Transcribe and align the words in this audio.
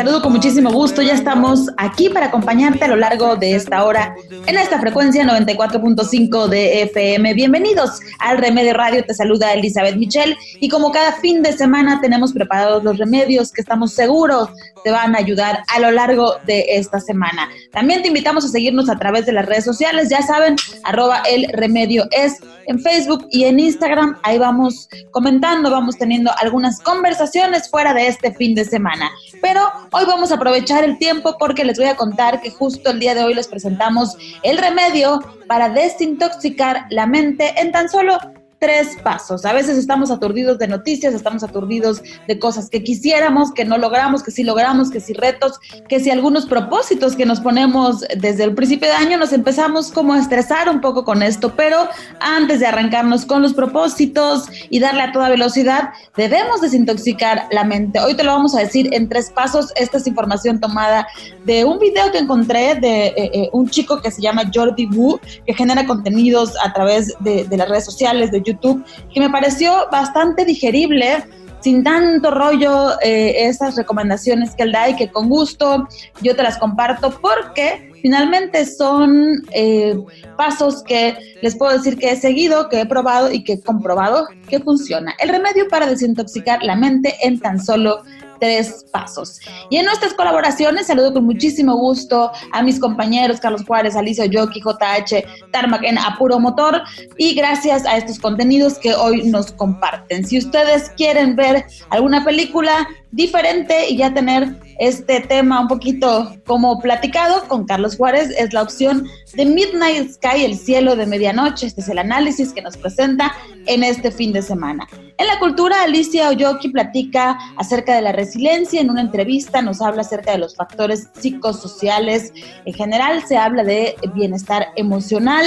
saludo 0.00 0.22
con 0.22 0.32
muchísimo 0.32 0.72
gusto. 0.72 1.02
Ya 1.02 1.12
estamos 1.12 1.68
aquí 1.76 2.08
para 2.08 2.28
acompañarte 2.28 2.82
a 2.86 2.88
lo 2.88 2.96
largo 2.96 3.36
de 3.36 3.54
esta 3.54 3.84
hora 3.84 4.14
en 4.46 4.56
esta 4.56 4.80
frecuencia 4.80 5.26
94.5 5.26 6.48
de 6.48 6.84
FM. 6.84 7.34
Bienvenidos 7.34 8.00
al 8.18 8.38
Remedio 8.38 8.72
Radio. 8.72 9.04
Te 9.04 9.12
saluda 9.12 9.52
Elizabeth 9.52 9.96
Michel 9.96 10.38
y 10.58 10.70
como 10.70 10.90
cada 10.90 11.12
fin 11.20 11.42
de 11.42 11.52
semana 11.52 12.00
tenemos 12.00 12.32
preparados 12.32 12.82
los 12.82 12.96
remedios 12.96 13.52
que 13.52 13.60
estamos 13.60 13.92
seguros 13.92 14.48
te 14.84 14.90
van 14.90 15.14
a 15.14 15.18
ayudar 15.18 15.62
a 15.68 15.80
lo 15.80 15.90
largo 15.90 16.34
de 16.46 16.64
esta 16.68 17.00
semana. 17.00 17.48
También 17.72 18.02
te 18.02 18.08
invitamos 18.08 18.44
a 18.44 18.48
seguirnos 18.48 18.88
a 18.88 18.98
través 18.98 19.26
de 19.26 19.32
las 19.32 19.46
redes 19.46 19.64
sociales. 19.64 20.08
Ya 20.10 20.22
saben, 20.22 20.56
arroba 20.84 21.22
el 21.28 21.46
remedio 21.52 22.04
es 22.10 22.38
en 22.66 22.80
Facebook 22.80 23.26
y 23.30 23.44
en 23.44 23.60
Instagram. 23.60 24.18
Ahí 24.22 24.38
vamos 24.38 24.88
comentando, 25.10 25.70
vamos 25.70 25.98
teniendo 25.98 26.30
algunas 26.40 26.80
conversaciones 26.80 27.68
fuera 27.68 27.94
de 27.94 28.06
este 28.08 28.32
fin 28.32 28.54
de 28.54 28.64
semana. 28.64 29.10
Pero 29.40 29.60
hoy 29.92 30.04
vamos 30.06 30.32
a 30.32 30.36
aprovechar 30.36 30.84
el 30.84 30.98
tiempo 30.98 31.36
porque 31.38 31.64
les 31.64 31.78
voy 31.78 31.88
a 31.88 31.96
contar 31.96 32.40
que 32.40 32.50
justo 32.50 32.90
el 32.90 33.00
día 33.00 33.14
de 33.14 33.24
hoy 33.24 33.34
les 33.34 33.48
presentamos 33.48 34.16
el 34.42 34.58
remedio 34.58 35.20
para 35.46 35.68
desintoxicar 35.68 36.86
la 36.90 37.06
mente 37.06 37.54
en 37.60 37.72
tan 37.72 37.88
solo 37.88 38.18
tres 38.60 38.98
pasos. 39.02 39.46
A 39.46 39.54
veces 39.54 39.78
estamos 39.78 40.10
aturdidos 40.10 40.58
de 40.58 40.68
noticias, 40.68 41.14
estamos 41.14 41.42
aturdidos 41.42 42.02
de 42.28 42.38
cosas 42.38 42.68
que 42.68 42.84
quisiéramos, 42.84 43.52
que 43.52 43.64
no 43.64 43.78
logramos, 43.78 44.22
que 44.22 44.30
sí 44.30 44.44
logramos, 44.44 44.90
que 44.90 45.00
sí 45.00 45.14
retos, 45.14 45.58
que 45.88 45.98
si 45.98 46.10
algunos 46.10 46.44
propósitos 46.44 47.16
que 47.16 47.24
nos 47.24 47.40
ponemos 47.40 48.04
desde 48.18 48.44
el 48.44 48.54
principio 48.54 48.88
de 48.88 48.94
año 48.94 49.16
nos 49.16 49.32
empezamos 49.32 49.90
como 49.90 50.12
a 50.12 50.18
estresar 50.18 50.68
un 50.68 50.82
poco 50.82 51.06
con 51.06 51.22
esto, 51.22 51.54
pero 51.56 51.88
antes 52.20 52.60
de 52.60 52.66
arrancarnos 52.66 53.24
con 53.24 53.40
los 53.40 53.54
propósitos 53.54 54.44
y 54.68 54.78
darle 54.78 55.04
a 55.04 55.12
toda 55.12 55.30
velocidad, 55.30 55.90
debemos 56.14 56.60
desintoxicar 56.60 57.48
la 57.50 57.64
mente. 57.64 57.98
Hoy 57.98 58.14
te 58.14 58.24
lo 58.24 58.32
vamos 58.32 58.54
a 58.54 58.60
decir 58.60 58.90
en 58.92 59.08
tres 59.08 59.30
pasos. 59.34 59.72
Esta 59.76 59.96
es 59.96 60.06
información 60.06 60.60
tomada 60.60 61.06
de 61.46 61.64
un 61.64 61.78
video 61.78 62.12
que 62.12 62.18
encontré 62.18 62.74
de 62.74 63.06
eh, 63.06 63.14
eh, 63.16 63.48
un 63.54 63.70
chico 63.70 64.02
que 64.02 64.10
se 64.10 64.20
llama 64.20 64.42
Jordi 64.54 64.86
Wu, 64.86 65.18
que 65.46 65.54
genera 65.54 65.86
contenidos 65.86 66.52
a 66.62 66.74
través 66.74 67.14
de, 67.20 67.44
de 67.44 67.56
las 67.56 67.66
redes 67.66 67.86
sociales, 67.86 68.30
de 68.30 68.42
YouTube 68.42 68.49
YouTube, 68.52 68.84
que 69.12 69.20
me 69.20 69.30
pareció 69.30 69.86
bastante 69.90 70.44
digerible, 70.44 71.24
sin 71.60 71.84
tanto 71.84 72.30
rollo, 72.30 72.98
eh, 73.00 73.46
esas 73.46 73.76
recomendaciones 73.76 74.54
que 74.54 74.62
él 74.62 74.72
da 74.72 74.88
y 74.88 74.96
que 74.96 75.10
con 75.10 75.28
gusto 75.28 75.86
yo 76.22 76.34
te 76.34 76.42
las 76.42 76.58
comparto 76.58 77.10
porque 77.20 77.89
finalmente 78.02 78.64
son 78.66 79.42
eh, 79.52 79.96
pasos 80.36 80.82
que 80.82 81.16
les 81.42 81.56
puedo 81.56 81.72
decir 81.72 81.98
que 81.98 82.10
he 82.10 82.16
seguido, 82.16 82.68
que 82.68 82.80
he 82.80 82.86
probado 82.86 83.32
y 83.32 83.44
que 83.44 83.54
he 83.54 83.60
comprobado 83.60 84.26
que 84.48 84.60
funciona. 84.60 85.14
El 85.20 85.28
remedio 85.28 85.68
para 85.68 85.86
desintoxicar 85.86 86.62
la 86.62 86.76
mente 86.76 87.14
en 87.22 87.40
tan 87.40 87.62
solo 87.62 88.02
tres 88.40 88.86
pasos. 88.90 89.38
Y 89.68 89.76
en 89.76 89.84
nuestras 89.84 90.14
colaboraciones 90.14 90.88
saludo 90.88 91.12
con 91.12 91.24
muchísimo 91.24 91.76
gusto 91.76 92.32
a 92.52 92.62
mis 92.62 92.80
compañeros 92.80 93.38
Carlos 93.38 93.64
Juárez, 93.64 93.94
Alicia 93.94 94.26
Yoki, 94.26 94.60
JH, 94.60 95.50
Tarmac 95.52 95.84
en 95.84 95.98
Apuro 95.98 96.40
Motor 96.40 96.82
y 97.16 97.34
gracias 97.34 97.86
a 97.86 97.96
estos 97.96 98.18
contenidos 98.18 98.78
que 98.78 98.94
hoy 98.94 99.24
nos 99.24 99.52
comparten. 99.52 100.26
Si 100.26 100.38
ustedes 100.38 100.90
quieren 100.96 101.36
ver 101.36 101.66
alguna 101.90 102.24
película 102.24 102.88
diferente 103.12 103.88
y 103.88 103.96
ya 103.96 104.14
tener 104.14 104.56
este 104.78 105.20
tema 105.20 105.60
un 105.60 105.68
poquito 105.68 106.34
como 106.46 106.80
platicado 106.80 107.46
con 107.48 107.66
Carlos 107.66 107.96
Juárez 107.96 108.30
es 108.38 108.52
la 108.52 108.62
opción 108.62 109.06
de 109.34 109.44
Midnight 109.44 110.12
Sky, 110.12 110.44
el 110.44 110.56
cielo 110.56 110.96
de 110.96 111.06
medianoche. 111.06 111.66
Este 111.66 111.80
es 111.80 111.88
el 111.88 111.98
análisis 111.98 112.52
que 112.52 112.62
nos 112.62 112.76
presenta 112.76 113.32
en 113.66 113.84
este 113.84 114.10
fin 114.10 114.32
de 114.32 114.42
semana. 114.42 114.88
En 115.18 115.26
la 115.26 115.38
cultura, 115.38 115.82
Alicia 115.82 116.30
Oyoki 116.30 116.70
platica 116.70 117.38
acerca 117.56 117.94
de 117.94 118.02
la 118.02 118.12
resiliencia. 118.12 118.80
En 118.80 118.90
una 118.90 119.02
entrevista 119.02 119.60
nos 119.60 119.82
habla 119.82 120.00
acerca 120.00 120.32
de 120.32 120.38
los 120.38 120.56
factores 120.56 121.08
psicosociales. 121.12 122.32
En 122.64 122.72
general 122.72 123.22
se 123.26 123.36
habla 123.36 123.64
de 123.64 123.96
bienestar 124.14 124.68
emocional 124.76 125.44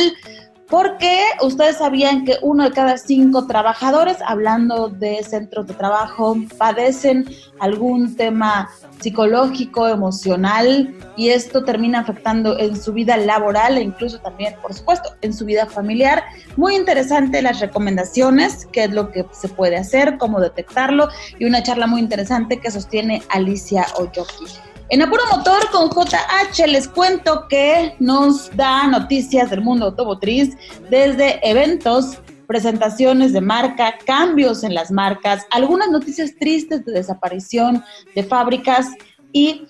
porque 0.74 1.20
ustedes 1.44 1.78
sabían 1.78 2.26
que 2.26 2.38
uno 2.42 2.64
de 2.64 2.72
cada 2.72 2.98
cinco 2.98 3.46
trabajadores, 3.46 4.18
hablando 4.26 4.90
de 4.90 5.22
centros 5.24 5.68
de 5.68 5.76
trabajo, 5.76 6.36
padecen 6.58 7.30
algún 7.60 8.16
tema 8.16 8.72
psicológico, 9.00 9.88
emocional, 9.88 10.92
y 11.16 11.30
esto 11.30 11.64
termina 11.64 12.00
afectando 12.00 12.58
en 12.58 12.76
su 12.76 12.92
vida 12.92 13.18
laboral 13.18 13.78
e 13.78 13.84
incluso 13.84 14.18
también, 14.18 14.56
por 14.64 14.74
supuesto, 14.74 15.16
en 15.22 15.36
su 15.36 15.46
vida 15.46 15.68
familiar. 15.68 16.24
Muy 16.58 16.76
interesante 16.76 17.44
las 17.44 17.60
recomendaciones, 17.60 18.68
qué 18.72 18.86
es 18.86 18.94
lo 18.94 19.12
que 19.12 19.28
se 19.32 19.50
puede 19.50 19.78
hacer, 19.78 20.18
cómo 20.18 20.40
detectarlo, 20.40 21.08
y 21.38 21.46
una 21.46 21.62
charla 21.62 21.86
muy 21.86 22.02
interesante 22.02 22.60
que 22.60 22.72
sostiene 22.72 23.22
Alicia 23.30 23.86
Oyoki. 24.00 24.73
En 24.94 25.02
Apuro 25.02 25.24
Motor 25.32 25.72
con 25.72 25.90
JH 25.90 26.68
les 26.68 26.88
cuento 26.88 27.48
que 27.50 27.96
nos 27.98 28.56
da 28.56 28.86
noticias 28.86 29.50
del 29.50 29.62
mundo 29.62 29.86
automotriz 29.86 30.56
desde 30.88 31.40
eventos, 31.42 32.20
presentaciones 32.46 33.34
de 33.34 33.42
marca, 33.42 33.96
cambios 34.06 34.64
en 34.64 34.76
las 34.76 34.92
marcas, 34.92 35.48
algunas 35.50 35.90
noticias 35.90 36.36
tristes 36.40 36.86
de 36.86 36.92
desaparición 36.92 37.84
de 38.14 38.22
fábricas 38.22 38.92
y 39.32 39.66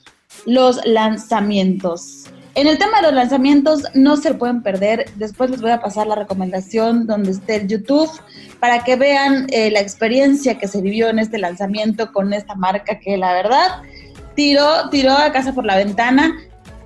los 0.46 0.86
lanzamientos. 0.86 2.26
En 2.56 2.68
el 2.68 2.78
tema 2.78 2.98
de 2.98 3.04
los 3.04 3.14
lanzamientos 3.14 3.84
no 3.94 4.18
se 4.18 4.34
pueden 4.34 4.62
perder. 4.62 5.10
Después 5.16 5.50
les 5.50 5.62
voy 5.62 5.72
a 5.72 5.82
pasar 5.82 6.06
la 6.06 6.16
recomendación 6.16 7.08
donde 7.08 7.32
esté 7.32 7.56
el 7.56 7.70
YouTube 7.70 8.12
para 8.60 8.84
que 8.84 8.98
vean 8.98 9.48
eh, 9.52 9.72
la 9.72 9.80
experiencia 9.80 10.60
que 10.60 10.68
se 10.68 10.82
vivió 10.82 11.08
en 11.08 11.20
este 11.20 11.38
lanzamiento 11.38 12.12
con 12.12 12.34
esta 12.34 12.56
marca 12.56 13.00
que 13.00 13.16
la 13.16 13.32
verdad 13.32 13.84
tiró, 14.36 14.90
tiró 14.90 15.12
a 15.14 15.32
casa 15.32 15.54
por 15.54 15.66
la 15.66 15.78
ventana 15.78 16.34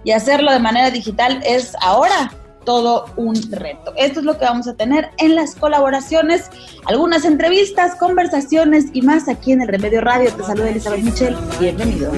y 0.03 0.11
hacerlo 0.11 0.51
de 0.51 0.59
manera 0.59 0.91
digital 0.91 1.41
es 1.45 1.73
ahora 1.81 2.31
todo 2.67 3.05
un 3.15 3.33
reto. 3.51 3.93
Esto 3.95 4.19
es 4.19 4.25
lo 4.25 4.37
que 4.37 4.43
vamos 4.43 4.67
a 4.67 4.73
tener 4.73 5.09
en 5.19 5.35
las 5.35 5.55
colaboraciones, 5.55 6.49
algunas 6.85 7.23
entrevistas, 7.23 7.95
conversaciones 7.95 8.87
y 8.91 9.01
más 9.01 9.29
aquí 9.29 9.53
en 9.53 9.61
el 9.61 9.69
Remedio 9.69 10.01
Radio. 10.01 10.33
Te 10.33 10.43
saluda 10.43 10.69
Elizabeth 10.69 11.01
Michel. 11.01 11.37
Bienvenido. 11.61 12.11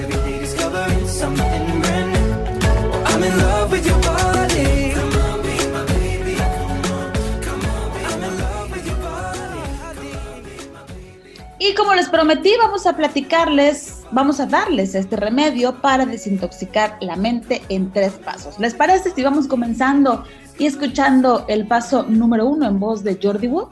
Y 11.59 11.75
como 11.75 11.93
les 11.93 12.09
prometí, 12.09 12.53
vamos 12.57 12.87
a 12.87 12.95
platicarles, 12.95 13.98
vamos 14.11 14.39
a 14.39 14.45
darles 14.45 14.95
este 14.95 15.15
remedio 15.15 15.75
para 15.75 16.05
desintoxicar 16.05 16.97
la 17.01 17.15
mente 17.15 17.61
en 17.69 17.91
tres 17.91 18.13
pasos. 18.13 18.59
¿Les 18.59 18.73
parece 18.73 19.11
si 19.11 19.23
vamos 19.23 19.47
comenzando 19.47 20.23
y 20.57 20.65
escuchando 20.65 21.45
el 21.47 21.67
paso 21.67 22.03
número 22.03 22.45
uno 22.45 22.67
en 22.67 22.79
voz 22.79 23.03
de 23.03 23.19
Jordi 23.21 23.47
Wu? 23.47 23.69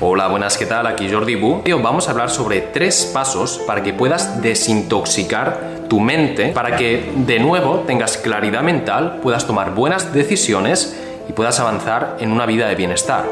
Hola, 0.00 0.28
buenas, 0.28 0.58
¿qué 0.58 0.66
tal? 0.66 0.86
Aquí 0.86 1.10
Jordi 1.10 1.36
Wu. 1.36 1.62
Vamos 1.82 2.08
a 2.08 2.10
hablar 2.10 2.30
sobre 2.30 2.60
tres 2.60 3.10
pasos 3.12 3.58
para 3.66 3.82
que 3.82 3.92
puedas 3.92 4.42
desintoxicar 4.42 5.86
tu 5.88 6.00
mente, 6.00 6.48
para 6.48 6.76
que 6.76 7.12
de 7.26 7.38
nuevo 7.38 7.80
tengas 7.86 8.18
claridad 8.18 8.62
mental, 8.62 9.20
puedas 9.22 9.46
tomar 9.46 9.74
buenas 9.74 10.12
decisiones 10.12 10.96
y 11.28 11.32
puedas 11.32 11.58
avanzar 11.60 12.16
en 12.20 12.32
una 12.32 12.44
vida 12.46 12.68
de 12.68 12.74
bienestar. 12.74 13.24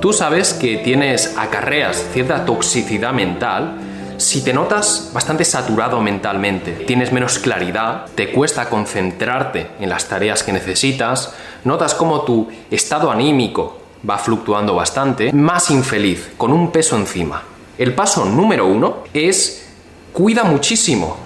Tú 0.00 0.12
sabes 0.12 0.54
que 0.54 0.78
tienes, 0.78 1.36
acarreas 1.36 2.08
cierta 2.12 2.44
toxicidad 2.44 3.12
mental 3.12 3.76
si 4.20 4.44
te 4.44 4.52
notas 4.52 5.10
bastante 5.14 5.46
saturado 5.46 6.00
mentalmente, 6.02 6.72
tienes 6.72 7.10
menos 7.10 7.38
claridad, 7.38 8.04
te 8.14 8.30
cuesta 8.30 8.68
concentrarte 8.68 9.68
en 9.80 9.88
las 9.88 10.08
tareas 10.08 10.42
que 10.42 10.52
necesitas, 10.52 11.32
notas 11.64 11.94
como 11.94 12.20
tu 12.22 12.48
estado 12.70 13.10
anímico 13.10 13.80
va 14.08 14.18
fluctuando 14.18 14.74
bastante, 14.74 15.32
más 15.32 15.70
infeliz, 15.70 16.32
con 16.36 16.52
un 16.52 16.70
peso 16.70 16.96
encima. 16.96 17.42
El 17.78 17.94
paso 17.94 18.26
número 18.26 18.66
uno 18.66 19.04
es 19.14 19.66
cuida 20.12 20.44
muchísimo 20.44 21.16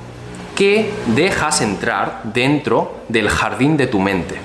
que 0.55 0.93
dejas 1.06 1.62
entrar 1.62 2.20
dentro 2.23 3.00
del 3.08 3.29
jardín 3.29 3.76
de 3.76 3.88
tu 3.88 3.99
mente. 3.99 4.37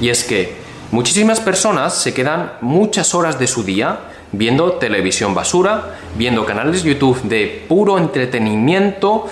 Y 0.00 0.08
es 0.08 0.24
que 0.24 0.62
Muchísimas 0.92 1.40
personas 1.40 1.94
se 1.94 2.12
quedan 2.12 2.52
muchas 2.60 3.14
horas 3.14 3.38
de 3.38 3.46
su 3.46 3.64
día 3.64 4.11
viendo 4.32 4.72
televisión 4.72 5.34
basura, 5.34 5.98
viendo 6.16 6.44
canales 6.44 6.82
de 6.82 6.94
YouTube 6.94 7.22
de 7.22 7.64
puro 7.68 7.98
entretenimiento 7.98 9.28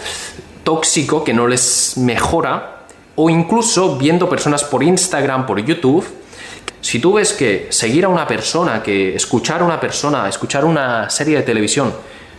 tóxico 0.63 1.25
que 1.25 1.33
no 1.33 1.49
les 1.49 1.97
mejora, 1.97 2.77
o 3.17 3.29
incluso 3.29 3.97
viendo 3.97 4.29
personas 4.29 4.63
por 4.65 4.83
Instagram, 4.83 5.47
por 5.47 5.59
YouTube. 5.61 6.07
Si 6.81 6.99
tú 6.99 7.15
ves 7.15 7.33
que 7.33 7.67
seguir 7.71 8.05
a 8.05 8.09
una 8.09 8.27
persona, 8.27 8.83
que 8.83 9.15
escuchar 9.15 9.63
a 9.63 9.65
una 9.65 9.81
persona, 9.81 10.29
escuchar 10.29 10.65
una 10.65 11.11
serie 11.11 11.37
de 11.37 11.43
televisión 11.43 11.93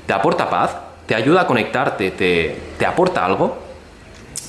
te 0.06 0.14
aporta 0.14 0.50
paz, 0.50 0.72
te 1.06 1.14
ayuda 1.14 1.42
a 1.42 1.48
conectarte, 1.48 2.12
te, 2.12 2.56
te 2.78 2.86
aporta 2.86 3.26
algo, 3.26 3.58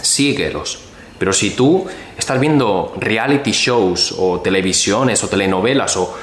síguelos. 0.00 0.84
Pero 1.18 1.32
si 1.32 1.50
tú 1.50 1.86
estás 2.16 2.40
viendo 2.40 2.94
reality 2.98 3.52
shows 3.52 4.14
o 4.18 4.40
televisiones 4.40 5.22
o 5.22 5.28
telenovelas 5.28 5.96
o 5.96 6.14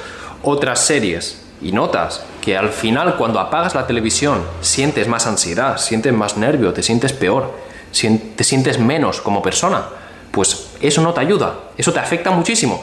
otras 0.42 0.84
series 0.84 1.49
y 1.62 1.72
notas 1.72 2.24
que 2.40 2.56
al 2.56 2.70
final 2.70 3.16
cuando 3.16 3.40
apagas 3.40 3.74
la 3.74 3.86
televisión 3.86 4.42
sientes 4.60 5.08
más 5.08 5.26
ansiedad, 5.26 5.78
sientes 5.78 6.12
más 6.12 6.36
nervio, 6.36 6.72
te 6.72 6.82
sientes 6.82 7.12
peor, 7.12 7.54
te 7.92 8.44
sientes 8.44 8.78
menos 8.78 9.20
como 9.20 9.42
persona. 9.42 9.84
Pues 10.30 10.70
eso 10.80 11.02
no 11.02 11.12
te 11.12 11.20
ayuda, 11.20 11.54
eso 11.76 11.92
te 11.92 11.98
afecta 11.98 12.30
muchísimo. 12.30 12.82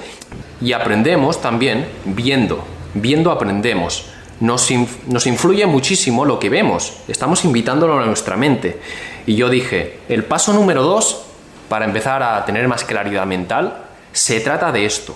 Y 0.61 0.73
aprendemos 0.73 1.41
también 1.41 1.87
viendo, 2.05 2.63
viendo 2.93 3.31
aprendemos. 3.31 4.05
Nos, 4.39 4.69
nos, 5.07 5.25
influye 5.25 5.65
muchísimo 5.65 6.23
lo 6.23 6.37
que 6.37 6.49
vemos, 6.49 6.97
estamos 7.07 7.43
invitándolo 7.43 7.99
a 7.99 8.05
nuestra 8.05 8.37
mente. 8.37 8.79
Y 9.25 9.35
yo 9.35 9.49
dije, 9.49 9.99
el 10.09 10.25
paso 10.25 10.53
número 10.53 10.83
dos, 10.83 11.23
para 11.69 11.85
empezar 11.85 12.21
a 12.21 12.45
tener 12.45 12.67
más 12.67 12.83
claridad 12.83 13.25
mental, 13.25 13.85
se 14.11 14.39
trata 14.39 14.71
de 14.71 14.85
esto. 14.85 15.15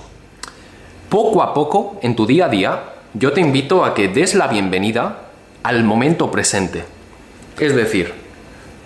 Poco 1.09 1.43
a 1.43 1.53
poco, 1.53 1.99
en 2.01 2.15
tu 2.15 2.25
día 2.25 2.45
a 2.45 2.49
día, 2.49 2.83
yo 3.13 3.33
te 3.33 3.41
invito 3.41 3.83
a 3.83 3.93
que 3.93 4.07
des 4.07 4.35
la 4.35 4.47
bienvenida 4.47 5.23
al 5.63 5.83
momento 5.83 6.31
presente. 6.31 6.83
Es 7.59 7.75
decir, 7.75 8.13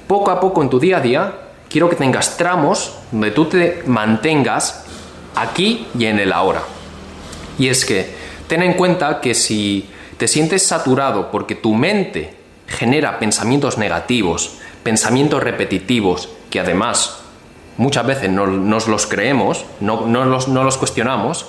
poco 0.07 0.31
a 0.31 0.39
poco 0.39 0.62
en 0.62 0.69
tu 0.69 0.80
día 0.80 0.98
a 0.98 1.01
día, 1.01 1.33
quiero 1.69 1.89
que 1.89 1.95
tengas 1.95 2.38
tramos 2.38 2.98
donde 3.12 3.31
tú 3.31 3.45
te 3.45 3.83
mantengas 3.86 4.86
aquí 5.36 5.88
y 5.98 6.06
en 6.06 6.19
el 6.19 6.33
ahora. 6.33 6.63
Y 7.57 7.68
es 7.68 7.86
que 7.86 8.10
ten 8.48 8.63
en 8.63 8.74
cuenta 8.74 9.22
que 9.22 9.33
si 9.33 9.89
te 10.18 10.27
sientes 10.27 10.66
saturado 10.66 11.31
porque 11.31 11.56
tu 11.56 11.74
mente 11.74 12.33
genera 12.68 13.19
pensamientos 13.19 13.77
negativos, 13.77 14.57
pensamientos 14.83 15.44
repetitivos, 15.44 16.30
que 16.50 16.60
además 16.60 17.19
muchas 17.77 18.06
veces 18.06 18.30
no 18.30 18.48
nos 18.48 18.88
los 18.88 19.06
creemos, 19.06 19.66
no, 19.80 20.06
los, 20.25 20.48
no 20.48 20.63
los 20.63 20.77
cuestionamos, 20.77 21.48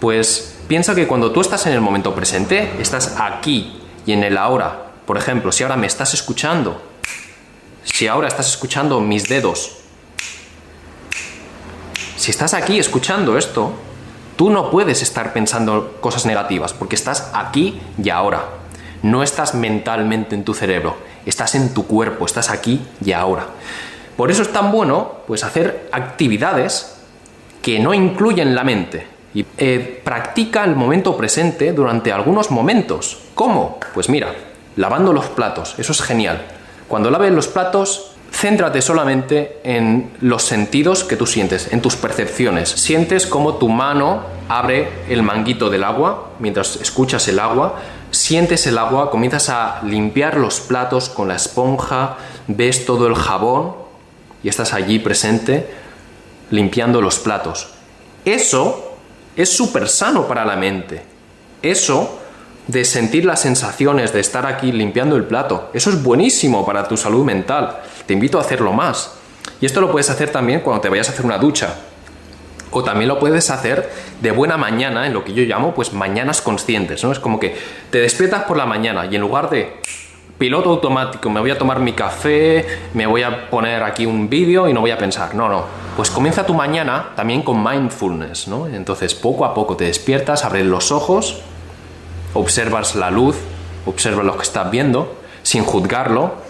pues 0.00 0.55
piensa 0.68 0.94
que 0.94 1.06
cuando 1.06 1.32
tú 1.32 1.40
estás 1.40 1.66
en 1.66 1.72
el 1.72 1.80
momento 1.80 2.14
presente, 2.14 2.70
estás 2.80 3.16
aquí 3.18 3.80
y 4.04 4.12
en 4.12 4.24
el 4.24 4.36
ahora. 4.36 4.86
Por 5.06 5.16
ejemplo, 5.16 5.52
si 5.52 5.62
ahora 5.62 5.76
me 5.76 5.86
estás 5.86 6.14
escuchando, 6.14 6.82
si 7.84 8.08
ahora 8.08 8.28
estás 8.28 8.48
escuchando 8.48 9.00
mis 9.00 9.28
dedos, 9.28 9.78
si 12.16 12.30
estás 12.30 12.54
aquí 12.54 12.78
escuchando 12.78 13.38
esto, 13.38 13.72
tú 14.36 14.50
no 14.50 14.70
puedes 14.70 15.02
estar 15.02 15.32
pensando 15.32 15.98
cosas 16.00 16.26
negativas 16.26 16.72
porque 16.72 16.96
estás 16.96 17.30
aquí 17.32 17.80
y 18.02 18.10
ahora. 18.10 18.44
No 19.02 19.22
estás 19.22 19.54
mentalmente 19.54 20.34
en 20.34 20.44
tu 20.44 20.54
cerebro, 20.54 20.96
estás 21.26 21.54
en 21.54 21.72
tu 21.74 21.86
cuerpo, 21.86 22.26
estás 22.26 22.50
aquí 22.50 22.84
y 23.04 23.12
ahora. 23.12 23.46
Por 24.16 24.30
eso 24.30 24.42
es 24.42 24.52
tan 24.52 24.72
bueno 24.72 25.18
pues 25.26 25.44
hacer 25.44 25.88
actividades 25.92 26.96
que 27.62 27.78
no 27.78 27.94
incluyen 27.94 28.54
la 28.54 28.64
mente. 28.64 29.15
Y 29.36 29.44
eh, 29.58 30.00
practica 30.02 30.64
el 30.64 30.74
momento 30.76 31.14
presente 31.14 31.74
durante 31.74 32.10
algunos 32.10 32.50
momentos. 32.50 33.18
¿Cómo? 33.34 33.78
Pues 33.92 34.08
mira, 34.08 34.34
lavando 34.76 35.12
los 35.12 35.26
platos, 35.26 35.74
eso 35.76 35.92
es 35.92 36.00
genial. 36.00 36.46
Cuando 36.88 37.10
laves 37.10 37.32
los 37.32 37.46
platos, 37.46 38.12
céntrate 38.32 38.80
solamente 38.80 39.58
en 39.62 40.10
los 40.22 40.42
sentidos 40.42 41.04
que 41.04 41.16
tú 41.16 41.26
sientes, 41.26 41.70
en 41.70 41.82
tus 41.82 41.96
percepciones. 41.96 42.70
Sientes 42.70 43.26
cómo 43.26 43.56
tu 43.56 43.68
mano 43.68 44.22
abre 44.48 44.88
el 45.10 45.22
manguito 45.22 45.68
del 45.68 45.84
agua 45.84 46.30
mientras 46.38 46.76
escuchas 46.76 47.28
el 47.28 47.38
agua, 47.38 47.74
sientes 48.12 48.66
el 48.66 48.78
agua, 48.78 49.10
comienzas 49.10 49.50
a 49.50 49.82
limpiar 49.84 50.38
los 50.38 50.60
platos 50.60 51.10
con 51.10 51.28
la 51.28 51.36
esponja, 51.36 52.16
ves 52.46 52.86
todo 52.86 53.06
el 53.06 53.14
jabón 53.14 53.74
y 54.42 54.48
estás 54.48 54.72
allí 54.72 54.98
presente 54.98 55.68
limpiando 56.50 57.02
los 57.02 57.18
platos. 57.18 57.68
Eso 58.24 58.85
es 59.36 59.54
súper 59.54 59.88
sano 59.88 60.26
para 60.26 60.44
la 60.44 60.56
mente. 60.56 61.02
Eso 61.62 62.20
de 62.66 62.84
sentir 62.84 63.24
las 63.24 63.40
sensaciones 63.40 64.12
de 64.12 64.20
estar 64.20 64.46
aquí 64.46 64.72
limpiando 64.72 65.16
el 65.16 65.24
plato, 65.24 65.70
eso 65.72 65.90
es 65.90 66.02
buenísimo 66.02 66.66
para 66.66 66.88
tu 66.88 66.96
salud 66.96 67.24
mental. 67.24 67.78
Te 68.06 68.14
invito 68.14 68.38
a 68.38 68.40
hacerlo 68.40 68.72
más. 68.72 69.12
Y 69.60 69.66
esto 69.66 69.80
lo 69.80 69.90
puedes 69.90 70.10
hacer 70.10 70.30
también 70.30 70.60
cuando 70.60 70.80
te 70.80 70.88
vayas 70.88 71.08
a 71.08 71.12
hacer 71.12 71.24
una 71.24 71.38
ducha. 71.38 71.74
O 72.72 72.82
también 72.82 73.08
lo 73.08 73.18
puedes 73.18 73.48
hacer 73.50 73.90
de 74.20 74.30
buena 74.32 74.56
mañana, 74.56 75.06
en 75.06 75.14
lo 75.14 75.24
que 75.24 75.32
yo 75.32 75.44
llamo 75.44 75.74
pues 75.74 75.92
mañanas 75.92 76.42
conscientes, 76.42 77.04
¿no? 77.04 77.12
Es 77.12 77.20
como 77.20 77.38
que 77.38 77.56
te 77.90 77.98
despiertas 77.98 78.42
por 78.42 78.56
la 78.56 78.66
mañana 78.66 79.06
y 79.06 79.14
en 79.14 79.20
lugar 79.20 79.48
de 79.48 79.80
piloto 80.38 80.70
automático, 80.70 81.30
me 81.30 81.40
voy 81.40 81.50
a 81.50 81.58
tomar 81.58 81.80
mi 81.80 81.92
café, 81.92 82.66
me 82.94 83.06
voy 83.06 83.22
a 83.22 83.48
poner 83.48 83.82
aquí 83.82 84.06
un 84.06 84.28
vídeo 84.28 84.68
y 84.68 84.72
no 84.72 84.80
voy 84.80 84.90
a 84.90 84.98
pensar. 84.98 85.34
No, 85.34 85.48
no. 85.48 85.64
Pues 85.96 86.10
comienza 86.10 86.44
tu 86.44 86.54
mañana 86.54 87.10
también 87.16 87.42
con 87.42 87.62
mindfulness, 87.62 88.48
¿no? 88.48 88.66
Entonces 88.66 89.14
poco 89.14 89.44
a 89.44 89.54
poco 89.54 89.76
te 89.76 89.84
despiertas, 89.84 90.44
abres 90.44 90.66
los 90.66 90.92
ojos, 90.92 91.40
observas 92.34 92.94
la 92.96 93.10
luz, 93.10 93.36
observas 93.86 94.24
lo 94.24 94.36
que 94.36 94.42
estás 94.42 94.70
viendo, 94.70 95.16
sin 95.42 95.64
juzgarlo, 95.64 96.45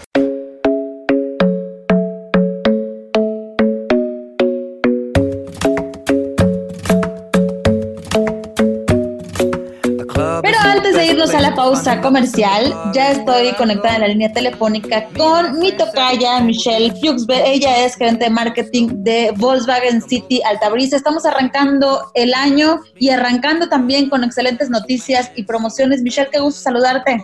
comercial. 12.01 12.73
Ya 12.93 13.11
estoy 13.11 13.53
conectada 13.53 13.95
en 13.95 14.01
la 14.01 14.07
línea 14.07 14.31
telefónica 14.31 15.07
con 15.17 15.59
mi 15.59 15.71
tocaya 15.71 16.39
Michelle 16.41 16.93
Fuchsberg. 17.01 17.43
Ella 17.45 17.85
es 17.85 17.95
gerente 17.95 18.25
de 18.25 18.29
marketing 18.29 18.87
de 19.03 19.33
Volkswagen 19.37 20.01
City 20.01 20.41
Altabrisa. 20.43 20.97
Estamos 20.97 21.25
arrancando 21.25 22.11
el 22.13 22.33
año 22.33 22.79
y 22.99 23.09
arrancando 23.09 23.69
también 23.69 24.09
con 24.09 24.23
excelentes 24.23 24.69
noticias 24.69 25.31
y 25.35 25.43
promociones. 25.43 26.01
Michelle, 26.01 26.29
qué 26.31 26.39
gusto 26.39 26.61
saludarte. 26.61 27.23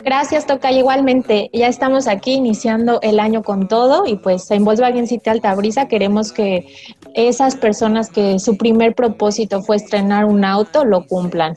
Gracias, 0.00 0.46
Toca. 0.46 0.70
Igualmente, 0.70 1.50
ya 1.52 1.66
estamos 1.66 2.06
aquí 2.06 2.34
iniciando 2.34 3.00
el 3.02 3.18
año 3.18 3.42
con 3.42 3.66
todo 3.66 4.06
y 4.06 4.16
pues 4.16 4.48
en 4.50 4.64
Volkswagen 4.64 5.08
City 5.08 5.28
Altabrisa 5.28 5.88
queremos 5.88 6.32
que 6.32 6.66
esas 7.14 7.56
personas 7.56 8.08
que 8.08 8.38
su 8.38 8.56
primer 8.56 8.94
propósito 8.94 9.60
fue 9.60 9.76
estrenar 9.76 10.24
un 10.24 10.44
auto 10.44 10.84
lo 10.84 11.04
cumplan. 11.06 11.54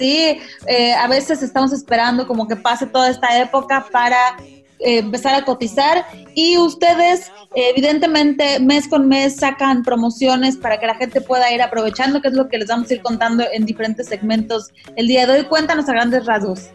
Sí, 0.00 0.40
eh, 0.66 0.94
a 0.94 1.06
veces 1.08 1.42
estamos 1.42 1.74
esperando 1.74 2.26
como 2.26 2.48
que 2.48 2.56
pase 2.56 2.86
toda 2.86 3.10
esta 3.10 3.38
época 3.38 3.86
para 3.92 4.38
eh, 4.78 4.96
empezar 5.00 5.34
a 5.34 5.44
cotizar 5.44 6.06
y 6.34 6.56
ustedes 6.56 7.30
evidentemente 7.54 8.60
mes 8.60 8.88
con 8.88 9.08
mes 9.08 9.36
sacan 9.36 9.82
promociones 9.82 10.56
para 10.56 10.80
que 10.80 10.86
la 10.86 10.94
gente 10.94 11.20
pueda 11.20 11.52
ir 11.52 11.60
aprovechando, 11.60 12.22
que 12.22 12.28
es 12.28 12.34
lo 12.34 12.48
que 12.48 12.56
les 12.56 12.68
vamos 12.68 12.90
a 12.90 12.94
ir 12.94 13.02
contando 13.02 13.44
en 13.52 13.66
diferentes 13.66 14.06
segmentos 14.06 14.70
el 14.96 15.06
día 15.06 15.26
de 15.26 15.34
hoy. 15.34 15.44
Cuéntanos 15.44 15.86
a 15.90 15.92
grandes 15.92 16.24
rasgos. 16.24 16.70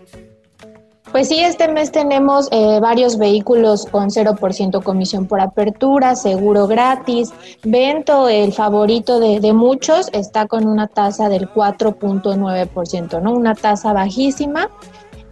Pues 1.16 1.30
sí, 1.30 1.40
este 1.40 1.70
mes 1.70 1.94
tenemos 1.94 2.50
eh, 2.52 2.80
varios 2.82 3.18
vehículos 3.18 3.86
con 3.86 4.10
0% 4.10 4.84
comisión 4.84 5.28
por 5.28 5.40
apertura, 5.40 6.14
seguro 6.18 6.68
gratis. 6.68 7.32
Vento, 7.64 8.28
el 8.28 8.52
favorito 8.52 9.22
de, 9.22 9.54
muchos, 9.54 10.10
está 10.12 10.46
con 10.48 10.68
una 10.68 10.88
tasa 10.88 11.30
del 11.30 11.48
4.9%, 11.48 13.22
¿no? 13.22 13.32
Una 13.32 13.56
tasa 13.56 13.94
bajísima 13.94 14.70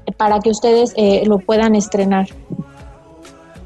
eh, 0.06 0.14
para 0.14 0.40
que 0.40 0.52
ustedes 0.52 0.94
eh, 0.96 1.24
lo 1.26 1.40
puedan 1.40 1.76
estrenar. 1.76 2.30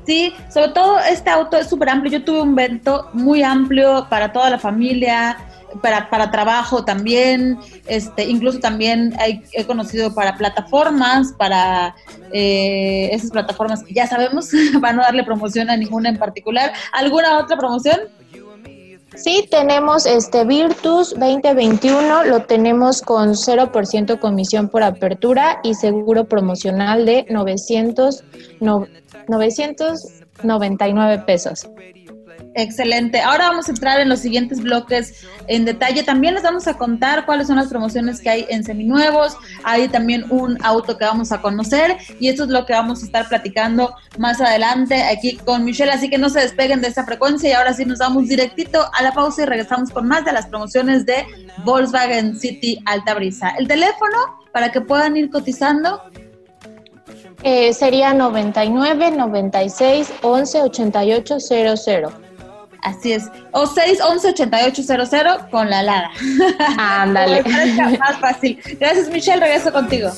Sí, 0.08 0.34
sobre 0.52 0.70
todo 0.70 0.98
este 0.98 1.30
auto 1.30 1.56
es 1.56 1.68
súper 1.68 1.90
amplio. 1.90 2.18
Yo 2.18 2.26
tuve 2.26 2.42
un 2.42 2.56
Vento 2.56 3.10
muy 3.14 3.44
amplio 3.44 4.08
para 4.10 4.34
toda 4.34 4.50
la 4.50 4.58
familia 4.58 5.38
para, 5.82 6.10
para 6.10 6.32
trabajo 6.32 6.84
también, 6.84 7.60
este, 7.88 8.26
incluso 8.26 8.60
también 8.60 9.14
he 9.54 9.66
conocido 9.66 10.14
para 10.14 10.38
plataformas, 10.38 11.34
para 11.38 11.96
eh, 12.32 13.10
esas 13.12 13.32
plataformas 13.32 13.84
que 13.84 13.94
ya 13.94 14.08
sabemos, 14.08 14.50
para 14.82 14.94
no 14.94 15.02
darle 15.02 15.24
promoción 15.24 15.70
a 15.70 15.78
ninguna 15.78 16.10
en 16.10 16.18
particular. 16.18 16.74
¿Alguna 16.94 17.40
otra 17.40 17.58
promoción? 17.58 18.00
Sí, 19.16 19.48
tenemos 19.50 20.06
este 20.06 20.46
Virtus 20.46 21.10
2021, 21.18 22.26
lo 22.26 22.44
tenemos 22.44 23.02
con 23.02 23.30
0% 23.30 24.20
comisión 24.20 24.70
por 24.70 24.84
apertura 24.84 25.60
y 25.64 25.74
seguro 25.74 26.26
promocional 26.26 27.06
de 27.06 27.26
900, 27.30 28.24
no, 28.60 28.86
999 29.28 31.24
pesos. 31.26 31.68
Excelente. 32.58 33.22
Ahora 33.22 33.50
vamos 33.50 33.68
a 33.68 33.72
entrar 33.72 34.00
en 34.00 34.10
los 34.10 34.20
siguientes 34.20 34.62
bloques 34.62 35.24
en 35.46 35.64
detalle. 35.64 36.02
También 36.02 36.34
les 36.34 36.42
vamos 36.42 36.68
a 36.68 36.74
contar 36.74 37.24
cuáles 37.28 37.46
son 37.46 37.58
las 37.58 37.68
promociones 37.68 38.20
que 38.20 38.32
hay 38.32 38.48
en 38.50 38.64
seminuevos. 38.64 39.38
Hay 39.64 39.88
también 39.90 40.26
un 40.32 40.58
auto 40.66 40.98
que 40.98 41.06
vamos 41.06 41.32
a 41.32 41.40
conocer 41.40 41.98
y 42.20 42.30
esto 42.30 42.46
es 42.46 42.50
lo 42.50 42.66
que 42.66 42.74
vamos 42.74 43.04
a 43.04 43.06
estar 43.06 43.30
platicando 43.30 43.94
más 44.18 44.42
adelante 44.42 45.04
aquí 45.04 45.38
con 45.38 45.66
Michelle. 45.66 45.92
Así 45.92 46.10
que 46.10 46.18
no 46.18 46.30
se 46.32 46.40
despeguen 46.40 46.82
de 46.82 46.88
esta 46.88 47.06
frecuencia 47.06 47.48
y 47.48 47.54
ahora 47.54 47.76
sí 47.76 47.86
nos 47.86 48.00
vamos 48.00 48.28
directito 48.28 48.90
a 48.92 49.04
la 49.04 49.12
pausa 49.12 49.44
y 49.44 49.46
regresamos 49.46 49.92
con 49.92 50.08
más 50.08 50.26
de 50.26 50.32
las 50.32 50.48
promociones 50.48 51.06
de 51.06 51.28
Volkswagen 51.64 52.40
City 52.40 52.82
Alta 52.88 53.14
Brisa. 53.14 53.50
El 53.50 53.68
teléfono 53.68 54.18
para 54.52 54.72
que 54.72 54.82
puedan 54.82 55.16
ir 55.16 55.30
cotizando 55.30 56.02
eh, 57.44 57.72
sería 57.74 58.16
99 58.16 59.12
96 59.12 60.12
11 60.24 60.62
88 60.64 61.40
00. 61.40 62.27
Así 62.88 63.12
es. 63.12 63.30
O 63.52 63.66
611-8800 63.66 65.50
con 65.50 65.70
la 65.70 65.80
alada. 65.80 66.10
Ándale. 66.78 67.44
más 68.00 68.18
fácil. 68.22 68.62
Gracias, 68.80 69.10
Michelle. 69.10 69.42
Regreso 69.42 69.74
contigo. 69.74 70.10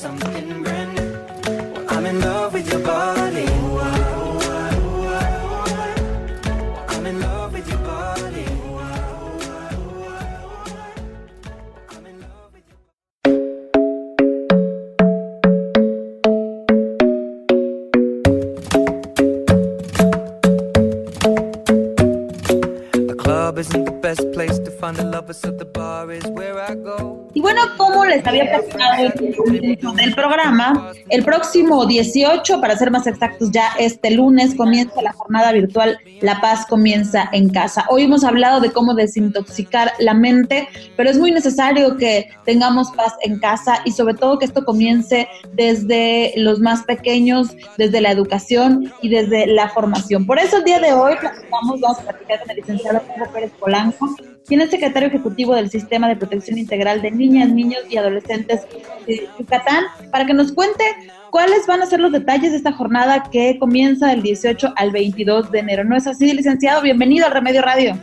Les 28.10 28.25
había 28.25 28.50
platicado 28.50 29.94
del 29.96 30.16
programa, 30.16 30.92
el 31.10 31.24
próximo 31.24 31.86
18, 31.86 32.60
para 32.60 32.75
ser 32.75 32.92
más 32.92 33.08
exactos, 33.08 33.51
ya 33.51 33.70
este 33.78 34.12
lunes 34.12 34.56
comienza 34.56 35.01
la 35.01 35.13
jornada 35.13 35.51
virtual 35.51 35.98
La 36.22 36.42
Paz 36.42 36.66
comienza 36.66 37.30
en 37.32 37.50
casa. 37.50 37.86
Hoy 37.89 38.04
hemos 38.04 38.24
hablado 38.24 38.60
de 38.60 38.72
cómo 38.72 38.94
desintoxicar 38.94 39.94
la 40.00 40.13
mente, 40.13 40.68
pero 40.98 41.10
es 41.10 41.18
muy 41.18 41.32
necesario 41.32 41.98
que 41.98 42.30
tengamos 42.46 42.92
paz 42.92 43.13
en 43.22 43.39
casa 43.39 43.82
y 43.86 43.92
sobre 43.92 44.16
todo 44.16 44.39
que 44.39 44.46
esto 44.46 44.66
comience 44.66 45.28
desde 45.54 46.34
los 46.36 46.60
más 46.60 46.84
pequeños, 46.84 47.56
desde 47.78 48.01
la 48.01 48.12
educación 48.12 48.92
y 49.01 49.10
desde 49.10 49.48
la 49.48 49.70
formación. 49.70 50.25
Por 50.25 50.39
eso 50.39 50.58
el 50.58 50.63
día 50.63 50.80
de 50.80 50.94
hoy 50.94 51.13
vamos 51.51 52.00
a 52.00 52.04
platicar 52.04 52.39
con 52.42 52.50
el 52.51 52.58
licenciado 52.58 53.01
Pedro 53.01 53.32
Pérez 53.32 53.51
Polanco, 53.60 54.10
quien 54.50 54.62
es 54.62 54.72
secretario 54.72 55.08
ejecutivo 55.08 55.53
del 55.56 55.70
Sistema 55.70 56.10
de 56.10 56.15
Protección 56.15 56.58
Integral 56.58 57.03
de 57.03 57.12
Niñas, 57.12 57.50
Niños 57.51 57.84
y 57.88 57.98
Adolescentes 57.98 58.62
de 59.06 59.29
Yucatán, 59.38 59.86
para 60.12 60.25
que 60.25 60.34
nos 60.34 60.51
cuente 60.51 60.84
cuáles 61.29 61.68
van 61.68 61.84
a 61.84 61.86
ser 61.86 62.00
los 62.00 62.12
detalles 62.12 62.51
de 62.51 62.58
esta 62.58 62.74
jornada 62.74 63.29
que 63.32 63.60
comienza 63.60 64.08
del 64.08 64.24
18 64.24 64.74
al 64.75 64.91
22 64.91 65.51
de 65.51 65.60
enero. 65.60 65.84
¿No 65.84 65.96
es 65.96 66.08
así, 66.08 66.34
licenciado? 66.34 66.82
Bienvenido 66.82 67.27
al 67.27 67.32
Remedio 67.32 67.62
Radio. 67.62 67.96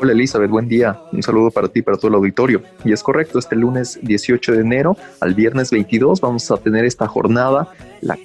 Hola 0.00 0.12
Elizabeth, 0.12 0.50
buen 0.50 0.66
día. 0.66 0.98
Un 1.12 1.22
saludo 1.22 1.50
para 1.50 1.68
ti 1.68 1.78
y 1.78 1.82
para 1.82 1.96
todo 1.96 2.08
el 2.08 2.14
auditorio. 2.14 2.62
Y 2.84 2.92
es 2.92 3.02
correcto, 3.02 3.38
este 3.38 3.54
lunes 3.54 4.00
18 4.02 4.52
de 4.52 4.60
enero 4.62 4.96
al 5.20 5.34
viernes 5.34 5.70
22 5.70 6.20
vamos 6.20 6.50
a 6.50 6.56
tener 6.56 6.84
esta 6.84 7.06
jornada 7.06 7.68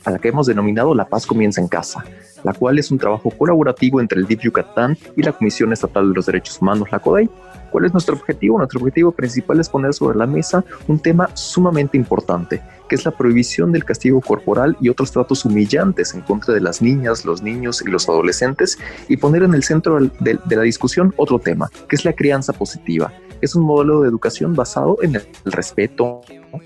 a 0.03 0.11
la 0.11 0.19
que 0.19 0.29
hemos 0.29 0.47
denominado 0.47 0.95
La 0.95 1.05
Paz 1.05 1.25
comienza 1.25 1.61
en 1.61 1.67
casa, 1.67 2.03
la 2.43 2.53
cual 2.53 2.79
es 2.79 2.91
un 2.91 2.97
trabajo 2.97 3.29
colaborativo 3.31 4.01
entre 4.01 4.19
el 4.19 4.25
DIF 4.25 4.41
Yucatán 4.41 4.97
y 5.15 5.23
la 5.23 5.33
Comisión 5.33 5.73
Estatal 5.73 6.09
de 6.09 6.15
los 6.15 6.25
Derechos 6.25 6.61
Humanos, 6.61 6.89
la 6.91 6.99
CODEI, 6.99 7.29
¿Cuál 7.75 7.87
es 7.87 7.91
nuestro 7.91 8.15
objetivo? 8.15 8.57
Nuestro 8.57 8.79
objetivo 8.79 9.11
principal 9.11 9.59
es 9.59 9.67
poner 9.67 9.93
sobre 9.93 10.17
la 10.17 10.25
mesa 10.25 10.63
un 10.87 10.97
tema 10.97 11.29
sumamente 11.35 11.97
importante, 11.97 12.61
que 12.87 12.95
es 12.95 13.03
la 13.03 13.11
prohibición 13.11 13.73
del 13.73 13.83
castigo 13.83 14.21
corporal 14.21 14.77
y 14.79 14.87
otros 14.87 15.11
tratos 15.11 15.43
humillantes 15.43 16.13
en 16.13 16.21
contra 16.21 16.53
de 16.53 16.61
las 16.61 16.81
niñas, 16.81 17.25
los 17.25 17.41
niños 17.41 17.83
y 17.85 17.91
los 17.91 18.07
adolescentes, 18.07 18.77
y 19.09 19.17
poner 19.17 19.43
en 19.43 19.53
el 19.53 19.63
centro 19.63 19.99
de, 19.99 20.39
la 20.49 20.61
discusión 20.61 21.13
otro 21.17 21.37
tema, 21.37 21.69
que 21.89 21.97
es 21.97 22.05
la 22.05 22.13
crianza 22.13 22.53
positiva. 22.53 23.11
Es 23.41 23.55
un 23.55 23.63
modelo 23.63 24.03
de 24.03 24.07
educación 24.07 24.53
basado 24.53 24.97
en 25.01 25.15
el 25.15 25.27
respeto, 25.43 26.21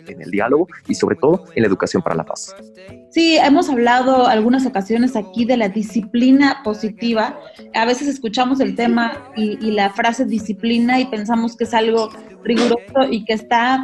en 0.05 0.21
el 0.21 0.29
diálogo 0.29 0.67
y 0.87 0.93
sobre 0.93 1.15
todo 1.15 1.45
en 1.55 1.63
la 1.63 1.67
educación 1.67 2.03
para 2.03 2.17
la 2.17 2.23
paz. 2.23 2.55
Sí, 3.09 3.37
hemos 3.37 3.69
hablado 3.69 4.27
algunas 4.27 4.65
ocasiones 4.65 5.15
aquí 5.15 5.43
de 5.43 5.57
la 5.57 5.69
disciplina 5.69 6.61
positiva. 6.63 7.39
A 7.73 7.85
veces 7.85 8.07
escuchamos 8.07 8.59
el 8.59 8.75
tema 8.75 9.31
y, 9.35 9.57
y 9.65 9.71
la 9.71 9.89
frase 9.89 10.25
disciplina 10.25 10.99
y 10.99 11.05
pensamos 11.05 11.57
que 11.57 11.63
es 11.63 11.73
algo 11.73 12.09
riguroso 12.43 13.09
y 13.09 13.25
que 13.25 13.33
está 13.33 13.81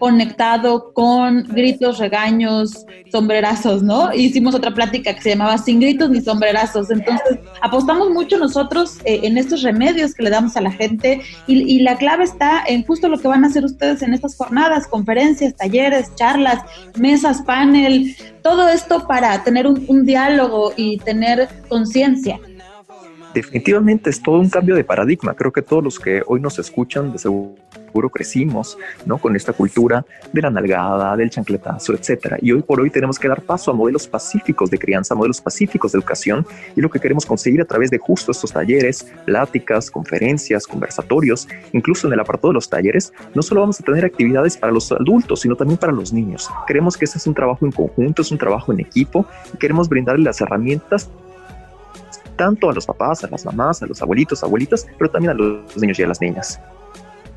conectado 0.00 0.92
con 0.92 1.44
gritos, 1.44 1.98
regaños, 1.98 2.86
sombrerazos, 3.12 3.82
¿no? 3.82 4.12
Hicimos 4.12 4.54
otra 4.54 4.74
plática 4.74 5.14
que 5.14 5.20
se 5.20 5.30
llamaba 5.30 5.58
Sin 5.58 5.78
gritos 5.78 6.10
ni 6.10 6.20
sombrerazos. 6.20 6.90
Entonces, 6.90 7.38
apostamos 7.62 8.10
mucho 8.10 8.38
nosotros 8.38 8.98
eh, 9.04 9.20
en 9.22 9.38
estos 9.38 9.62
remedios 9.62 10.14
que 10.14 10.24
le 10.24 10.30
damos 10.30 10.56
a 10.56 10.62
la 10.62 10.72
gente 10.72 11.20
y, 11.46 11.80
la 11.80 11.96
clave 11.96 12.24
está 12.24 12.62
en 12.66 12.84
justo 12.84 13.08
lo 13.08 13.18
que 13.18 13.28
van 13.28 13.44
a 13.44 13.48
hacer 13.48 13.64
ustedes 13.64 14.02
en 14.02 14.12
estas 14.12 14.36
jornadas, 14.36 14.86
conferencias, 14.86 15.54
talleres, 15.54 16.14
charlas, 16.14 16.58
mesas, 16.98 17.42
panel, 17.42 18.16
todo 18.42 18.68
esto 18.68 19.06
para 19.06 19.42
tener 19.44 19.66
un, 19.66 19.84
un 19.88 20.04
diálogo 20.04 20.72
y 20.76 20.98
tener 20.98 21.48
conciencia 21.68 22.40
definitivamente 23.34 24.10
es 24.10 24.22
todo 24.22 24.38
un 24.38 24.50
cambio 24.50 24.74
de 24.74 24.84
paradigma. 24.84 25.34
Creo 25.34 25.52
que 25.52 25.62
todos 25.62 25.82
los 25.82 25.98
que 25.98 26.22
hoy 26.26 26.40
nos 26.40 26.58
escuchan 26.58 27.12
de 27.12 27.18
seguro 27.18 27.54
crecimos 28.12 28.78
¿no? 29.04 29.18
con 29.18 29.36
esta 29.36 29.52
cultura 29.52 30.04
de 30.32 30.42
la 30.42 30.50
nalgada, 30.50 31.16
del 31.16 31.30
chancletazo, 31.30 31.92
etcétera. 31.94 32.38
Y 32.40 32.52
hoy 32.52 32.62
por 32.62 32.80
hoy 32.80 32.90
tenemos 32.90 33.18
que 33.18 33.28
dar 33.28 33.42
paso 33.42 33.70
a 33.70 33.74
modelos 33.74 34.06
pacíficos 34.06 34.70
de 34.70 34.78
crianza, 34.78 35.14
modelos 35.14 35.40
pacíficos 35.40 35.92
de 35.92 35.98
educación 35.98 36.46
y 36.76 36.80
lo 36.80 36.90
que 36.90 37.00
queremos 37.00 37.26
conseguir 37.26 37.60
a 37.60 37.64
través 37.64 37.90
de 37.90 37.98
justo 37.98 38.32
estos 38.32 38.52
talleres, 38.52 39.06
pláticas, 39.24 39.90
conferencias, 39.90 40.66
conversatorios, 40.66 41.48
incluso 41.72 42.06
en 42.06 42.12
el 42.12 42.20
apartado 42.20 42.48
de 42.48 42.54
los 42.54 42.68
talleres, 42.68 43.12
no 43.34 43.42
solo 43.42 43.62
vamos 43.62 43.80
a 43.80 43.84
tener 43.84 44.04
actividades 44.04 44.56
para 44.56 44.72
los 44.72 44.90
adultos, 44.92 45.40
sino 45.40 45.56
también 45.56 45.78
para 45.78 45.92
los 45.92 46.12
niños. 46.12 46.48
Queremos 46.66 46.96
que 46.96 47.04
este 47.04 47.18
es 47.18 47.26
un 47.26 47.34
trabajo 47.34 47.64
en 47.66 47.72
conjunto, 47.72 48.22
es 48.22 48.30
un 48.30 48.38
trabajo 48.38 48.72
en 48.72 48.80
equipo 48.80 49.26
y 49.52 49.58
queremos 49.58 49.88
brindarle 49.88 50.24
las 50.24 50.40
herramientas 50.40 51.10
tanto 52.40 52.70
a 52.70 52.72
los 52.72 52.86
papás, 52.86 53.22
a 53.22 53.28
las 53.28 53.44
mamás, 53.44 53.82
a 53.82 53.86
los 53.86 54.00
abuelitos, 54.00 54.42
abuelitas, 54.42 54.86
pero 54.96 55.10
también 55.10 55.32
a 55.32 55.34
los 55.34 55.76
niños 55.76 55.98
y 55.98 56.04
a 56.04 56.06
las 56.06 56.22
niñas. 56.22 56.58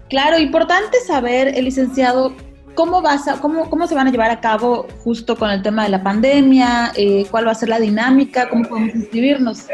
Claro, 0.09 0.39
importante 0.39 0.97
saber, 1.05 1.49
el 1.49 1.65
licenciado, 1.65 2.33
¿Cómo, 2.75 3.03
vas 3.03 3.27
a, 3.27 3.39
cómo, 3.39 3.69
¿Cómo 3.69 3.85
se 3.85 3.93
van 3.93 4.07
a 4.07 4.11
llevar 4.11 4.31
a 4.31 4.39
cabo 4.39 4.87
justo 5.03 5.35
con 5.35 5.51
el 5.51 5.61
tema 5.61 5.83
de 5.83 5.89
la 5.89 6.01
pandemia? 6.01 6.91
Eh, 6.95 7.23
¿Cuál 7.29 7.45
va 7.45 7.51
a 7.51 7.55
ser 7.55 7.69
la 7.69 7.79
dinámica? 7.79 8.49
¿Cómo 8.49 8.67
podemos 8.67 8.95
inscribirnos? 8.95 9.67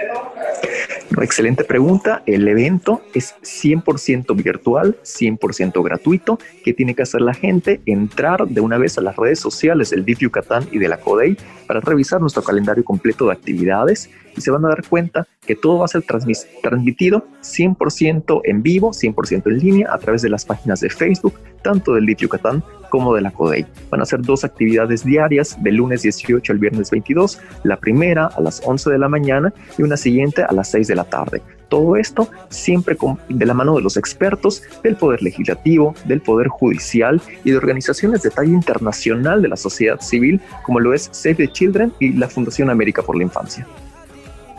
excelente 1.24 1.64
pregunta. 1.64 2.24
El 2.26 2.48
evento 2.48 3.02
es 3.14 3.36
100% 3.42 4.36
virtual, 4.36 4.98
100% 5.04 5.84
gratuito. 5.84 6.40
¿Qué 6.64 6.74
tiene 6.74 6.96
que 6.96 7.04
hacer 7.04 7.22
la 7.22 7.34
gente? 7.34 7.82
Entrar 7.86 8.48
de 8.48 8.62
una 8.62 8.78
vez 8.78 8.98
a 8.98 9.02
las 9.02 9.16
redes 9.16 9.40
sociales 9.40 9.90
del 9.92 10.06
DIF 10.06 10.20
Yucatán 10.20 10.68
y 10.72 10.80
de 10.80 10.88
la 10.88 10.98
CODEI 10.98 11.38
para 11.68 11.80
revisar 11.80 12.20
nuestro 12.20 12.44
calendario 12.44 12.84
completo 12.84 13.28
de 13.28 13.34
actividades 13.34 14.10
y 14.40 14.42
se 14.42 14.52
van 14.52 14.66
a 14.66 14.70
dar 14.70 14.88
cuenta 14.88 15.28
que 15.46 15.56
todo 15.56 15.80
va 15.80 15.86
a 15.86 15.90
ser 15.90 16.04
transmitido 16.04 17.28
100% 17.42 18.42
en 18.46 18.64
vivo, 18.64 18.92
100% 18.92 19.44
en 19.48 19.60
línea 19.60 19.94
a 19.94 19.98
través 19.98 20.22
de 20.22 20.30
las 20.30 20.46
páginas 20.46 20.80
de 20.80 20.90
Facebook, 20.90 21.34
tanto 21.62 21.94
del 21.94 22.06
DIF 22.06 22.20
Yucatán 22.20 22.64
como 22.90 23.14
de 23.14 23.22
la 23.22 23.32
CODEI. 23.32 23.66
Van 23.90 24.02
a 24.02 24.06
ser 24.06 24.22
dos 24.22 24.44
actividades 24.44 25.04
diarias, 25.04 25.62
del 25.62 25.76
lunes 25.76 26.02
18 26.02 26.54
al 26.54 26.60
viernes 26.60 26.90
22, 26.90 27.40
la 27.64 27.78
primera 27.78 28.28
a 28.28 28.42
las 28.42 28.62
11 28.66 28.90
de 28.90 28.98
la 28.98 29.10
mañana 29.10 29.54
y 29.78 29.84
una 29.84 29.98
siguiente 29.98 30.44
a 30.44 30.52
las 30.54 30.72
6 30.72 30.88
de 30.88 30.96
la 30.96 31.04
tarde. 31.04 31.42
Todo 31.68 31.98
esto 31.98 32.28
siempre 32.50 32.98
de 33.28 33.46
la 33.46 33.54
mano 33.54 33.76
de 33.76 33.84
los 33.84 33.96
expertos 33.96 34.64
del 34.82 34.96
Poder 34.96 35.22
Legislativo, 35.22 35.94
del 36.06 36.22
Poder 36.22 36.48
Judicial 36.48 37.22
y 37.44 37.52
de 37.52 37.58
organizaciones 37.58 38.24
de 38.24 38.32
talla 38.32 38.52
internacional 38.52 39.42
de 39.42 39.50
la 39.50 39.58
sociedad 39.58 40.00
civil, 40.02 40.42
como 40.64 40.80
lo 40.80 40.94
es 40.94 41.10
Save 41.12 41.36
the 41.36 41.48
Children 41.50 41.94
y 42.00 42.14
la 42.14 42.28
Fundación 42.28 42.70
América 42.70 43.04
por 43.04 43.16
la 43.16 43.24
Infancia. 43.24 43.68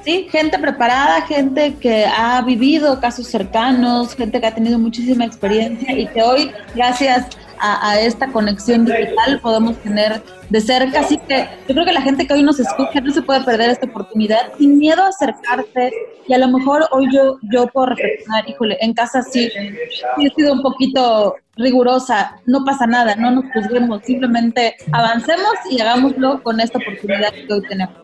Sí, 0.05 0.29
gente 0.31 0.59
preparada, 0.59 1.23
gente 1.23 1.75
que 1.75 2.07
ha 2.07 2.41
vivido 2.41 2.99
casos 3.01 3.27
cercanos, 3.27 4.15
gente 4.15 4.41
que 4.41 4.47
ha 4.47 4.55
tenido 4.55 4.79
muchísima 4.79 5.27
experiencia 5.27 5.93
y 5.93 6.07
que 6.07 6.23
hoy, 6.23 6.51
gracias 6.75 7.27
a, 7.61 8.01
esta 8.01 8.29
conexión 8.29 8.85
digital, 8.85 9.41
podemos 9.41 9.77
tener 9.79 10.23
de 10.49 10.61
cerca. 10.61 11.01
Así 11.01 11.19
que 11.19 11.49
yo 11.69 11.75
creo 11.75 11.85
que 11.85 11.93
la 11.93 12.03
gente 12.03 12.27
que 12.27 12.35
hoy 12.35 12.43
nos 12.43 12.59
escucha 12.59 13.01
no 13.01 13.13
se 13.13 13.23
puede 13.23 13.43
perder 13.43 13.71
esta 13.71 13.87
oportunidad 13.87 14.53
sin 14.59 14.79
miedo 14.79 15.03
a 15.03 15.09
acercarse. 15.09 15.93
Y 16.27 16.35
a 16.35 16.39
lo 16.39 16.49
mejor 16.49 16.87
hoy 16.93 17.09
yo, 17.13 17.39
yo 17.53 17.67
puedo 17.67 17.87
reflexionar, 17.87 18.49
híjole, 18.49 18.79
en 18.81 18.95
casa 18.95 19.23
sí, 19.23 19.51
sí 19.51 20.27
he 20.27 20.31
sido 20.35 20.53
un 20.53 20.63
poquito 20.63 21.37
rigurosa, 21.57 22.41
no 22.47 22.65
pasa 22.65 22.87
nada, 22.87 23.15
no 23.17 23.31
nos 23.31 23.45
juzguemos, 23.53 24.03
simplemente 24.05 24.77
avancemos 24.93 25.53
y 25.71 25.81
hagámoslo 25.81 26.43
con 26.43 26.59
esta 26.61 26.79
oportunidad 26.79 27.33
que 27.33 27.53
hoy 27.53 27.63
tenemos. 27.69 27.97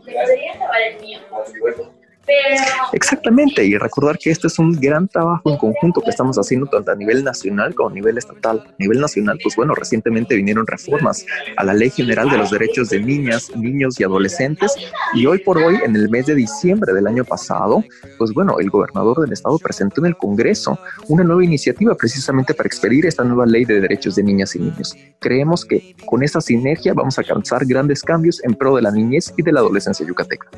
Exactamente, 2.92 3.64
y 3.64 3.76
recordar 3.76 4.18
que 4.18 4.30
este 4.30 4.46
es 4.46 4.58
un 4.58 4.72
gran 4.72 5.08
trabajo 5.08 5.50
en 5.50 5.56
conjunto 5.56 6.00
que 6.00 6.10
estamos 6.10 6.36
haciendo 6.36 6.66
tanto 6.66 6.90
a 6.90 6.96
nivel 6.96 7.24
nacional 7.24 7.74
como 7.74 7.90
a 7.90 7.92
nivel 7.92 8.18
estatal. 8.18 8.64
A 8.66 8.74
nivel 8.78 9.00
nacional, 9.00 9.38
pues 9.42 9.56
bueno, 9.56 9.74
recientemente 9.74 10.34
vinieron 10.34 10.66
reformas 10.66 11.24
a 11.56 11.64
la 11.64 11.74
Ley 11.74 11.90
General 11.90 12.28
de 12.30 12.38
los 12.38 12.50
Derechos 12.50 12.90
de 12.90 13.00
Niñas, 13.00 13.50
Niños 13.56 13.98
y 14.00 14.04
Adolescentes 14.04 14.74
y 15.14 15.26
hoy 15.26 15.38
por 15.38 15.58
hoy, 15.58 15.78
en 15.84 15.94
el 15.96 16.08
mes 16.08 16.26
de 16.26 16.34
diciembre 16.34 16.92
del 16.92 17.06
año 17.06 17.24
pasado, 17.24 17.84
pues 18.18 18.32
bueno, 18.32 18.58
el 18.58 18.70
gobernador 18.70 19.20
del 19.20 19.32
estado 19.32 19.58
presentó 19.58 20.00
en 20.00 20.06
el 20.06 20.16
Congreso 20.16 20.78
una 21.08 21.24
nueva 21.24 21.44
iniciativa 21.44 21.94
precisamente 21.94 22.54
para 22.54 22.66
expedir 22.66 23.06
esta 23.06 23.24
nueva 23.24 23.46
Ley 23.46 23.64
de 23.64 23.80
Derechos 23.80 24.16
de 24.16 24.22
Niñas 24.22 24.54
y 24.56 24.60
Niños. 24.60 24.96
Creemos 25.20 25.64
que 25.64 25.94
con 26.06 26.22
esta 26.22 26.40
sinergia 26.40 26.94
vamos 26.94 27.18
a 27.18 27.22
alcanzar 27.22 27.64
grandes 27.66 28.02
cambios 28.02 28.42
en 28.44 28.54
pro 28.54 28.76
de 28.76 28.82
la 28.82 28.90
niñez 28.90 29.32
y 29.36 29.42
de 29.42 29.52
la 29.52 29.60
adolescencia 29.60 30.06
yucateca. 30.06 30.48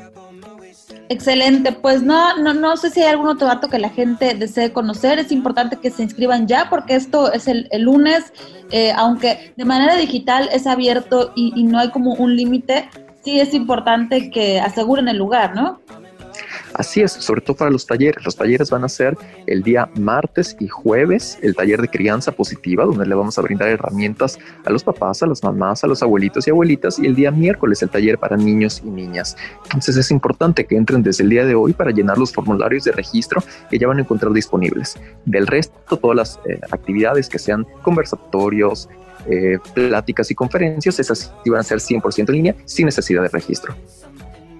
Excelente, 1.11 1.71
pues 1.71 2.03
no, 2.03 2.37
no, 2.37 2.53
no 2.53 2.77
sé 2.77 2.91
si 2.91 3.01
hay 3.01 3.07
algún 3.07 3.29
otro 3.29 3.47
dato 3.47 3.67
que 3.67 3.79
la 3.79 3.89
gente 3.89 4.35
desee 4.35 4.71
conocer. 4.71 5.17
Es 5.17 5.31
importante 5.31 5.77
que 5.77 5.89
se 5.89 6.03
inscriban 6.03 6.47
ya 6.47 6.69
porque 6.69 6.93
esto 6.93 7.33
es 7.33 7.47
el, 7.47 7.67
lunes, 7.79 8.31
eh, 8.69 8.91
aunque 8.95 9.51
de 9.57 9.65
manera 9.65 9.95
digital 9.95 10.49
es 10.53 10.67
abierto 10.67 11.33
y, 11.35 11.51
y 11.55 11.63
no 11.63 11.79
hay 11.79 11.89
como 11.89 12.13
un 12.13 12.35
límite, 12.35 12.89
sí 13.23 13.39
es 13.39 13.55
importante 13.55 14.29
que 14.29 14.59
aseguren 14.59 15.07
el 15.07 15.17
lugar, 15.17 15.55
¿no? 15.55 15.79
Así 16.73 17.01
es, 17.01 17.11
sobre 17.11 17.41
todo 17.41 17.55
para 17.57 17.71
los 17.71 17.85
talleres. 17.85 18.23
Los 18.23 18.35
talleres 18.35 18.69
van 18.69 18.83
a 18.83 18.89
ser 18.89 19.17
el 19.47 19.63
día 19.63 19.89
martes 19.95 20.55
y 20.59 20.67
jueves, 20.67 21.39
el 21.41 21.55
taller 21.55 21.81
de 21.81 21.87
crianza 21.87 22.31
positiva, 22.31 22.85
donde 22.85 23.05
le 23.05 23.15
vamos 23.15 23.37
a 23.37 23.41
brindar 23.41 23.69
herramientas 23.69 24.37
a 24.65 24.69
los 24.69 24.83
papás, 24.83 25.23
a 25.23 25.27
las 25.27 25.43
mamás, 25.43 25.83
a 25.83 25.87
los 25.87 26.03
abuelitos 26.03 26.47
y 26.47 26.51
abuelitas, 26.51 26.99
y 26.99 27.05
el 27.05 27.15
día 27.15 27.31
miércoles 27.31 27.81
el 27.81 27.89
taller 27.89 28.17
para 28.17 28.37
niños 28.37 28.81
y 28.85 28.89
niñas. 28.89 29.35
Entonces 29.65 29.97
es 29.97 30.11
importante 30.11 30.65
que 30.65 30.75
entren 30.75 31.03
desde 31.03 31.23
el 31.23 31.29
día 31.29 31.45
de 31.45 31.55
hoy 31.55 31.73
para 31.73 31.91
llenar 31.91 32.17
los 32.17 32.31
formularios 32.31 32.83
de 32.83 32.91
registro 32.91 33.43
que 33.69 33.77
ya 33.77 33.87
van 33.87 33.97
a 33.97 34.01
encontrar 34.01 34.31
disponibles. 34.31 34.97
Del 35.25 35.47
resto, 35.47 35.97
todas 35.97 36.15
las 36.15 36.39
eh, 36.45 36.59
actividades 36.71 37.29
que 37.29 37.39
sean 37.39 37.65
conversatorios, 37.81 38.89
eh, 39.27 39.57
pláticas 39.73 40.31
y 40.31 40.35
conferencias, 40.35 40.99
esas 40.99 41.33
iban 41.45 41.59
a 41.59 41.63
ser 41.63 41.79
100% 41.79 42.29
en 42.29 42.35
línea 42.35 42.55
sin 42.65 42.85
necesidad 42.85 43.21
de 43.21 43.27
registro. 43.27 43.75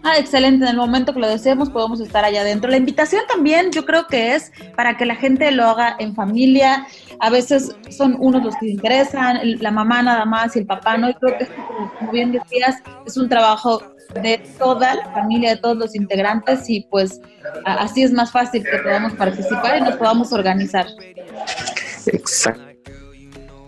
Ah, 0.04 0.18
excelente. 0.18 0.64
En 0.64 0.72
el 0.72 0.78
momento 0.78 1.14
que 1.14 1.20
lo 1.20 1.28
deseemos 1.28 1.70
podemos 1.70 2.00
estar 2.00 2.24
allá 2.24 2.42
adentro. 2.42 2.70
La 2.70 2.78
invitación 2.78 3.22
también 3.28 3.72
yo 3.72 3.86
creo 3.86 4.08
que 4.08 4.36
es 4.36 4.52
para 4.76 4.98
que 4.98 5.06
la 5.06 5.16
gente 5.16 5.52
lo 5.52 5.66
haga 5.66 5.96
en 6.00 6.16
familia. 6.16 6.88
A 7.20 7.30
veces 7.30 7.76
son 7.90 8.16
unos 8.20 8.44
los 8.44 8.56
que 8.56 8.68
interesan, 8.68 9.40
la 9.60 9.72
mamá 9.72 10.02
nada 10.02 10.26
más 10.26 10.56
y 10.56 10.60
el 10.60 10.66
papá 10.66 10.98
no. 10.98 11.10
Y 11.10 11.14
creo 11.16 11.38
que 11.38 11.48
como 12.00 12.12
bien 12.12 12.32
decías, 12.32 12.78
es 13.06 13.18
un 13.18 13.28
trabajo 13.28 13.82
de 14.22 14.42
toda 14.58 14.96
la 14.96 15.12
familia, 15.12 15.52
de 15.52 15.58
todos 15.58 15.78
los 15.78 15.96
integrantes 15.96 16.70
y 16.70 16.82
pues 16.90 17.22
así 17.66 18.04
es 18.04 18.12
más 18.12 18.32
fácil 18.32 18.64
que 18.64 18.78
podamos 18.78 19.14
participar 19.14 19.78
y 19.78 19.82
nos 19.82 19.98
podamos 19.98 20.32
organizar. 20.32 20.88
Exacto 22.06 22.69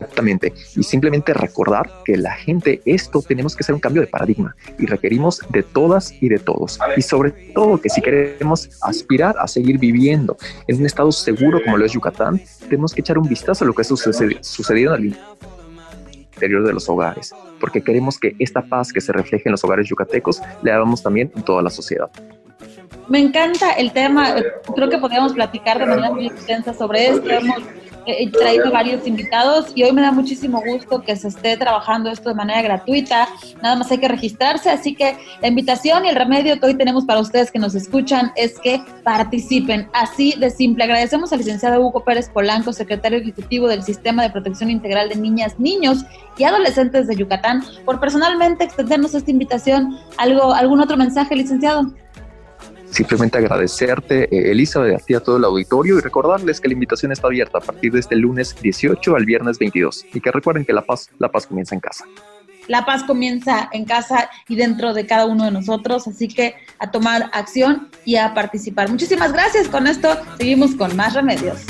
Exactamente. 0.02 0.54
Y 0.76 0.84
simplemente 0.84 1.34
recordar 1.34 1.92
que 2.06 2.18
la 2.18 2.34
gente, 2.34 2.82
esto 2.86 3.22
tenemos 3.22 3.56
que 3.56 3.62
hacer 3.62 3.76
un 3.76 3.82
cambio 3.82 4.02
de 4.02 4.08
paradigma 4.08 4.56
y 4.80 4.88
requerimos 4.88 5.42
de 5.50 5.62
todas 5.62 6.12
y 6.22 6.28
de 6.28 6.40
todos. 6.40 6.80
Y 6.98 7.04
sobre 7.04 7.32
todo 7.54 7.80
que 7.80 7.90
si 7.90 8.02
queremos 8.02 8.70
aspirar 8.82 9.36
a 9.38 9.48
seguir 9.48 9.78
viviendo 9.78 10.38
en 10.68 10.80
un 10.80 10.86
estado 10.88 11.12
seguro 11.12 11.62
como 11.64 11.78
lo 11.78 11.86
es 11.86 11.92
Yucatán, 11.92 12.42
tenemos 12.68 12.94
que 12.94 13.02
echar 13.02 13.20
un 13.20 13.28
vistazo 13.28 13.64
a 13.64 13.68
lo 13.68 13.74
que 13.74 13.82
ha 13.82 13.86
sucedido 13.86 14.96
en 14.96 15.04
el 15.04 15.18
interior 16.16 16.66
de 16.66 16.74
los 16.74 16.90
hogares, 16.90 17.32
porque 17.60 17.84
queremos 17.84 18.18
que 18.18 18.36
esta 18.40 18.64
paz 18.64 18.92
que 18.92 19.02
se 19.02 19.12
refleje 19.12 19.44
en 19.46 19.52
los 19.52 19.64
hogares 19.64 19.88
yucatecos 19.88 20.42
le 20.64 20.72
hagamos 20.72 21.04
también 21.04 21.32
en 21.36 21.44
toda 21.44 21.62
la 21.62 21.70
sociedad. 21.70 22.10
Me 23.08 23.20
encanta 23.20 23.74
el 23.74 23.92
tema, 23.92 24.36
creo 24.76 24.90
que 24.90 24.98
podríamos 24.98 25.34
platicar 25.34 25.78
de 25.78 25.86
manera 25.86 26.12
muy 26.12 26.28
extensa 26.28 26.74
sobre 26.74 27.08
esto. 27.08 27.30
Hemos 27.30 27.62
he 28.06 28.30
traído 28.30 28.72
varios 28.72 29.06
invitados 29.08 29.72
y 29.76 29.84
hoy 29.84 29.92
me 29.92 30.02
da 30.02 30.12
muchísimo 30.12 30.62
gusto 30.66 31.02
que 31.02 31.16
se 31.16 31.28
esté 31.28 31.58
trabajando 31.58 32.10
esto 32.10 32.30
de 32.30 32.36
manera 32.36 32.62
gratuita. 32.62 33.28
Nada 33.62 33.76
más 33.76 33.92
hay 33.92 34.00
que 34.00 34.08
registrarse, 34.08 34.70
así 34.70 34.96
que 34.96 35.18
la 35.42 35.48
invitación 35.48 36.06
y 36.06 36.10
el 36.10 36.16
remedio 36.16 36.60
que 36.60 36.66
hoy 36.66 36.76
tenemos 36.76 37.06
para 37.06 37.20
ustedes 37.20 37.52
que 37.52 37.60
nos 37.60 37.76
escuchan 37.76 38.32
es 38.36 38.60
que 38.60 38.82
participen. 39.04 39.88
Así 39.94 40.34
de 40.38 40.50
simple. 40.50 40.84
Agradecemos 40.84 41.32
al 41.32 41.40
licenciado 41.40 41.82
Hugo 41.82 42.04
Pérez 42.04 42.30
Polanco, 42.30 42.74
secretario 42.74 43.20
ejecutivo 43.20 43.68
del 43.68 43.84
Sistema 43.84 44.24
de 44.24 44.30
Protección 44.30 44.70
Integral 44.70 45.10
de 45.10 45.16
Niñas, 45.16 45.60
Niños 45.60 46.06
y 46.38 46.44
Adolescentes 46.44 47.08
de 47.08 47.16
Yucatán, 47.16 47.64
por 47.86 48.00
personalmente 48.00 48.64
extendernos 48.64 49.14
esta 49.14 49.32
invitación. 49.32 49.98
¿Algo, 50.18 50.54
¿Algún 50.54 50.82
otro 50.82 50.98
mensaje, 50.98 51.36
licenciado? 51.36 51.92
Simplemente 52.92 53.38
agradecerte, 53.38 54.24
eh, 54.26 54.52
Elizabeth, 54.52 55.02
a 55.02 55.06
ti 55.06 55.14
a 55.14 55.22
todo 55.22 55.38
el 55.38 55.46
auditorio 55.46 55.98
y 55.98 56.02
recordarles 56.02 56.60
que 56.60 56.68
la 56.68 56.74
invitación 56.74 57.14
está 57.14 57.28
abierta 57.28 57.58
a 57.58 57.62
partir 57.62 57.94
de 57.94 58.02
este 58.02 58.16
lunes 58.18 58.56
18 58.62 59.16
al 59.16 59.26
viernes 59.26 59.58
22 59.58 60.06
y 60.14 60.20
que 60.20 60.30
recuerden 60.30 60.66
que 60.66 60.74
la 60.74 60.82
paz, 60.82 61.10
la 61.18 61.32
paz 61.32 61.48
comienza 61.48 61.74
en 61.74 61.82
casa. 61.82 62.06
La 62.68 62.86
paz 62.86 63.04
comienza 63.04 63.70
en 63.72 63.86
casa 63.86 64.30
y 64.48 64.56
dentro 64.56 64.94
de 64.94 65.06
cada 65.06 65.26
uno 65.26 65.46
de 65.46 65.52
nosotros, 65.52 66.08
así 66.08 66.28
que 66.28 66.56
a 66.80 66.92
tomar 66.92 67.30
acción 67.34 67.90
y 68.06 68.18
a 68.18 68.34
participar. 68.34 68.90
Muchísimas 68.90 69.32
gracias. 69.32 69.68
Con 69.68 69.88
esto 69.88 70.10
seguimos 70.38 70.76
con 70.76 70.96
más 70.96 71.14
remedios. 71.14 71.66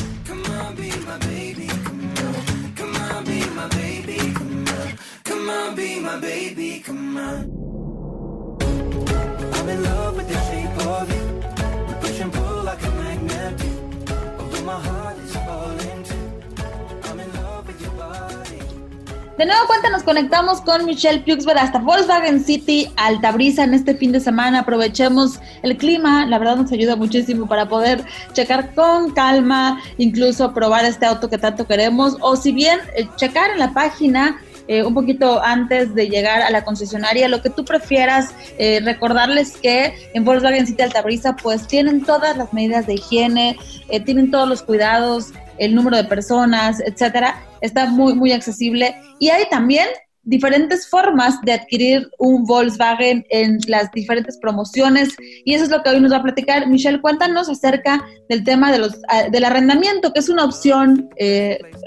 De 19.38 19.48
nuevo 19.48 19.66
cuenta 19.66 19.90
nos 19.90 20.04
conectamos 20.04 20.62
con 20.62 20.86
Michelle 20.86 21.22
Puxberg 21.22 21.60
hasta 21.60 21.80
Volkswagen 21.80 22.44
City, 22.44 22.92
Altabrisa 22.96 23.64
en 23.64 23.74
este 23.74 23.96
fin 23.96 24.12
de 24.12 24.20
semana. 24.20 24.60
Aprovechemos 24.60 25.40
el 25.62 25.78
clima, 25.78 26.26
la 26.26 26.40
verdad 26.40 26.58
nos 26.58 26.72
ayuda 26.72 26.96
muchísimo 26.96 27.48
para 27.48 27.68
poder 27.68 28.04
checar 28.34 28.74
con 28.76 29.12
calma, 29.14 29.82
incluso 29.98 30.54
probar 30.54 30.86
este 30.86 31.06
auto 31.06 31.30
que 31.30 31.38
tanto 31.38 31.66
queremos, 31.66 32.18
o 32.20 32.36
si 32.36 32.52
bien 32.52 32.80
eh, 32.96 33.08
checar 33.16 33.52
en 33.52 33.60
la 33.60 33.74
página 33.74 34.40
eh, 34.72 34.86
un 34.86 34.94
poquito 34.94 35.44
antes 35.44 35.94
de 35.96 36.08
llegar 36.08 36.42
a 36.42 36.50
la 36.50 36.64
concesionaria, 36.64 37.28
lo 37.28 37.42
que 37.42 37.50
tú 37.50 37.66
prefieras, 37.66 38.30
eh, 38.58 38.80
recordarles 38.82 39.58
que 39.58 39.94
en 40.14 40.24
Volkswagen 40.24 40.66
City 40.66 40.82
Altabrisa 40.82 41.36
pues 41.36 41.68
tienen 41.68 42.06
todas 42.06 42.38
las 42.38 42.54
medidas 42.54 42.88
de 42.88 42.94
higiene, 42.94 43.58
eh, 43.90 44.00
tienen 44.00 44.32
todos 44.32 44.48
los 44.48 44.62
cuidados, 44.62 45.34
el 45.58 45.76
número 45.76 45.98
de 45.98 46.06
personas, 46.06 46.80
etcétera, 46.80 47.36
está 47.60 47.88
muy, 47.88 48.14
muy 48.14 48.32
accesible. 48.32 48.96
Y 49.20 49.28
hay 49.28 49.44
también 49.50 49.90
diferentes 50.24 50.88
formas 50.88 51.42
de 51.42 51.52
adquirir 51.52 52.08
un 52.18 52.46
Volkswagen 52.46 53.26
en 53.30 53.58
las 53.68 53.92
diferentes 53.92 54.38
promociones 54.38 55.10
y 55.44 55.54
eso 55.54 55.66
es 55.66 55.70
lo 55.70 55.84
que 55.84 55.90
hoy 55.90 56.00
nos 56.00 56.14
va 56.14 56.18
a 56.18 56.24
platicar. 56.24 56.66
Michelle, 56.70 57.02
cuéntanos 57.02 57.50
acerca 57.50 58.02
del 58.30 58.46
tema 58.46 58.72
de 58.72 58.78
los, 58.78 58.98
del 59.32 59.44
arrendamiento, 59.44 60.14
que 60.14 60.22
es 60.22 60.30
una 60.30 60.46
opción 60.46 61.10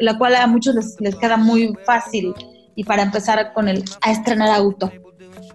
la 0.00 0.18
cual 0.18 0.34
a 0.34 0.46
muchos 0.46 0.74
les, 0.74 1.00
les 1.00 1.16
queda 1.16 1.38
muy 1.38 1.72
fácil 1.86 2.34
y 2.74 2.84
para 2.84 3.02
empezar 3.02 3.52
con 3.52 3.68
el 3.68 3.84
a 4.00 4.10
estrenar 4.10 4.50
auto? 4.50 4.90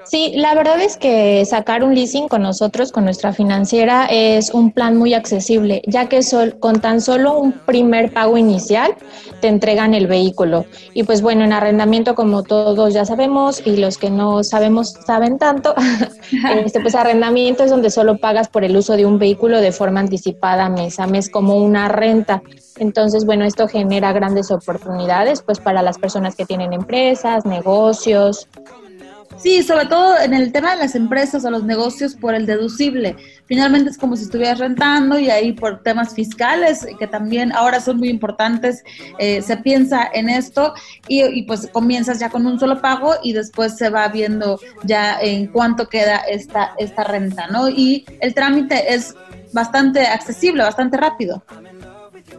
Sí, 0.10 0.32
la 0.36 0.56
verdad 0.56 0.82
es 0.82 0.98
que 0.98 1.46
sacar 1.46 1.84
un 1.84 1.94
leasing 1.94 2.30
con 2.30 2.42
nosotros, 2.42 2.92
con 2.92 3.06
nuestra 3.06 3.32
financiera, 3.32 4.08
es 4.08 4.50
un 4.50 4.72
plan 4.72 4.98
muy 4.98 5.14
accesible, 5.14 5.84
ya 5.86 6.10
que 6.10 6.22
con 6.60 6.82
tan 6.82 7.00
solo 7.00 7.38
un 7.38 7.52
primer 7.52 8.12
pago 8.12 8.36
inicial 8.36 8.96
te 9.40 9.50
entregan 9.50 9.94
el 9.94 10.08
vehículo. 10.08 10.66
Y 10.96 11.04
pues 11.04 11.22
bueno, 11.22 11.44
en 11.44 11.54
arrendamiento, 11.54 12.16
como 12.16 12.42
todos 12.42 12.92
ya 12.92 13.06
sabemos, 13.06 13.62
y 13.64 13.78
los 13.78 14.00
que 14.00 14.10
no 14.10 14.44
sabemos 14.44 14.96
saben 15.06 15.38
tanto, 15.38 15.76
este, 16.66 16.80
pues 16.80 16.96
arrendamiento 16.96 17.64
es 17.64 17.70
donde 17.70 17.92
solo 17.92 18.18
pagas 18.18 18.50
por 18.50 18.64
el 18.64 18.76
uso 18.76 18.98
de 18.98 19.06
un 19.06 19.20
vehículo 19.20 19.62
de 19.62 19.72
forma 19.72 20.00
anticipada 20.00 20.70
mes 20.70 21.00
a 21.00 21.06
mes, 21.06 21.30
como 21.30 21.58
una 21.58 21.88
renta. 21.88 22.42
Entonces, 22.80 23.26
bueno, 23.26 23.46
esto 23.46 23.68
genera 23.68 24.12
grandes 24.12 24.50
oportunidades 24.50 25.44
pues 25.44 25.60
para 25.60 25.84
las 25.84 26.00
personas 26.00 26.36
que 26.36 26.46
tienen 26.46 26.74
empresas, 26.74 27.46
negocios, 27.46 28.48
Sí, 29.42 29.64
sobre 29.64 29.86
todo 29.86 30.20
en 30.20 30.34
el 30.34 30.52
tema 30.52 30.72
de 30.72 30.82
las 30.82 30.96
empresas 30.96 31.46
o 31.46 31.50
los 31.50 31.64
negocios 31.64 32.14
por 32.14 32.36
el 32.36 32.46
deducible. 32.46 33.16
Finalmente 33.46 33.90
es 33.90 33.98
como 33.98 34.18
si 34.18 34.24
estuvieras 34.24 34.60
rentando 34.60 35.18
y 35.18 35.30
ahí 35.30 35.54
por 35.54 35.82
temas 35.82 36.14
fiscales, 36.14 36.86
que 37.00 37.08
también 37.08 37.54
ahora 37.54 37.80
son 37.80 37.98
muy 37.98 38.10
importantes, 38.10 38.84
eh, 39.18 39.42
se 39.42 39.56
piensa 39.56 40.10
en 40.14 40.30
esto 40.30 40.74
y, 41.08 41.24
y, 41.24 41.44
pues 41.44 41.70
comienzas 41.72 42.20
ya 42.20 42.30
con 42.30 42.46
un 42.46 42.60
solo 42.60 42.82
pago 42.82 43.14
y 43.24 43.32
después 43.32 43.78
se 43.78 43.90
va 43.90 44.10
viendo 44.10 44.60
ya 44.84 45.18
en 45.22 45.48
cuánto 45.48 45.88
queda 45.88 46.18
esta, 46.18 46.74
esta 46.78 47.06
renta, 47.06 47.48
¿no? 47.48 47.70
Y 47.70 48.06
el 48.20 48.34
trámite 48.34 48.94
es 48.94 49.16
bastante 49.54 50.06
accesible, 50.06 50.64
bastante 50.64 50.98
rápido. 50.98 51.44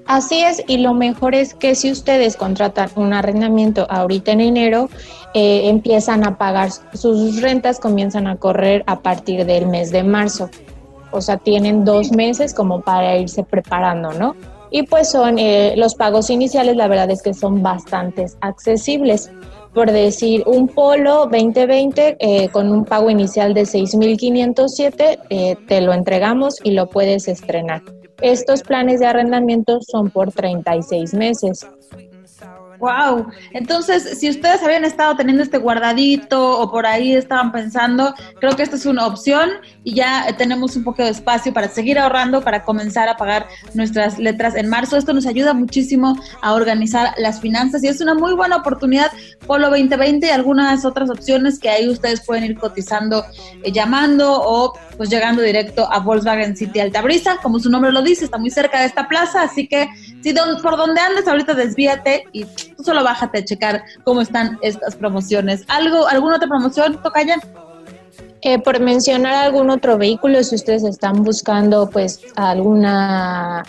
Así 0.07 0.43
es, 0.43 0.63
y 0.67 0.79
lo 0.79 0.95
mejor 0.95 1.35
es 1.35 1.55
que 1.55 1.75
si 1.75 1.91
ustedes 1.91 2.37
contratan 2.37 2.91
un 2.97 3.13
arrendamiento 3.13 3.87
ahorita 3.89 4.33
en 4.33 4.41
enero, 4.41 4.89
eh, 5.35 5.69
empiezan 5.69 6.27
a 6.27 6.37
pagar, 6.37 6.71
sus 6.95 7.41
rentas 7.41 7.79
comienzan 7.79 8.27
a 8.27 8.37
correr 8.37 8.83
a 8.87 9.01
partir 9.01 9.47
del 9.47 9.69
mes 9.69 9.93
de 9.93 10.03
marzo. 10.03 10.51
O 11.13 11.21
sea, 11.21 11.37
tienen 11.37 11.85
dos 11.85 12.11
meses 12.11 12.55
como 12.55 12.81
para 12.81 13.17
irse 13.17 13.45
preparando, 13.45 14.13
¿no? 14.13 14.35
Y 14.73 14.85
pues 14.85 15.11
son 15.11 15.39
eh, 15.39 15.75
los 15.77 15.95
pagos 15.95 16.31
iniciales, 16.31 16.77
la 16.77 16.89
verdad 16.89 17.11
es 17.11 17.23
que 17.23 17.35
son 17.35 17.63
bastante 17.63 18.27
accesibles. 18.41 19.31
Por 19.75 19.93
decir, 19.93 20.43
un 20.47 20.67
Polo 20.67 21.27
2020 21.27 22.17
eh, 22.19 22.49
con 22.49 22.73
un 22.73 22.85
pago 22.85 23.11
inicial 23.11 23.55
de 23.55 23.63
6.507, 23.63 25.67
te 25.67 25.81
lo 25.81 25.93
entregamos 25.93 26.57
y 26.65 26.73
lo 26.73 26.89
puedes 26.89 27.29
estrenar. 27.29 27.83
Estos 28.23 28.63
planes 28.63 29.01
de 29.01 29.07
arrendamiento 29.07 29.81
son 29.81 30.11
por 30.11 30.31
36 30.33 31.15
meses. 31.15 31.67
Wow. 32.81 33.31
Entonces, 33.53 34.19
si 34.19 34.31
ustedes 34.31 34.63
habían 34.63 34.85
estado 34.85 35.15
teniendo 35.15 35.43
este 35.43 35.59
guardadito 35.59 36.59
o 36.59 36.71
por 36.71 36.87
ahí 36.87 37.15
estaban 37.15 37.53
pensando, 37.53 38.15
creo 38.41 38.57
que 38.57 38.63
esta 38.63 38.77
es 38.77 38.87
una 38.87 39.07
opción 39.07 39.51
y 39.85 39.95
ya 39.95 40.27
tenemos 40.39 40.77
un 40.77 40.85
poco 40.85 41.03
de 41.03 41.11
espacio 41.11 41.53
para 41.53 41.69
seguir 41.69 41.99
ahorrando, 41.99 42.41
para 42.41 42.63
comenzar 42.65 43.11
a 43.11 43.19
pagar 43.19 43.47
nuestras 43.75 44.19
letras 44.19 44.57
en 44.57 44.69
marzo. 44.69 44.97
Esto 44.97 45.13
nos 45.13 45.27
ayuda 45.27 45.53
muchísimo 45.53 46.19
a 46.41 46.55
organizar 46.55 47.13
las 47.19 47.41
finanzas 47.41 47.85
y 47.85 47.89
es 47.89 48.01
una 48.01 48.15
muy 48.15 48.33
buena 48.33 48.57
oportunidad. 48.57 49.13
Polo 49.47 49.69
2020 49.69 50.27
y 50.27 50.31
algunas 50.31 50.87
otras 50.87 51.11
opciones 51.11 51.59
que 51.59 51.69
ahí 51.69 51.87
ustedes 51.87 52.25
pueden 52.25 52.45
ir 52.45 52.59
cotizando, 52.59 53.27
eh, 53.63 53.73
llamando 53.73 54.41
o 54.43 54.73
pues 54.97 55.11
llegando 55.11 55.43
directo 55.43 55.87
a 55.91 55.99
Volkswagen 55.99 56.57
City 56.57 56.81
Altabrisa. 56.81 57.37
Como 57.43 57.59
su 57.59 57.69
nombre 57.69 57.93
lo 57.93 58.01
dice, 58.03 58.25
está 58.25 58.39
muy 58.39 58.51
cerca 58.51 58.81
de 58.81 58.87
esta 58.87 59.07
plaza, 59.07 59.43
así 59.43 59.69
que 59.69 59.89
si 60.23 60.35
por 60.63 60.77
donde 60.77 61.01
andes 61.01 61.27
ahorita 61.27 61.55
desvíate 61.55 62.25
y 62.33 62.45
tú 62.81 62.85
solo 62.85 63.03
bájate 63.05 63.39
a 63.39 63.45
checar 63.45 63.85
cómo 64.05 64.21
están 64.23 64.59
estas 64.63 64.97
promociones. 64.97 65.65
¿Algo, 65.69 66.09
¿Alguna 66.09 66.37
otra 66.37 66.49
promoción, 66.49 66.99
Tocaya? 67.03 67.37
Eh, 68.43 68.59
por 68.59 68.81
mencionar 68.81 69.35
algún 69.35 69.69
otro 69.69 69.99
vehículo, 69.99 70.43
si 70.43 70.55
ustedes 70.55 70.83
están 70.83 71.23
buscando 71.23 71.91
pues 71.91 72.23
alguna 72.37 73.63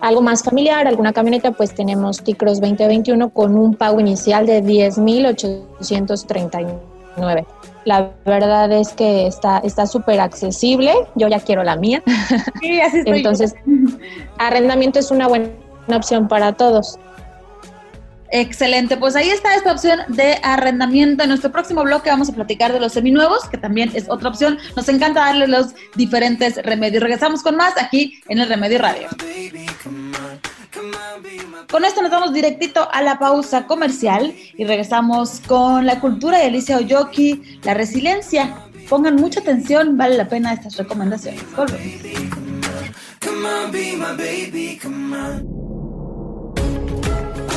algo 0.00 0.20
más 0.20 0.42
familiar, 0.42 0.86
alguna 0.86 1.14
camioneta, 1.14 1.52
pues 1.52 1.74
tenemos 1.74 2.22
T-Cross 2.22 2.60
2021 2.60 3.30
con 3.30 3.56
un 3.56 3.74
pago 3.74 4.00
inicial 4.00 4.44
de 4.46 4.62
10.839. 4.62 7.46
La 7.86 8.10
verdad 8.26 8.70
es 8.72 8.92
que 8.92 9.26
está 9.26 9.56
está 9.58 9.86
súper 9.86 10.20
accesible. 10.20 10.92
Yo 11.14 11.28
ya 11.28 11.40
quiero 11.40 11.64
la 11.64 11.76
mía. 11.76 12.02
Sí, 12.60 12.80
así 12.80 12.98
estoy 12.98 13.18
Entonces, 13.18 13.54
arrendamiento 14.38 14.98
es 14.98 15.10
una 15.10 15.28
buena 15.28 15.48
opción 15.94 16.28
para 16.28 16.52
todos. 16.52 16.98
Excelente, 18.30 18.96
pues 18.96 19.16
ahí 19.16 19.28
está 19.28 19.54
esta 19.54 19.72
opción 19.72 20.00
de 20.08 20.38
arrendamiento. 20.42 21.22
En 21.22 21.28
nuestro 21.28 21.52
próximo 21.52 21.82
bloque 21.84 22.10
vamos 22.10 22.28
a 22.28 22.32
platicar 22.32 22.72
de 22.72 22.80
los 22.80 22.92
seminuevos, 22.92 23.48
que 23.48 23.58
también 23.58 23.90
es 23.94 24.08
otra 24.08 24.28
opción. 24.30 24.58
Nos 24.74 24.88
encanta 24.88 25.20
darle 25.20 25.46
los 25.46 25.74
diferentes 25.94 26.56
remedios. 26.64 27.02
Regresamos 27.02 27.42
con 27.42 27.56
más 27.56 27.74
aquí 27.80 28.20
en 28.28 28.38
el 28.38 28.48
Remedio 28.48 28.78
Radio. 28.78 29.08
Con 31.70 31.84
esto 31.84 32.02
nos 32.02 32.10
vamos 32.10 32.32
directito 32.32 32.88
a 32.92 33.02
la 33.02 33.18
pausa 33.18 33.66
comercial 33.66 34.34
y 34.56 34.64
regresamos 34.64 35.40
con 35.46 35.86
la 35.86 36.00
cultura 36.00 36.38
de 36.38 36.46
Alicia 36.46 36.76
Oyoki, 36.76 37.60
la 37.62 37.74
resiliencia. 37.74 38.56
Pongan 38.88 39.16
mucha 39.16 39.40
atención, 39.40 39.96
vale 39.96 40.16
la 40.16 40.28
pena 40.28 40.52
estas 40.52 40.76
recomendaciones. 40.76 41.42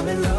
Estamos 0.03 0.38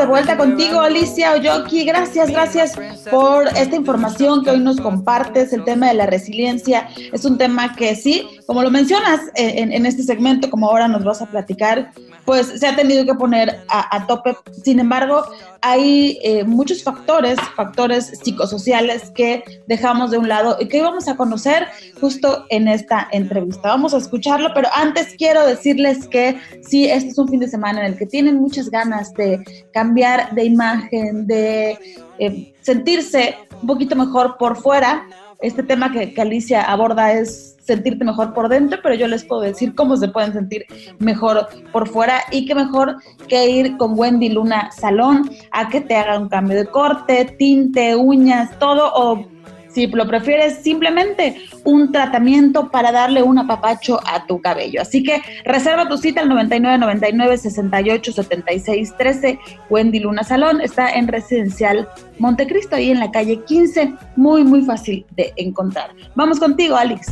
de 0.00 0.06
vuelta 0.06 0.38
contigo, 0.38 0.80
Alicia 0.80 1.32
Oyoki. 1.32 1.84
Gracias, 1.84 2.30
gracias 2.30 2.72
por 3.10 3.48
esta 3.48 3.76
información 3.76 4.42
que 4.42 4.50
hoy 4.50 4.58
nos 4.58 4.80
compartes. 4.80 5.52
El 5.52 5.62
tema 5.64 5.88
de 5.88 5.94
la 5.94 6.06
resiliencia 6.06 6.88
es 7.12 7.24
un 7.26 7.36
tema 7.36 7.76
que 7.76 7.94
sí, 7.94 8.26
como 8.46 8.62
lo 8.62 8.70
mencionas 8.70 9.20
en, 9.34 9.72
en 9.72 9.84
este 9.84 10.02
segmento, 10.02 10.48
como 10.48 10.68
ahora 10.68 10.88
nos 10.88 11.04
vas 11.04 11.20
a 11.20 11.26
platicar, 11.26 11.92
pues 12.24 12.46
se 12.60 12.66
ha 12.66 12.76
tenido 12.76 13.04
que 13.04 13.14
poner 13.14 13.60
a, 13.68 14.06
tope. 14.06 14.36
Sin 14.62 14.78
embargo, 14.78 15.24
hay 15.62 16.18
eh, 16.22 16.44
muchos 16.44 16.82
factores, 16.82 17.38
factores 17.56 18.18
psicosociales 18.22 19.10
que 19.10 19.42
dejamos 19.66 20.10
de 20.10 20.18
un 20.18 20.28
lado 20.28 20.56
y 20.60 20.68
que 20.68 20.82
vamos 20.82 21.08
a 21.08 21.16
conocer 21.16 21.66
justo 22.00 22.46
en 22.50 22.68
esta 22.68 23.08
entrevista. 23.12 23.68
Vamos 23.68 23.94
a 23.94 23.98
escucharlo, 23.98 24.50
pero 24.54 24.68
antes 24.74 25.14
quiero 25.16 25.46
decirles 25.46 26.06
que 26.08 26.38
sí, 26.62 26.86
este 26.86 27.10
es 27.10 27.18
un 27.18 27.28
fin 27.28 27.40
de 27.40 27.48
semana 27.48 27.80
en 27.80 27.92
el 27.92 27.98
que 27.98 28.06
tienen 28.06 28.36
muchas 28.36 28.70
ganas 28.70 29.12
de 29.14 29.42
cambiar 29.72 30.34
de 30.34 30.44
imagen, 30.44 31.26
de 31.26 31.78
eh, 32.18 32.54
sentirse 32.60 33.36
un 33.60 33.66
poquito 33.66 33.96
mejor 33.96 34.36
por 34.38 34.56
fuera. 34.56 35.06
Este 35.40 35.62
tema 35.62 35.90
que, 35.90 36.20
Alicia 36.20 36.62
aborda 36.62 37.12
es 37.12 37.56
sentirte 37.60 38.04
mejor 38.04 38.34
por 38.34 38.48
dentro, 38.48 38.78
pero 38.82 38.94
yo 38.94 39.06
les 39.06 39.24
puedo 39.24 39.40
decir 39.40 39.74
cómo 39.74 39.96
se 39.96 40.08
pueden 40.08 40.34
sentir 40.34 40.66
mejor 40.98 41.48
por 41.72 41.88
fuera 41.88 42.20
y 42.30 42.44
qué 42.44 42.54
mejor 42.54 42.96
que 43.26 43.48
ir 43.48 43.76
con 43.78 43.98
Wendy 43.98 44.28
Luna 44.28 44.70
Salón 44.72 45.30
a 45.50 45.68
que 45.68 45.80
te 45.80 45.96
haga 45.96 46.18
un 46.18 46.28
cambio 46.28 46.58
de 46.58 46.66
corte, 46.66 47.36
tinte, 47.38 47.96
uñas, 47.96 48.58
todo 48.58 48.92
o 48.92 49.24
si 49.72 49.86
lo 49.86 50.06
prefieres, 50.06 50.62
simplemente 50.62 51.36
un 51.64 51.92
tratamiento 51.92 52.70
para 52.70 52.92
darle 52.92 53.22
un 53.22 53.38
apapacho 53.38 54.00
a 54.06 54.26
tu 54.26 54.40
cabello. 54.40 54.82
Así 54.82 55.02
que 55.02 55.22
reserva 55.44 55.88
tu 55.88 55.96
cita 55.96 56.20
al 56.20 56.28
9999 56.28 57.38
68 57.38 58.12
76 58.12 58.96
13. 58.96 59.38
Wendy 59.68 60.00
Luna 60.00 60.24
Salón 60.24 60.60
está 60.60 60.90
en 60.90 61.08
Residencial 61.08 61.88
Montecristo, 62.18 62.76
ahí 62.76 62.90
en 62.90 63.00
la 63.00 63.10
calle 63.10 63.40
15. 63.44 63.94
Muy, 64.16 64.44
muy 64.44 64.62
fácil 64.62 65.06
de 65.12 65.32
encontrar. 65.36 65.90
Vamos 66.14 66.38
contigo, 66.38 66.76
Alex. 66.76 67.08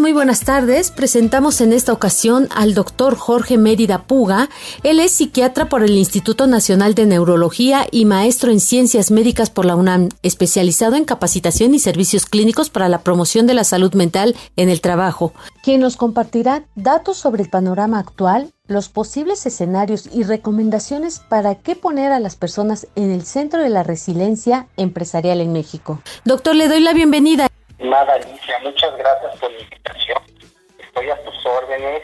Muy 0.00 0.12
buenas 0.12 0.40
tardes. 0.40 0.90
Presentamos 0.90 1.60
en 1.60 1.72
esta 1.72 1.92
ocasión 1.92 2.48
al 2.54 2.74
doctor 2.74 3.16
Jorge 3.16 3.58
Mérida 3.58 4.02
Puga. 4.04 4.48
Él 4.82 4.98
es 4.98 5.12
psiquiatra 5.12 5.68
por 5.68 5.84
el 5.84 5.96
Instituto 5.96 6.46
Nacional 6.46 6.94
de 6.94 7.04
Neurología 7.04 7.86
y 7.90 8.06
maestro 8.06 8.50
en 8.50 8.60
Ciencias 8.60 9.10
Médicas 9.10 9.50
por 9.50 9.66
la 9.66 9.76
UNAM, 9.76 10.08
especializado 10.22 10.96
en 10.96 11.04
capacitación 11.04 11.74
y 11.74 11.78
servicios 11.78 12.24
clínicos 12.24 12.70
para 12.70 12.88
la 12.88 13.00
promoción 13.00 13.46
de 13.46 13.54
la 13.54 13.64
salud 13.64 13.92
mental 13.94 14.34
en 14.56 14.70
el 14.70 14.80
trabajo, 14.80 15.34
quien 15.62 15.80
nos 15.80 15.96
compartirá 15.96 16.64
datos 16.74 17.18
sobre 17.18 17.42
el 17.42 17.50
panorama 17.50 17.98
actual, 17.98 18.50
los 18.66 18.88
posibles 18.88 19.44
escenarios 19.44 20.08
y 20.12 20.22
recomendaciones 20.22 21.20
para 21.28 21.56
qué 21.56 21.76
poner 21.76 22.12
a 22.12 22.20
las 22.20 22.36
personas 22.36 22.86
en 22.96 23.10
el 23.10 23.26
centro 23.26 23.62
de 23.62 23.68
la 23.68 23.82
resiliencia 23.82 24.68
empresarial 24.78 25.40
en 25.42 25.52
México. 25.52 26.00
Doctor, 26.24 26.54
le 26.56 26.68
doy 26.68 26.80
la 26.80 26.94
bienvenida. 26.94 27.49
Estimada 27.80 28.12
Alicia, 28.12 28.58
muchas 28.62 28.94
gracias 28.98 29.38
por 29.38 29.50
la 29.50 29.58
invitación. 29.58 30.18
Estoy 30.78 31.08
a 31.08 31.16
tus 31.24 31.46
órdenes 31.46 32.02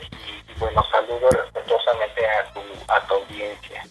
y, 0.49 0.59
bueno, 0.59 0.83
saludo 0.91 1.29
respetuosamente 1.29 2.27
a 2.27 2.53
tu, 2.55 2.61
a 2.89 3.07
tu 3.07 3.15
audiencia. 3.17 3.83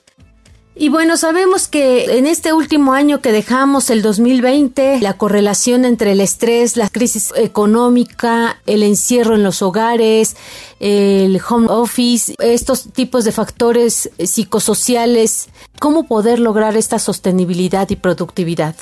Y 0.73 0.89
bueno, 0.89 1.15
sabemos 1.15 1.67
que 1.67 2.17
en 2.17 2.25
este 2.25 2.53
último 2.53 2.93
año 2.93 3.21
que 3.21 3.31
dejamos, 3.31 3.91
el 3.91 4.01
2020, 4.01 4.99
la 5.01 5.13
correlación 5.13 5.85
entre 5.85 6.13
el 6.13 6.21
estrés, 6.21 6.75
la 6.75 6.89
crisis 6.89 7.31
económica, 7.35 8.59
el 8.65 8.81
encierro 8.81 9.35
en 9.35 9.43
los 9.43 9.61
hogares, 9.61 10.35
el 10.79 11.39
home 11.47 11.67
office, 11.69 12.33
estos 12.39 12.91
tipos 12.93 13.25
de 13.25 13.31
factores 13.31 14.09
psicosociales, 14.17 15.49
¿cómo 15.79 16.07
poder 16.07 16.39
lograr 16.39 16.75
esta 16.77 16.97
sostenibilidad 16.97 17.87
y 17.91 17.95
productividad? 17.95 18.75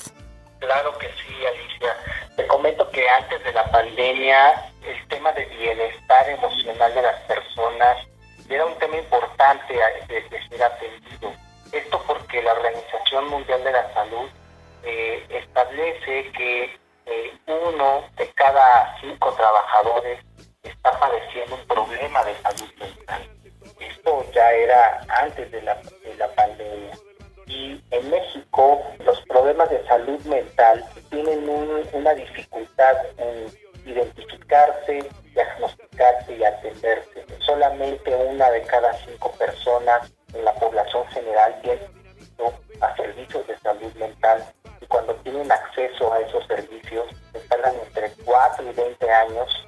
Claro 0.60 0.98
que 0.98 1.08
sí, 1.08 1.22
comento 2.73 2.91
que 2.91 3.07
antes 3.09 3.43
de 3.43 3.53
la 3.53 3.65
pandemia 3.71 4.71
el 4.83 5.07
tema 5.07 5.31
de 5.33 5.45
bienestar 5.45 6.29
emocional 6.29 6.93
de 6.93 7.01
las 7.01 7.19
personas 7.21 7.97
era 8.49 8.65
un 8.65 8.77
tema 8.79 8.97
importante 8.97 9.73
de, 10.07 10.29
ser 10.49 10.63
atendido. 10.63 11.33
Esto 11.71 12.03
porque 12.05 12.41
la 12.41 12.53
Organización 12.53 13.29
Mundial 13.29 13.63
de 13.63 13.71
la 13.71 13.93
Salud 13.93 14.29
eh, 14.83 15.25
establece 15.29 16.31
que 16.31 16.79
eh, 17.05 17.33
uno 17.47 18.03
de 18.17 18.27
cada 18.33 18.97
cinco 19.01 19.31
trabajadores 19.33 20.19
está 20.63 20.99
padeciendo 20.99 21.55
un 21.55 21.67
problema 21.67 22.23
de 22.23 22.36
salud 22.41 22.73
mental. 22.79 23.29
Esto 23.79 24.25
ya 24.33 24.51
era 24.51 25.01
antes 25.09 25.51
de 25.51 25.62
la, 25.62 25.75
de 25.75 25.81
la 25.81 25.81
pandemia. 25.81 26.03
Y 27.54 27.80
en 27.92 28.10
México 28.10 28.82
los 29.06 29.22
problemas 29.28 29.70
de 29.70 29.86
salud 29.86 30.20
mental 30.26 30.84
tienen 31.12 31.48
una 31.94 32.13
dificultad 32.16 32.96
en 33.18 33.46
identificarse, 33.86 35.08
diagnosticarse 35.34 36.36
y 36.36 36.44
atenderse. 36.44 37.26
Solamente 37.39 38.16
una 38.16 38.50
de 38.50 38.63
cada 38.63 38.94
cinco 39.06 39.32
personas 39.34 40.12
en 40.34 40.44
la 40.46 40.54
población 40.56 41.06
general 41.08 41.60
tiene 41.62 41.82
a 42.82 42.96
servicios 42.96 43.46
de 43.48 43.58
salud 43.60 43.94
mental 43.96 44.44
y 44.82 44.86
cuando 44.88 45.13
tienen 45.18 45.52
acceso 45.52 46.12
a 46.12 46.20
esos 46.22 46.46
servicios 46.48 47.06
tardan 47.50 47.76
entre 47.86 48.12
4 48.26 48.63
y 48.70 48.74
20 48.74 49.12
años 49.12 49.68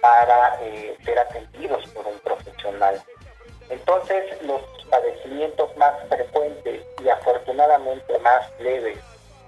para 0.00 0.58
eh, 0.62 0.96
ser 1.04 1.18
atendidos 1.18 1.86
por 1.88 2.06
un 2.06 2.18
profesional. 2.20 3.02
Entonces, 3.68 4.42
los 4.42 4.60
padecimientos 4.90 5.76
más 5.76 5.92
frecuentes 6.08 6.82
y 7.02 7.08
afortunadamente 7.08 8.18
más 8.20 8.48
leves, 8.60 8.98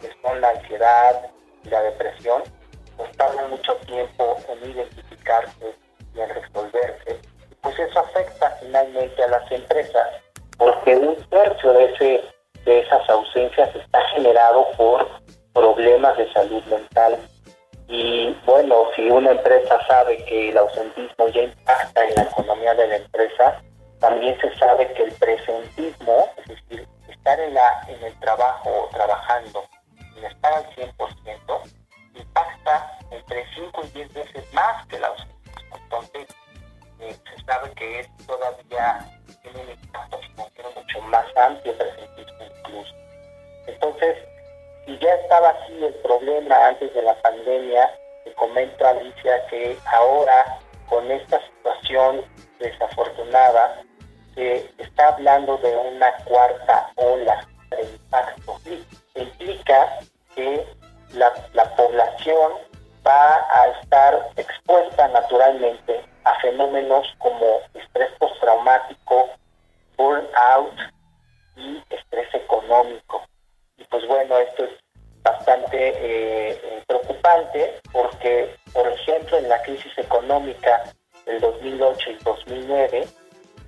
que 0.01 0.11
son 0.23 0.41
la 0.41 0.51
ansiedad 0.51 1.31
y 1.65 1.69
la 1.69 1.83
depresión, 1.83 2.43
pues 2.97 3.11
tardan 3.17 3.51
mucho 3.51 3.75
tiempo 3.87 4.37
en 4.49 4.71
identificarse 4.71 5.75
y 6.15 6.21
en 6.21 6.29
resolverse. 6.29 7.21
Pues 7.63 7.79
eso 7.79 8.01
afecta 8.01 8.51
finalmente 8.61 9.23
a 9.23 9.29
las 9.29 9.51
empresas, 9.53 10.09
porque 10.57 10.97
un 10.97 11.17
tercio 11.29 11.73
de, 11.73 11.85
ese, 11.85 12.25
de 12.65 12.81
esas 12.81 13.09
ausencias 13.09 13.75
está 13.75 14.01
generado 14.09 14.67
por 14.77 15.07
problemas 15.53 16.17
de 16.19 16.33
salud 16.33 16.63
mental. 16.65 17.19
Y 17.89 18.37
bueno, 18.45 18.87
si 18.95 19.09
una 19.09 19.31
empresa 19.31 19.79
sabe 19.87 20.23
que 20.25 20.51
el 20.51 20.59
ausentismo 20.59 21.29
ya 21.29 21.43
impacta 21.43 22.05
en 22.05 22.15
la 22.17 22.23
economía 22.23 22.75
de 22.75 22.87
la 22.89 22.97
empresa, 22.97 23.63
también 24.01 24.39
se 24.41 24.57
sabe 24.57 24.93
que 24.95 25.05
el 25.05 25.13
presentismo, 25.13 26.29
es 26.37 26.47
decir, 26.47 26.89
estar 27.09 27.41
en, 27.41 27.55
la, 27.55 27.83
en 27.89 28.03
el 28.05 28.19
trabajo 28.21 28.89
trabajando 28.93 29.65
sin 30.15 30.25
estar 30.25 30.53
al 30.53 30.67
100%, 30.75 31.73
impacta 32.15 32.99
entre 33.11 33.45
5 33.55 33.83
y 33.85 33.89
10 33.89 34.13
veces 34.15 34.53
más 34.53 34.87
que 34.87 34.97
el 34.97 35.05
ausentismo. 35.05 35.77
Entonces, 35.83 36.29
eh, 37.01 37.17
se 37.37 37.45
sabe 37.45 37.71
que 37.73 38.01
es 38.01 38.09
todavía 38.27 39.07
tiene 39.43 39.63
un 39.63 39.71
impacto 39.71 40.19
financiero 40.19 40.71
mucho 40.77 41.01
más 41.03 41.27
amplio, 41.37 41.77
presentismo 41.77 42.45
incluso. 42.45 42.95
Entonces, 43.67 44.17
si 44.87 44.99
ya 44.99 45.15
estaba 45.15 45.51
así 45.51 45.85
el 45.85 45.95
problema 45.95 46.69
antes 46.69 46.95
de 46.95 47.03
la 47.03 47.15
pandemia, 47.23 47.91
te 48.25 48.33
comento 48.35 48.87
Alicia 48.87 49.47
que 49.49 49.77
ahora 49.87 50.59
con 50.89 51.11
esta 51.11 51.41
situación 51.47 52.25
desafortunada 52.59 53.83
está 54.39 55.09
hablando 55.09 55.57
de 55.59 55.77
una 55.77 56.13
cuarta 56.25 56.91
ola 56.97 57.47
de 57.71 57.83
impacto. 57.83 58.61
Implica 59.15 59.99
que 60.35 60.65
la, 61.15 61.33
la 61.55 61.65
población 61.75 62.53
va 63.07 63.47
a 63.51 63.69
estar 63.81 64.31
expuesta 64.37 65.09
naturalmente 65.09 66.05
a 66.25 66.35
fenómenos 66.41 67.07
como 67.19 67.61
estrés 67.75 68.11
postraumático, 68.19 69.31
burnout 69.97 70.75
y 71.57 71.83
estrés 71.91 72.33
económico. 72.35 73.25
Y 73.77 73.85
pues 73.85 74.07
bueno, 74.07 74.39
esto 74.39 74.65
es 74.65 74.71
bastante 75.23 75.89
eh, 75.89 76.61
eh, 76.63 76.83
preocupante 76.87 77.81
porque, 77.93 78.55
por 78.73 78.87
ejemplo, 78.89 79.39
en 79.39 79.49
la 79.49 79.61
crisis 79.63 79.97
económica 79.97 80.85
del 81.27 81.41
2008 81.41 82.11
y 82.11 82.25
2009, 82.25 83.09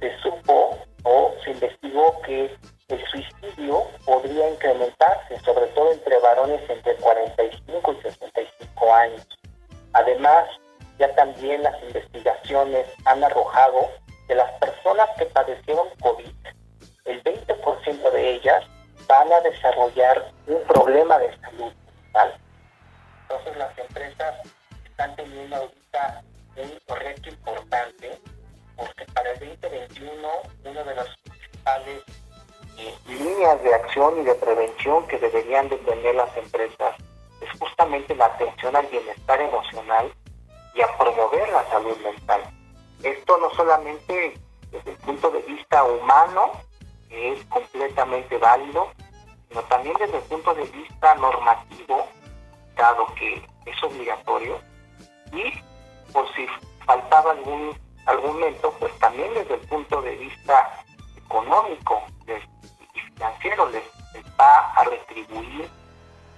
se 0.00 0.18
supo 0.22 0.78
o 1.04 1.34
se 1.44 1.50
investigó 1.50 2.20
que 2.22 2.56
el 2.88 3.06
suicidio 3.06 3.84
podría 4.04 4.50
incrementarse, 4.50 5.38
sobre 5.40 5.66
todo 5.68 5.92
entre 5.92 6.18
varones 6.18 6.60
entre 6.68 6.96
45 6.96 7.92
y 7.92 8.02
65 8.02 8.94
años. 8.94 9.26
Además, 9.92 10.48
ya 10.98 11.14
también 11.14 11.62
las 11.62 11.80
investigaciones 11.82 12.86
han 13.04 13.22
arrojado 13.22 13.88
que 14.26 14.34
las 14.34 14.50
personas 14.60 15.08
que 15.18 15.26
padecieron 15.26 15.88
COVID, 16.00 16.34
el 17.04 17.22
20% 17.24 18.10
de 18.12 18.34
ellas 18.34 18.64
van 19.08 19.32
a 19.32 19.40
desarrollar 19.40 20.30
un 20.46 20.62
problema 20.64 21.18
de 21.18 21.36
salud 21.40 21.72
mental. 22.04 22.38
Entonces 23.22 23.56
las 23.56 23.78
empresas 23.78 24.34
están 24.84 25.16
teniendo 25.16 25.56
ahorita 25.56 26.22
un 26.56 26.96
reto 26.96 27.28
importante 27.28 28.20
porque 28.80 29.04
para 29.12 29.30
el 29.32 29.38
2021 29.38 30.28
una 30.64 30.84
de 30.84 30.94
las 30.94 31.08
principales 31.18 32.02
eh, 32.78 32.94
líneas 33.06 33.62
de 33.62 33.74
acción 33.74 34.20
y 34.20 34.24
de 34.24 34.34
prevención 34.34 35.06
que 35.06 35.18
deberían 35.18 35.68
de 35.68 35.76
tener 35.76 36.14
las 36.14 36.34
empresas 36.36 36.96
es 37.42 37.58
justamente 37.58 38.14
la 38.14 38.26
atención 38.26 38.74
al 38.74 38.86
bienestar 38.86 39.40
emocional 39.40 40.12
y 40.74 40.80
a 40.80 40.96
promover 40.96 41.48
la 41.50 41.68
salud 41.68 41.96
mental. 41.98 42.42
Esto 43.02 43.38
no 43.38 43.50
solamente 43.50 44.34
desde 44.70 44.90
el 44.90 44.96
punto 44.98 45.30
de 45.30 45.40
vista 45.42 45.84
humano, 45.84 46.52
que 47.08 47.32
es 47.32 47.44
completamente 47.46 48.38
válido, 48.38 48.88
sino 49.48 49.62
también 49.64 49.96
desde 49.98 50.18
el 50.18 50.22
punto 50.24 50.54
de 50.54 50.64
vista 50.64 51.14
normativo, 51.16 52.06
dado 52.76 53.06
que 53.14 53.42
es 53.66 53.82
obligatorio, 53.82 54.60
y 55.32 55.52
por 56.12 56.26
si 56.34 56.46
faltaba 56.86 57.32
algún 57.32 57.74
argumento, 58.10 58.72
pues 58.78 58.96
también 58.98 59.32
desde 59.34 59.54
el 59.54 59.60
punto 59.60 60.02
de 60.02 60.16
vista 60.16 60.84
económico 61.16 62.02
y 62.94 63.00
financiero 63.00 63.68
les, 63.70 63.84
va 64.38 64.72
a 64.72 64.84
retribuir 64.84 65.68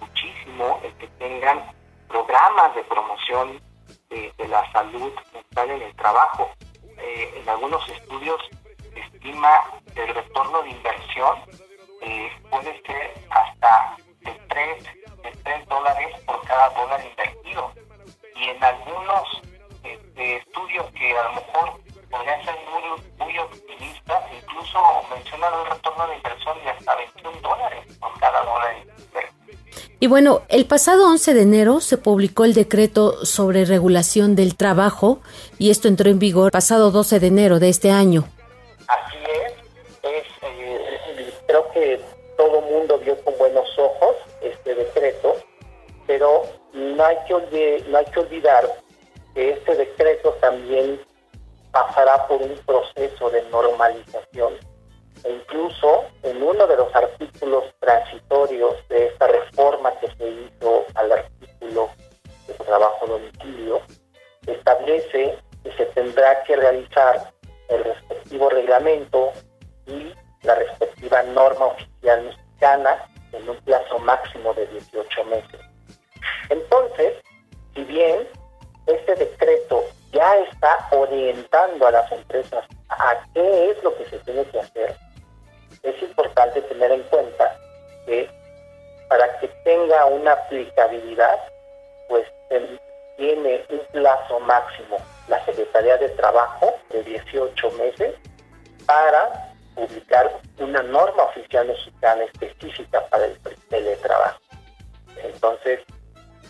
muchísimo 0.00 0.80
el 0.82 0.92
que 0.94 1.06
tengan 1.18 1.70
programas 2.08 2.74
de 2.74 2.82
promoción 2.84 3.60
de, 4.10 4.32
la 4.48 4.70
salud 4.72 5.12
mental 5.32 5.70
en 5.70 5.82
el 5.82 5.94
trabajo. 5.96 6.50
Eh, 6.98 7.34
en 7.40 7.48
algunos 7.48 7.88
estudios 7.88 8.40
se 8.92 9.00
estima 9.00 9.64
el 9.94 10.14
retorno 10.14 10.62
de 10.62 10.70
inversión 10.70 11.38
eh, 12.02 12.30
puede 12.50 12.82
ser 12.82 13.14
hasta 13.30 13.96
de 14.20 14.32
3, 14.48 14.84
de 15.22 15.30
3 15.44 15.68
dólares 15.68 16.20
por 16.26 16.42
cada 16.42 16.68
dólar 16.70 17.00
invertido. 17.06 17.72
Y 18.34 18.48
en 18.48 18.64
algunos 18.64 19.42
este, 19.84 20.36
estudios 20.36 20.86
que 20.92 21.16
a 21.16 21.24
lo 21.24 21.32
mejor 21.34 21.80
podrían 22.10 22.44
ser 22.44 22.54
muy, 22.70 23.26
muy 23.26 23.38
optimistas, 23.38 24.22
incluso 24.32 24.78
mencionan 25.14 25.52
un 25.54 25.66
retorno 25.66 26.06
de 26.08 26.16
inversión 26.16 26.58
de 26.62 26.70
hasta 26.70 26.96
21 26.96 27.40
dólares 27.40 27.98
por 27.98 28.18
cada 28.20 28.44
dólar. 28.44 28.76
Y 29.98 30.08
bueno, 30.08 30.42
el 30.48 30.66
pasado 30.66 31.06
11 31.06 31.32
de 31.32 31.42
enero 31.42 31.80
se 31.80 31.96
publicó 31.96 32.44
el 32.44 32.54
decreto 32.54 33.24
sobre 33.24 33.64
regulación 33.64 34.34
del 34.34 34.56
trabajo 34.56 35.20
y 35.58 35.70
esto 35.70 35.86
entró 35.86 36.10
en 36.10 36.18
vigor 36.18 36.50
pasado 36.50 36.90
12 36.90 37.20
de 37.20 37.26
enero 37.28 37.60
de 37.60 37.68
este 37.68 37.92
año. 37.92 38.24
Así 38.88 39.18
es, 39.46 39.52
es 40.02 40.26
eh, 40.42 41.32
creo 41.46 41.70
que 41.70 42.00
todo 42.36 42.60
mundo 42.62 42.98
vio 42.98 43.16
con 43.22 43.38
buenos 43.38 43.68
ojos 43.78 44.16
este 44.40 44.74
decreto, 44.74 45.36
pero 46.08 46.42
no 46.72 47.04
hay 47.04 47.16
que, 47.28 47.84
no 47.88 47.98
hay 47.98 48.06
que 48.06 48.18
olvidar 48.18 48.68
que 49.34 49.50
este 49.50 49.74
decreto 49.74 50.32
también 50.40 51.00
pasará 51.70 52.26
por 52.26 52.42
un 52.42 52.56
proceso 52.66 53.30
de 53.30 53.42
normalización. 53.50 54.54
E 55.24 55.30
incluso 55.30 56.04
en 56.22 56.42
uno 56.42 56.66
de 56.66 56.76
los 56.76 56.94
artículos 56.94 57.64
transitorios 57.80 58.76
de 58.88 59.06
esta 59.06 59.26
reforma 59.28 59.92
que 60.00 60.08
se 60.16 60.28
hizo 60.28 60.84
al 60.94 61.12
artículo 61.12 61.90
de 62.46 62.54
trabajo 62.54 63.06
domicilio, 63.06 63.80
establece 64.46 65.38
que 65.62 65.72
se 65.72 65.86
tendrá 65.86 66.42
que 66.44 66.56
realizar 66.56 67.32
el 67.68 67.84
respectivo 67.84 68.50
reglamento 68.50 69.32
y 69.86 70.12
la 70.42 70.56
respectiva 70.56 71.22
norma 71.22 71.66
oficial 71.66 72.24
mexicana 72.24 73.08
en 73.32 73.48
un 73.48 73.56
plazo 73.58 73.98
máximo 74.00 74.52
de 74.54 74.66
18 74.66 75.24
meses. 75.24 75.60
Entonces, 76.50 77.14
si 77.74 77.84
bien 77.84 78.28
este 78.86 79.14
decreto 79.14 79.84
ya 80.12 80.36
está 80.38 80.88
orientando 80.90 81.86
a 81.86 81.90
las 81.90 82.12
empresas 82.12 82.64
a 82.88 83.16
qué 83.34 83.70
es 83.70 83.82
lo 83.82 83.96
que 83.96 84.04
se 84.06 84.18
tiene 84.20 84.44
que 84.46 84.60
hacer, 84.60 84.96
es 85.82 86.02
importante 86.02 86.60
tener 86.62 86.92
en 86.92 87.02
cuenta 87.04 87.58
que 88.06 88.28
para 89.08 89.38
que 89.38 89.48
tenga 89.64 90.06
una 90.06 90.32
aplicabilidad, 90.32 91.38
pues 92.08 92.26
tiene 93.16 93.64
un 93.68 93.80
plazo 93.92 94.40
máximo 94.40 94.96
la 95.28 95.44
Secretaría 95.44 95.96
de 95.98 96.08
Trabajo 96.10 96.74
de 96.90 97.02
18 97.04 97.70
meses 97.72 98.14
para 98.86 99.52
publicar 99.74 100.40
una 100.58 100.82
norma 100.82 101.24
oficial 101.24 101.66
mexicana 101.66 102.24
específica 102.24 103.06
para 103.08 103.26
el 103.26 103.38
teletrabajo. 103.68 104.40
Entonces, 105.22 105.80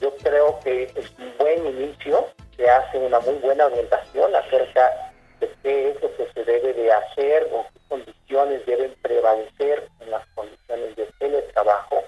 yo 0.02 0.12
creo 0.16 0.58
que 0.64 0.82
es 0.96 1.10
un 1.16 1.32
buen 1.38 1.64
inicio, 1.64 2.26
se 2.56 2.68
hace 2.68 2.98
una 2.98 3.20
muy 3.20 3.34
buena 3.34 3.66
orientación 3.66 4.34
acerca 4.34 5.12
de 5.38 5.48
qué 5.62 5.90
es 5.90 6.02
lo 6.02 6.14
que 6.16 6.26
se 6.32 6.44
debe 6.44 6.72
de 6.74 6.92
hacer 6.92 7.48
o 7.52 7.64
qué 7.72 7.80
condiciones 7.88 8.66
deben 8.66 8.92
prevalecer 9.00 9.88
en 10.00 10.10
las 10.10 10.26
condiciones 10.34 10.96
de 10.96 11.06
teletrabajo. 11.20 12.02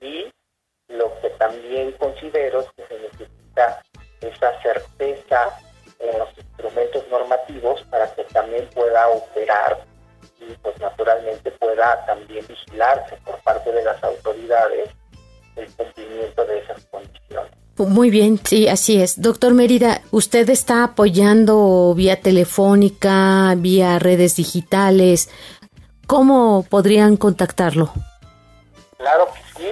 Y 0.00 0.32
lo 0.88 1.20
que 1.20 1.28
también 1.30 1.92
considero 1.92 2.60
es 2.60 2.66
que 2.76 2.86
se 2.86 2.98
necesita 2.98 3.82
esa 4.22 4.62
certeza 4.62 5.60
en 5.98 6.18
los 6.18 6.30
instrumentos 6.38 7.06
normativos 7.08 7.82
para 7.90 8.10
que 8.14 8.24
también 8.24 8.66
pueda 8.70 9.06
operar 9.08 9.84
y 10.40 10.54
pues 10.62 10.80
naturalmente 10.80 11.50
pueda 11.52 12.06
también 12.06 12.46
vigilarse 12.46 13.16
por 13.24 13.38
parte 13.42 13.70
de 13.70 13.84
las 13.84 14.02
autoridades 14.02 14.90
el 15.58 15.70
cumplimiento 15.72 16.44
de 16.44 16.58
esas 16.58 16.84
condiciones. 16.86 17.52
Muy 17.76 18.10
bien, 18.10 18.40
sí, 18.44 18.68
así 18.68 19.00
es. 19.00 19.20
Doctor 19.20 19.54
Mérida, 19.54 20.02
¿usted 20.10 20.48
está 20.50 20.82
apoyando 20.82 21.94
vía 21.94 22.20
telefónica, 22.20 23.54
vía 23.56 23.98
redes 23.98 24.34
digitales? 24.36 25.30
¿Cómo 26.06 26.64
podrían 26.68 27.16
contactarlo? 27.16 27.92
Claro 28.96 29.28
que 29.32 29.60
sí, 29.60 29.68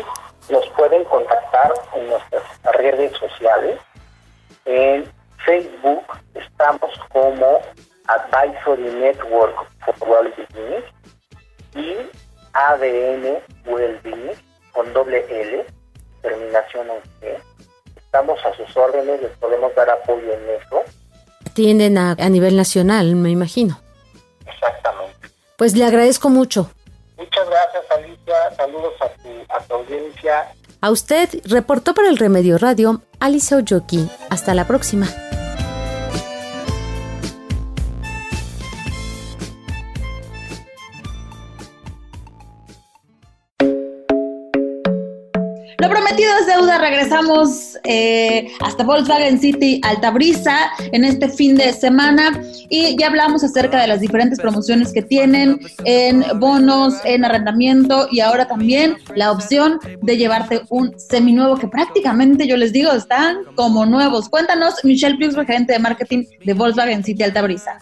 nos 0.52 0.64
pueden 0.76 1.02
contactar 1.04 1.72
en 1.96 2.08
nuestras 2.08 2.76
redes 2.76 3.12
sociales. 3.18 3.80
En 4.66 5.04
Facebook 5.44 6.04
estamos 6.34 6.90
como 7.12 7.60
Advisory 8.06 8.90
Network 9.00 9.56
for 9.80 10.08
Wellbeing 10.08 10.84
y 11.74 11.94
ADN 12.52 13.38
Wellbeing 13.66 14.30
con 14.72 14.92
doble 14.92 15.24
L, 15.28 15.64
terminación 16.26 16.86
en 16.90 17.02
C. 17.20 17.38
Estamos 17.96 18.38
a 18.44 18.56
sus 18.56 18.76
órdenes, 18.76 19.20
les 19.22 19.30
podemos 19.38 19.74
dar 19.74 19.88
apoyo 19.90 20.32
en 20.32 20.50
eso. 20.60 20.82
Tienden 21.54 21.98
a, 21.98 22.16
a 22.18 22.28
nivel 22.28 22.56
nacional, 22.56 23.14
me 23.14 23.30
imagino. 23.30 23.80
Exactamente. 24.46 25.28
Pues 25.56 25.76
le 25.76 25.84
agradezco 25.84 26.28
mucho. 26.28 26.70
Muchas 27.16 27.48
gracias, 27.48 27.84
Alicia. 27.96 28.56
Saludos 28.56 28.94
a 29.00 29.08
tu, 29.08 29.28
a 29.48 29.60
tu 29.60 29.74
audiencia. 29.74 30.52
A 30.80 30.90
usted, 30.90 31.28
reportó 31.44 31.94
para 31.94 32.08
el 32.08 32.18
Remedio 32.18 32.58
Radio, 32.58 33.02
Alicia 33.20 33.56
Oyoki. 33.56 34.08
Hasta 34.28 34.54
la 34.54 34.66
próxima. 34.66 35.06
Es 46.26 46.46
deuda. 46.46 46.78
Regresamos 46.78 47.78
eh, 47.84 48.48
hasta 48.60 48.82
Volkswagen 48.82 49.38
City 49.38 49.80
Altabrisa 49.84 50.70
en 50.90 51.04
este 51.04 51.28
fin 51.28 51.56
de 51.56 51.72
semana 51.72 52.42
y 52.68 52.96
ya 52.98 53.06
hablamos 53.06 53.44
acerca 53.44 53.80
de 53.80 53.86
las 53.86 54.00
diferentes 54.00 54.40
promociones 54.40 54.92
que 54.92 55.02
tienen 55.02 55.60
en 55.84 56.24
bonos, 56.40 56.94
en 57.04 57.24
arrendamiento 57.24 58.08
y 58.10 58.20
ahora 58.20 58.48
también 58.48 58.96
la 59.14 59.30
opción 59.30 59.78
de 60.02 60.16
llevarte 60.16 60.62
un 60.68 60.98
seminuevo 60.98 61.56
que 61.56 61.68
prácticamente 61.68 62.48
yo 62.48 62.56
les 62.56 62.72
digo 62.72 62.90
están 62.90 63.38
como 63.54 63.86
nuevos. 63.86 64.28
Cuéntanos, 64.28 64.74
Michelle 64.82 65.16
Pius, 65.18 65.36
gerente 65.36 65.74
de 65.74 65.78
marketing 65.78 66.24
de 66.44 66.54
Volkswagen 66.54 67.04
City 67.04 67.22
Altabrisa. 67.22 67.78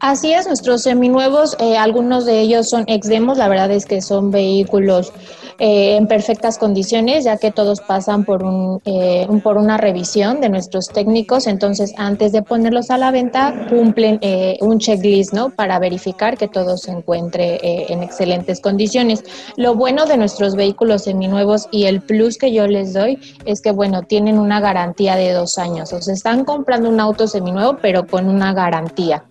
Así 0.00 0.32
es, 0.32 0.46
nuestros 0.46 0.82
seminuevos, 0.82 1.56
eh, 1.58 1.76
algunos 1.76 2.26
de 2.26 2.40
ellos 2.40 2.68
son 2.68 2.84
ex 2.86 3.08
demos, 3.08 3.38
la 3.38 3.48
verdad 3.48 3.70
es 3.72 3.86
que 3.86 4.02
son 4.02 4.30
vehículos 4.30 5.12
eh, 5.58 5.96
en 5.96 6.06
perfectas 6.06 6.58
condiciones, 6.58 7.24
ya 7.24 7.38
que 7.38 7.50
todos 7.50 7.80
pasan 7.80 8.24
por, 8.24 8.42
un, 8.42 8.80
eh, 8.84 9.26
un, 9.28 9.40
por 9.40 9.56
una 9.56 9.78
revisión 9.78 10.40
de 10.40 10.48
nuestros 10.48 10.88
técnicos, 10.88 11.46
entonces 11.46 11.94
antes 11.96 12.32
de 12.32 12.42
ponerlos 12.42 12.90
a 12.90 12.98
la 12.98 13.10
venta 13.10 13.66
cumplen 13.70 14.18
eh, 14.20 14.58
un 14.60 14.78
checklist 14.78 15.32
¿no? 15.32 15.50
para 15.50 15.78
verificar 15.78 16.36
que 16.36 16.48
todo 16.48 16.76
se 16.76 16.90
encuentre 16.90 17.54
eh, 17.56 17.86
en 17.88 18.02
excelentes 18.02 18.60
condiciones. 18.60 19.24
Lo 19.56 19.74
bueno 19.74 20.06
de 20.06 20.18
nuestros 20.18 20.56
vehículos 20.56 21.04
seminuevos 21.04 21.68
y 21.70 21.84
el 21.84 22.02
plus 22.02 22.36
que 22.36 22.52
yo 22.52 22.66
les 22.66 22.92
doy 22.92 23.18
es 23.46 23.62
que, 23.62 23.72
bueno, 23.72 24.02
tienen 24.02 24.38
una 24.38 24.60
garantía 24.60 25.16
de 25.16 25.32
dos 25.32 25.58
años, 25.58 25.92
o 25.92 26.02
sea, 26.02 26.14
están 26.14 26.44
comprando 26.44 26.88
un 26.88 27.00
auto 27.00 27.26
seminuevo, 27.26 27.78
pero 27.80 28.06
con 28.06 28.28
una 28.28 28.52
garantía. 28.52 29.24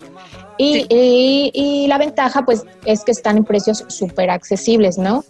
Y, 0.57 0.73
sí. 0.73 0.87
y, 0.89 1.51
y, 1.53 1.87
la 1.87 1.97
ventaja, 1.97 2.45
pues, 2.45 2.63
es 2.85 3.03
que 3.03 3.11
están 3.11 3.37
en 3.37 3.43
precios 3.43 3.83
súper 3.89 4.29
accesibles, 4.29 4.97
¿no? 4.97 5.25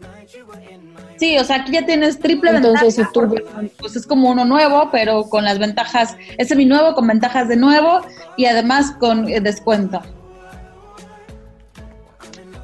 Sí, 1.17 1.37
o 1.37 1.43
sea, 1.43 1.57
aquí 1.57 1.71
ya 1.71 1.85
tienes 1.85 2.19
triple 2.19 2.51
Entonces, 2.51 2.97
ventaja. 2.97 3.07
Si 3.07 3.13
tú... 3.13 3.19
porque, 3.21 3.71
pues 3.77 3.95
es 3.95 4.05
como 4.05 4.29
uno 4.29 4.45
nuevo, 4.45 4.89
pero 4.91 5.23
con 5.23 5.43
las 5.43 5.59
ventajas, 5.59 6.17
es 6.37 6.47
semi 6.47 6.65
nuevo 6.65 6.93
con 6.93 7.07
ventajas 7.07 7.47
de 7.47 7.55
nuevo 7.55 8.01
y 8.37 8.45
además 8.45 8.93
con 8.99 9.29
eh, 9.29 9.39
descuento. 9.39 10.01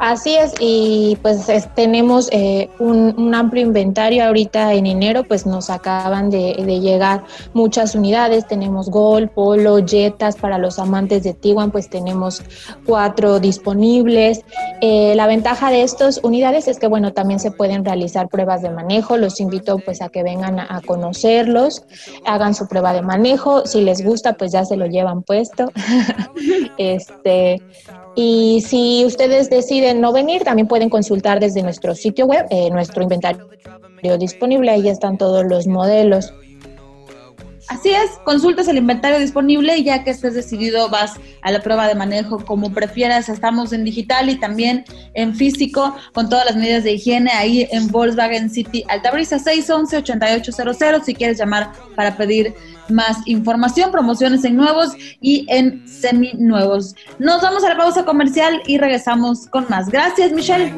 Así 0.02 0.36
es, 0.36 0.56
y 0.60 1.16
pues 1.22 1.48
es, 1.48 1.72
tenemos 1.76 2.28
eh, 2.32 2.72
un, 2.80 3.36
amplio 3.36 3.62
inventario 3.62 4.26
ahorita 4.26 4.74
en 4.74 4.88
enero, 4.88 5.24
pues 5.24 5.46
nos 5.46 5.70
acaban 5.70 6.32
de, 6.32 6.54
llegar 6.82 7.24
muchas 7.54 7.94
unidades, 7.94 8.48
tenemos 8.48 8.90
Gol, 8.90 9.30
Polo, 9.30 9.78
Jetas, 9.86 10.38
para 10.38 10.58
los 10.58 10.80
amantes 10.80 11.22
de 11.22 11.36
Tiguan, 11.36 11.70
pues 11.70 11.88
tenemos 11.88 12.42
cuatro 12.84 13.40
disponibles. 13.40 14.44
Eh, 14.82 15.14
la 15.16 15.28
ventaja 15.28 15.70
de 15.70 15.84
estas 15.84 16.20
unidades 16.24 16.68
es 16.68 16.80
que, 16.80 16.88
bueno, 16.88 17.14
también 17.14 17.40
se 17.40 17.52
pueden 17.52 17.86
realizar 17.86 18.28
pruebas 18.28 18.64
de 18.64 18.72
manejo, 18.72 19.18
los 19.18 19.40
invito 19.40 19.78
pues 19.78 20.02
a 20.02 20.10
que 20.10 20.24
vengan 20.24 20.60
a 20.60 20.82
conocerlos, 20.84 21.84
hagan 22.26 22.56
su 22.56 22.68
prueba 22.68 22.94
de 22.94 23.04
manejo, 23.04 23.68
si 23.68 23.82
les 23.82 24.04
gusta 24.04 24.34
pues 24.34 24.52
ya 24.52 24.66
se 24.66 24.78
lo 24.78 24.88
llevan 24.88 25.22
puesto. 25.22 25.72
este 26.80 27.62
y 28.16 28.62
si 28.62 29.06
ustedes 29.06 29.50
deciden 29.50 30.02
no 30.02 30.12
venir, 30.12 30.44
también 30.44 30.68
pueden 30.68 30.90
consultar 30.90 31.40
desde 31.40 31.64
nuestro 31.64 31.96
sitio 31.96 32.26
web, 32.26 32.46
eh, 32.50 32.70
nuestro 32.70 33.04
inventario 33.04 33.48
disponible, 34.20 34.72
ahí 34.72 34.90
están 34.90 35.18
todos 35.18 35.46
los 35.46 35.68
modelos. 35.68 36.34
Así 37.68 37.90
es, 37.90 38.12
consultas 38.24 38.68
el 38.68 38.78
inventario 38.78 39.20
disponible 39.20 39.78
y 39.78 39.84
ya 39.84 40.04
que 40.04 40.10
estés 40.10 40.34
decidido 40.34 40.90
vas 40.90 41.14
a 41.42 41.52
la 41.52 41.62
prueba 41.62 41.88
de 41.88 41.96
manejo 41.96 42.44
como 42.46 42.74
prefieras. 42.74 43.30
Estamos 43.30 43.74
en 43.74 43.84
digital 43.84 44.30
y 44.30 44.40
también 44.40 44.84
en 45.14 45.36
físico 45.36 45.96
con 46.14 46.30
todas 46.30 46.46
las 46.46 46.56
medidas 46.56 46.84
de 46.84 46.94
higiene 46.94 47.32
ahí 47.32 47.68
en 47.72 47.88
Volkswagen 47.88 48.50
City 48.50 48.84
Altabrisa 48.90 49.38
611-8800 49.38 51.04
si 51.04 51.14
quieres 51.14 51.38
llamar 51.38 51.72
para 51.96 52.18
pedir 52.18 52.54
más 52.90 53.18
información, 53.26 53.92
promociones 53.92 54.44
en 54.44 54.56
nuevos 54.56 54.94
y 55.22 55.46
en 55.50 55.88
semi-nuevos. 55.88 56.96
Nos 57.20 57.42
vamos 57.42 57.64
a 57.64 57.70
la 57.70 57.78
pausa 57.78 58.04
comercial 58.06 58.62
y 58.68 58.78
regresamos 58.78 59.48
con 59.48 59.66
más. 59.70 59.90
Gracias, 59.90 60.32
Michelle. 60.32 60.74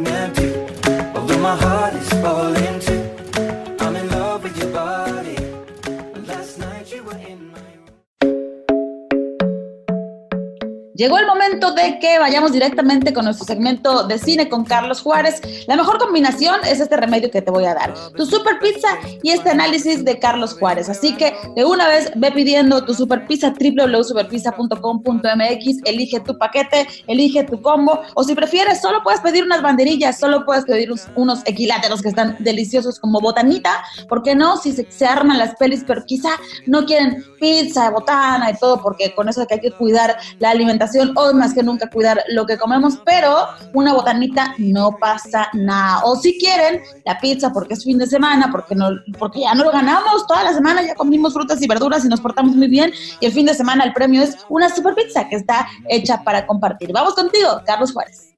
Llegó 11.03 11.17
el 11.17 11.27
momento 11.27 11.73
de 11.73 11.99
que 11.99 12.17
vayamos 12.17 12.53
directamente 12.53 13.11
con 13.11 13.25
nuestro 13.25 13.45
segmento 13.45 14.07
de 14.07 14.17
cine 14.17 14.47
con 14.47 14.63
Carlos 14.63 15.01
Juárez. 15.01 15.41
La 15.67 15.75
mejor 15.75 15.97
combinación 15.97 16.61
es 16.65 16.79
este 16.79 16.95
remedio 16.95 17.29
que 17.29 17.41
te 17.41 17.51
voy 17.51 17.65
a 17.65 17.73
dar. 17.73 17.93
Tu 18.15 18.25
super 18.25 18.57
pizza 18.59 18.87
y 19.21 19.31
este 19.31 19.49
análisis 19.49 20.05
de 20.05 20.17
Carlos 20.17 20.55
Juárez. 20.57 20.87
Así 20.87 21.13
que 21.17 21.33
de 21.57 21.65
una 21.65 21.89
vez 21.89 22.09
ve 22.15 22.31
pidiendo 22.31 22.85
tu 22.85 22.93
super 22.93 23.27
pizza 23.27 23.49
www.superpizza.com.mx. 23.49 25.81
Elige 25.83 26.21
tu 26.21 26.37
paquete, 26.37 26.87
elige 27.07 27.43
tu 27.43 27.61
combo. 27.61 27.99
O 28.15 28.23
si 28.23 28.33
prefieres, 28.33 28.79
solo 28.79 29.03
puedes 29.03 29.19
pedir 29.19 29.43
unas 29.43 29.61
banderillas, 29.61 30.17
solo 30.17 30.45
puedes 30.45 30.63
pedir 30.63 30.89
unos 31.15 31.41
equiláteros 31.43 32.01
que 32.01 32.07
están 32.07 32.37
deliciosos 32.39 32.97
como 32.97 33.19
botanita. 33.19 33.83
¿Por 34.07 34.23
qué 34.23 34.35
no? 34.35 34.55
Si 34.55 34.71
se, 34.71 34.89
se 34.89 35.05
arman 35.05 35.37
las 35.37 35.53
pelis, 35.55 35.83
pero 35.85 36.05
quizá 36.05 36.29
no 36.65 36.85
quieren 36.85 37.25
pizza, 37.41 37.89
botana 37.89 38.51
y 38.51 38.57
todo, 38.57 38.81
porque 38.81 39.13
con 39.13 39.27
eso 39.27 39.41
de 39.41 39.47
que 39.47 39.55
hay 39.55 39.59
que 39.59 39.71
cuidar 39.71 40.15
la 40.39 40.51
alimentación 40.51 40.92
hoy 41.15 41.33
más 41.33 41.53
que 41.53 41.63
nunca 41.63 41.89
cuidar 41.89 42.23
lo 42.29 42.45
que 42.45 42.57
comemos, 42.57 42.99
pero 43.05 43.47
una 43.73 43.93
botanita 43.93 44.55
no 44.57 44.97
pasa 44.99 45.49
nada. 45.53 46.01
O 46.05 46.15
si 46.15 46.37
quieren, 46.37 46.81
la 47.05 47.19
pizza 47.19 47.51
porque 47.51 47.73
es 47.73 47.83
fin 47.83 47.97
de 47.97 48.07
semana, 48.07 48.49
porque, 48.51 48.75
no, 48.75 48.89
porque 49.17 49.41
ya 49.41 49.53
no 49.55 49.63
lo 49.63 49.71
ganamos, 49.71 50.27
toda 50.27 50.43
la 50.43 50.53
semana 50.53 50.81
ya 50.81 50.95
comimos 50.95 51.33
frutas 51.33 51.61
y 51.61 51.67
verduras 51.67 52.05
y 52.05 52.07
nos 52.07 52.21
portamos 52.21 52.55
muy 52.55 52.67
bien, 52.67 52.91
y 53.19 53.25
el 53.25 53.31
fin 53.31 53.45
de 53.45 53.53
semana 53.53 53.83
el 53.83 53.93
premio 53.93 54.21
es 54.21 54.37
una 54.49 54.69
super 54.69 54.95
pizza 54.95 55.27
que 55.27 55.35
está 55.35 55.67
hecha 55.89 56.23
para 56.23 56.45
compartir. 56.45 56.91
Vamos 56.93 57.13
contigo, 57.13 57.61
Carlos 57.65 57.91
Juárez. 57.93 58.33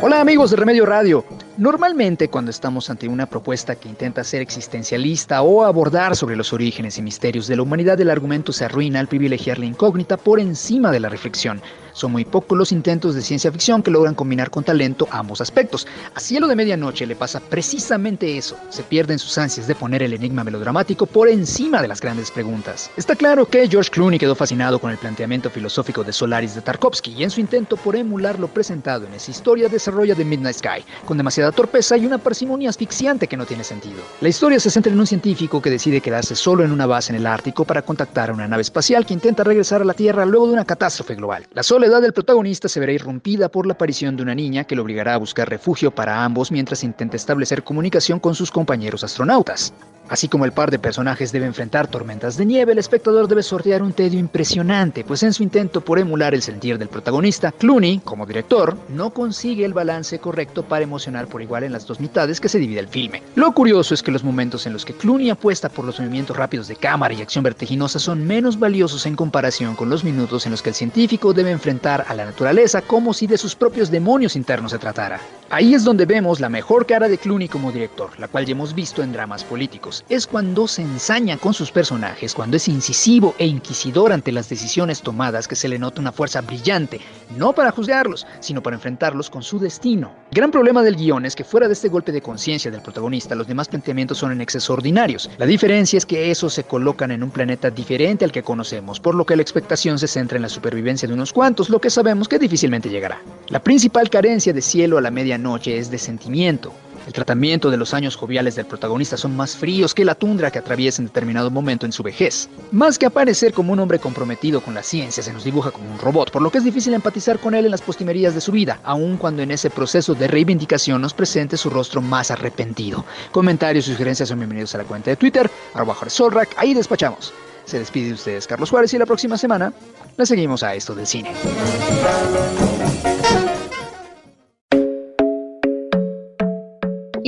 Hola 0.00 0.20
amigos 0.20 0.50
de 0.50 0.56
Remedio 0.56 0.86
Radio. 0.86 1.24
Normalmente 1.58 2.28
cuando 2.28 2.52
estamos 2.52 2.88
ante 2.88 3.08
una 3.08 3.26
propuesta 3.26 3.74
que 3.74 3.88
intenta 3.88 4.22
ser 4.22 4.42
existencialista 4.42 5.42
o 5.42 5.64
abordar 5.64 6.14
sobre 6.14 6.36
los 6.36 6.52
orígenes 6.52 6.98
y 6.98 7.02
misterios 7.02 7.48
de 7.48 7.56
la 7.56 7.62
humanidad, 7.62 8.00
el 8.00 8.10
argumento 8.10 8.52
se 8.52 8.64
arruina 8.64 9.00
al 9.00 9.08
privilegiar 9.08 9.58
la 9.58 9.66
incógnita 9.66 10.16
por 10.16 10.38
encima 10.38 10.92
de 10.92 11.00
la 11.00 11.08
reflexión. 11.08 11.60
Son 11.98 12.12
muy 12.12 12.24
pocos 12.24 12.56
los 12.56 12.70
intentos 12.70 13.16
de 13.16 13.22
ciencia 13.22 13.50
ficción 13.50 13.82
que 13.82 13.90
logran 13.90 14.14
combinar 14.14 14.50
con 14.50 14.62
talento 14.62 15.08
ambos 15.10 15.40
aspectos. 15.40 15.84
A 16.14 16.20
Cielo 16.20 16.46
de 16.46 16.54
Medianoche 16.54 17.06
le 17.06 17.16
pasa 17.16 17.40
precisamente 17.40 18.38
eso. 18.38 18.56
Se 18.68 18.84
pierden 18.84 19.18
sus 19.18 19.36
ansias 19.36 19.66
de 19.66 19.74
poner 19.74 20.04
el 20.04 20.12
enigma 20.12 20.44
melodramático 20.44 21.06
por 21.06 21.28
encima 21.28 21.82
de 21.82 21.88
las 21.88 22.00
grandes 22.00 22.30
preguntas. 22.30 22.88
Está 22.96 23.16
claro 23.16 23.46
que 23.46 23.66
George 23.66 23.90
Clooney 23.90 24.20
quedó 24.20 24.36
fascinado 24.36 24.78
con 24.78 24.92
el 24.92 24.98
planteamiento 24.98 25.50
filosófico 25.50 26.04
de 26.04 26.12
Solaris 26.12 26.54
de 26.54 26.60
Tarkovsky 26.60 27.14
y 27.14 27.24
en 27.24 27.30
su 27.30 27.40
intento 27.40 27.76
por 27.76 27.96
emular 27.96 28.38
lo 28.38 28.46
presentado 28.46 29.04
en 29.04 29.14
esa 29.14 29.32
historia 29.32 29.68
desarrolla 29.68 30.14
The 30.14 30.24
Midnight 30.24 30.58
Sky, 30.58 30.84
con 31.04 31.16
demasiada 31.16 31.47
torpeza 31.50 31.96
y 31.96 32.06
una 32.06 32.18
parsimonia 32.18 32.70
asfixiante 32.70 33.26
que 33.26 33.36
no 33.36 33.46
tiene 33.46 33.64
sentido. 33.64 34.02
La 34.20 34.28
historia 34.28 34.60
se 34.60 34.70
centra 34.70 34.92
en 34.92 35.00
un 35.00 35.06
científico 35.06 35.60
que 35.60 35.70
decide 35.70 36.00
quedarse 36.00 36.36
solo 36.36 36.64
en 36.64 36.70
una 36.70 36.86
base 36.86 37.12
en 37.12 37.16
el 37.16 37.26
Ártico 37.26 37.64
para 37.64 37.82
contactar 37.82 38.30
a 38.30 38.34
una 38.34 38.46
nave 38.46 38.62
espacial 38.62 39.04
que 39.04 39.14
intenta 39.14 39.42
regresar 39.42 39.82
a 39.82 39.84
la 39.84 39.94
Tierra 39.94 40.24
luego 40.24 40.46
de 40.46 40.52
una 40.52 40.64
catástrofe 40.64 41.16
global. 41.16 41.46
La 41.54 41.62
soledad 41.62 41.88
edad 41.88 42.02
del 42.02 42.12
protagonista 42.12 42.68
se 42.68 42.80
verá 42.80 42.92
irrumpida 42.92 43.48
por 43.48 43.66
la 43.66 43.72
aparición 43.72 44.16
de 44.16 44.22
una 44.22 44.34
niña 44.34 44.64
que 44.64 44.76
lo 44.76 44.82
obligará 44.82 45.14
a 45.14 45.18
buscar 45.18 45.48
refugio 45.48 45.90
para 45.90 46.22
ambos 46.22 46.52
mientras 46.52 46.84
intenta 46.84 47.16
establecer 47.16 47.64
comunicación 47.64 48.20
con 48.20 48.34
sus 48.34 48.50
compañeros 48.50 49.02
astronautas. 49.02 49.72
Así 50.08 50.28
como 50.28 50.46
el 50.46 50.52
par 50.52 50.70
de 50.70 50.78
personajes 50.78 51.32
debe 51.32 51.44
enfrentar 51.44 51.86
tormentas 51.86 52.38
de 52.38 52.46
nieve, 52.46 52.72
el 52.72 52.78
espectador 52.78 53.28
debe 53.28 53.42
sortear 53.42 53.82
un 53.82 53.92
tedio 53.92 54.18
impresionante, 54.18 55.04
pues 55.04 55.22
en 55.22 55.34
su 55.34 55.42
intento 55.42 55.82
por 55.82 55.98
emular 55.98 56.34
el 56.34 56.40
sentir 56.40 56.78
del 56.78 56.88
protagonista, 56.88 57.52
Clooney, 57.52 58.00
como 58.04 58.24
director, 58.24 58.76
no 58.88 59.10
consigue 59.10 59.66
el 59.66 59.74
balance 59.74 60.18
correcto 60.18 60.62
para 60.62 60.84
emocionar 60.84 61.26
igual 61.42 61.64
en 61.64 61.72
las 61.72 61.86
dos 61.86 62.00
mitades 62.00 62.40
que 62.40 62.48
se 62.48 62.58
divide 62.58 62.80
el 62.80 62.88
filme. 62.88 63.22
Lo 63.34 63.52
curioso 63.52 63.94
es 63.94 64.02
que 64.02 64.10
los 64.10 64.24
momentos 64.24 64.66
en 64.66 64.72
los 64.72 64.84
que 64.84 64.94
Clooney 64.94 65.30
apuesta 65.30 65.68
por 65.68 65.84
los 65.84 65.98
movimientos 65.98 66.36
rápidos 66.36 66.68
de 66.68 66.76
cámara 66.76 67.14
y 67.14 67.22
acción 67.22 67.44
vertiginosa 67.44 67.98
son 67.98 68.26
menos 68.26 68.58
valiosos 68.58 69.06
en 69.06 69.16
comparación 69.16 69.74
con 69.74 69.90
los 69.90 70.04
minutos 70.04 70.46
en 70.46 70.52
los 70.52 70.62
que 70.62 70.70
el 70.70 70.74
científico 70.74 71.32
debe 71.32 71.50
enfrentar 71.50 72.04
a 72.08 72.14
la 72.14 72.24
naturaleza 72.24 72.82
como 72.82 73.12
si 73.14 73.26
de 73.26 73.38
sus 73.38 73.54
propios 73.54 73.90
demonios 73.90 74.36
internos 74.36 74.72
se 74.72 74.78
tratara. 74.78 75.20
Ahí 75.50 75.74
es 75.74 75.82
donde 75.82 76.04
vemos 76.04 76.40
la 76.40 76.50
mejor 76.50 76.84
cara 76.84 77.08
de 77.08 77.16
Clooney 77.16 77.48
como 77.48 77.72
director, 77.72 78.10
la 78.18 78.28
cual 78.28 78.44
ya 78.44 78.52
hemos 78.52 78.74
visto 78.74 79.02
en 79.02 79.12
dramas 79.12 79.44
políticos. 79.44 80.04
Es 80.10 80.26
cuando 80.26 80.68
se 80.68 80.82
ensaña 80.82 81.38
con 81.38 81.54
sus 81.54 81.70
personajes, 81.70 82.34
cuando 82.34 82.58
es 82.58 82.68
incisivo 82.68 83.34
e 83.38 83.46
inquisidor 83.46 84.12
ante 84.12 84.30
las 84.30 84.48
decisiones 84.48 85.00
tomadas 85.00 85.48
que 85.48 85.56
se 85.56 85.68
le 85.68 85.78
nota 85.78 86.00
una 86.00 86.12
fuerza 86.12 86.42
brillante, 86.42 87.00
no 87.36 87.54
para 87.54 87.70
juzgarlos, 87.70 88.26
sino 88.40 88.62
para 88.62 88.76
enfrentarlos 88.76 89.30
con 89.30 89.42
su 89.42 89.58
destino. 89.58 90.12
Gran 90.30 90.50
problema 90.50 90.82
del 90.82 90.96
guion 90.96 91.24
es 91.28 91.36
que 91.36 91.44
fuera 91.44 91.68
de 91.68 91.74
este 91.74 91.88
golpe 91.88 92.10
de 92.10 92.20
conciencia 92.20 92.70
del 92.70 92.82
protagonista, 92.82 93.34
los 93.34 93.46
demás 93.46 93.68
planteamientos 93.68 94.18
son 94.18 94.32
en 94.32 94.40
exceso 94.40 94.72
ordinarios. 94.72 95.30
La 95.38 95.46
diferencia 95.46 95.96
es 95.96 96.04
que 96.04 96.30
esos 96.30 96.54
se 96.54 96.64
colocan 96.64 97.10
en 97.10 97.22
un 97.22 97.30
planeta 97.30 97.70
diferente 97.70 98.24
al 98.24 98.32
que 98.32 98.42
conocemos, 98.42 98.98
por 98.98 99.14
lo 99.14 99.24
que 99.24 99.36
la 99.36 99.42
expectación 99.42 99.98
se 99.98 100.08
centra 100.08 100.36
en 100.36 100.42
la 100.42 100.48
supervivencia 100.48 101.06
de 101.06 101.14
unos 101.14 101.32
cuantos, 101.32 101.70
lo 101.70 101.80
que 101.80 101.90
sabemos 101.90 102.28
que 102.28 102.38
difícilmente 102.38 102.88
llegará. 102.88 103.22
La 103.48 103.62
principal 103.62 104.10
carencia 104.10 104.52
de 104.52 104.62
cielo 104.62 104.98
a 104.98 105.00
la 105.00 105.10
medianoche 105.10 105.78
es 105.78 105.90
de 105.90 105.98
sentimiento. 105.98 106.72
El 107.08 107.14
tratamiento 107.14 107.70
de 107.70 107.78
los 107.78 107.94
años 107.94 108.16
joviales 108.16 108.54
del 108.54 108.66
protagonista 108.66 109.16
son 109.16 109.34
más 109.34 109.56
fríos 109.56 109.94
que 109.94 110.04
la 110.04 110.14
tundra 110.14 110.50
que 110.50 110.58
atraviesa 110.58 111.00
en 111.00 111.06
determinado 111.06 111.50
momento 111.50 111.86
en 111.86 111.92
su 111.92 112.02
vejez. 112.02 112.50
Más 112.70 112.98
que 112.98 113.06
aparecer 113.06 113.54
como 113.54 113.72
un 113.72 113.78
hombre 113.78 113.98
comprometido 113.98 114.60
con 114.60 114.74
la 114.74 114.82
ciencia, 114.82 115.22
se 115.22 115.32
nos 115.32 115.42
dibuja 115.42 115.70
como 115.70 115.90
un 115.90 115.98
robot, 115.98 116.30
por 116.30 116.42
lo 116.42 116.50
que 116.50 116.58
es 116.58 116.64
difícil 116.64 116.92
empatizar 116.92 117.38
con 117.38 117.54
él 117.54 117.64
en 117.64 117.70
las 117.70 117.80
postimerías 117.80 118.34
de 118.34 118.42
su 118.42 118.52
vida, 118.52 118.80
aun 118.84 119.16
cuando 119.16 119.40
en 119.40 119.50
ese 119.50 119.70
proceso 119.70 120.14
de 120.14 120.28
reivindicación 120.28 121.00
nos 121.00 121.14
presente 121.14 121.56
su 121.56 121.70
rostro 121.70 122.02
más 122.02 122.30
arrepentido. 122.30 123.06
Comentarios 123.32 123.88
y 123.88 123.92
sugerencias 123.92 124.28
son 124.28 124.40
bienvenidos 124.40 124.74
a 124.74 124.78
la 124.78 124.84
cuenta 124.84 125.08
de 125.08 125.16
Twitter, 125.16 125.50
arroba 125.72 125.96
Solrak, 126.08 126.56
ahí 126.58 126.74
despachamos. 126.74 127.32
Se 127.64 127.78
despide 127.78 128.08
de 128.08 128.12
ustedes 128.12 128.46
Carlos 128.46 128.68
Juárez 128.68 128.92
y 128.92 128.98
la 128.98 129.06
próxima 129.06 129.38
semana 129.38 129.72
le 130.14 130.26
seguimos 130.26 130.62
a 130.62 130.74
esto 130.74 130.94
del 130.94 131.06
cine. 131.06 131.32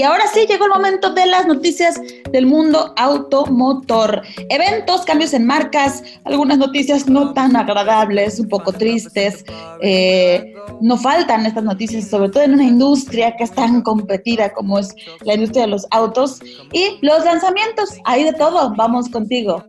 Y 0.00 0.02
ahora 0.02 0.24
sí 0.32 0.46
llegó 0.48 0.64
el 0.64 0.70
momento 0.70 1.12
de 1.12 1.26
las 1.26 1.46
noticias 1.46 2.00
del 2.32 2.46
mundo 2.46 2.94
automotor. 2.96 4.22
Eventos, 4.48 5.02
cambios 5.02 5.34
en 5.34 5.44
marcas, 5.44 6.02
algunas 6.24 6.56
noticias 6.56 7.06
no 7.06 7.34
tan 7.34 7.54
agradables, 7.54 8.40
un 8.40 8.48
poco 8.48 8.72
tristes. 8.72 9.44
Eh, 9.82 10.54
no 10.80 10.96
faltan 10.96 11.44
estas 11.44 11.64
noticias, 11.64 12.08
sobre 12.08 12.30
todo 12.30 12.44
en 12.44 12.54
una 12.54 12.64
industria 12.64 13.36
que 13.36 13.44
es 13.44 13.52
tan 13.52 13.82
competida 13.82 14.54
como 14.54 14.78
es 14.78 14.94
la 15.20 15.34
industria 15.34 15.64
de 15.64 15.72
los 15.72 15.86
autos. 15.90 16.40
Y 16.72 16.96
los 17.02 17.22
lanzamientos, 17.22 17.90
hay 18.06 18.24
de 18.24 18.32
todo. 18.32 18.72
Vamos 18.76 19.10
contigo. 19.10 19.66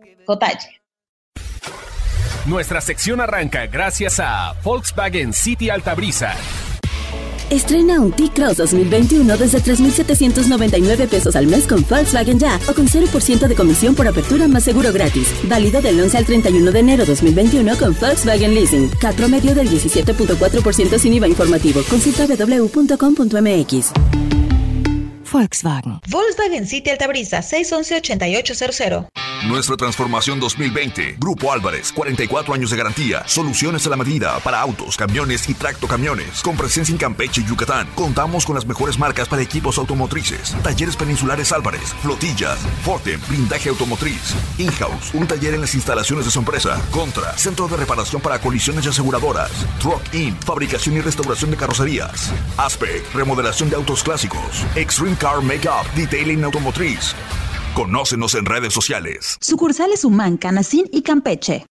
Nuestra 2.45 2.79
sección 2.79 3.19
arranca 3.19 3.67
gracias 3.67 4.21
a 4.21 4.53
Volkswagen 4.63 5.33
City 5.33 5.69
Altabrisa. 5.69 6.35
Estrena 7.51 7.99
un 7.99 8.13
T-Cross 8.13 8.57
2021 8.57 9.35
desde 9.35 9.59
3,799 9.59 11.07
pesos 11.07 11.35
al 11.35 11.47
mes 11.47 11.67
con 11.67 11.85
Volkswagen 11.87 12.39
Ya 12.39 12.57
o 12.67 12.73
con 12.73 12.87
0% 12.87 13.45
de 13.45 13.55
comisión 13.55 13.93
por 13.93 14.07
apertura 14.07 14.47
más 14.47 14.63
seguro 14.63 14.93
gratis. 14.93 15.27
Válido 15.49 15.81
del 15.81 15.99
11 15.99 16.17
al 16.17 16.25
31 16.25 16.71
de 16.71 16.79
enero 16.79 17.05
2021 17.05 17.75
con 17.77 17.93
Volkswagen 17.99 18.55
Leasing. 18.55 18.89
CAT 19.01 19.17
promedio 19.17 19.53
del 19.53 19.69
17.4% 19.69 20.97
sin 20.97 21.13
IVA 21.13 21.27
informativo. 21.27 21.81
Consulta 21.89 22.25
www.com.mx. 22.25 23.91
Volkswagen. 25.29 25.99
Volkswagen 26.09 26.65
City 26.65 26.89
Altabrisa 26.89 27.39
611-8800. 27.39 29.09
Nuestra 29.47 29.75
transformación 29.75 30.39
2020. 30.39 31.15
Grupo 31.17 31.51
Álvarez, 31.51 31.91
44 31.91 32.53
años 32.53 32.69
de 32.69 32.77
garantía. 32.77 33.23
Soluciones 33.25 33.87
a 33.87 33.89
la 33.89 33.97
medida 33.97 34.37
para 34.39 34.61
autos, 34.61 34.95
camiones 34.95 35.49
y 35.49 35.55
tracto 35.55 35.87
camiones. 35.87 36.43
Con 36.43 36.55
presencia 36.55 36.91
en 36.93 36.99
Campeche 36.99 37.41
y 37.41 37.45
Yucatán. 37.45 37.87
Contamos 37.95 38.45
con 38.45 38.53
las 38.53 38.67
mejores 38.67 38.99
marcas 38.99 39.27
para 39.27 39.41
equipos 39.41 39.79
automotrices. 39.79 40.55
Talleres 40.61 40.95
peninsulares 40.95 41.51
Álvarez, 41.51 41.95
flotillas, 42.03 42.59
Forte, 42.83 43.17
blindaje 43.27 43.69
automotriz. 43.69 44.35
In-house, 44.59 45.11
un 45.15 45.25
taller 45.25 45.55
en 45.55 45.61
las 45.61 45.73
instalaciones 45.73 46.25
de 46.25 46.31
su 46.31 46.37
empresa. 46.37 46.79
Contra, 46.91 47.35
centro 47.35 47.67
de 47.67 47.77
reparación 47.77 48.21
para 48.21 48.39
colisiones 48.39 48.85
y 48.85 48.89
aseguradoras. 48.89 49.49
Truck 49.79 50.01
In, 50.13 50.37
fabricación 50.37 50.97
y 50.97 51.01
restauración 51.01 51.49
de 51.49 51.57
carrocerías. 51.57 52.31
Aspect, 52.57 53.11
remodelación 53.15 53.71
de 53.71 53.75
autos 53.75 54.03
clásicos. 54.03 54.63
Extreme 54.75 55.15
Car 55.15 55.41
Makeup, 55.41 55.91
Detailing 55.95 56.43
Automotriz. 56.43 57.15
Conócenos 57.75 58.35
en 58.35 58.43
redes 58.43 58.73
sociales. 58.73 59.37
Sucursales 59.39 60.03
Humán, 60.03 60.35
Canacín 60.35 60.89
y 60.91 61.03
Campeche. 61.03 61.65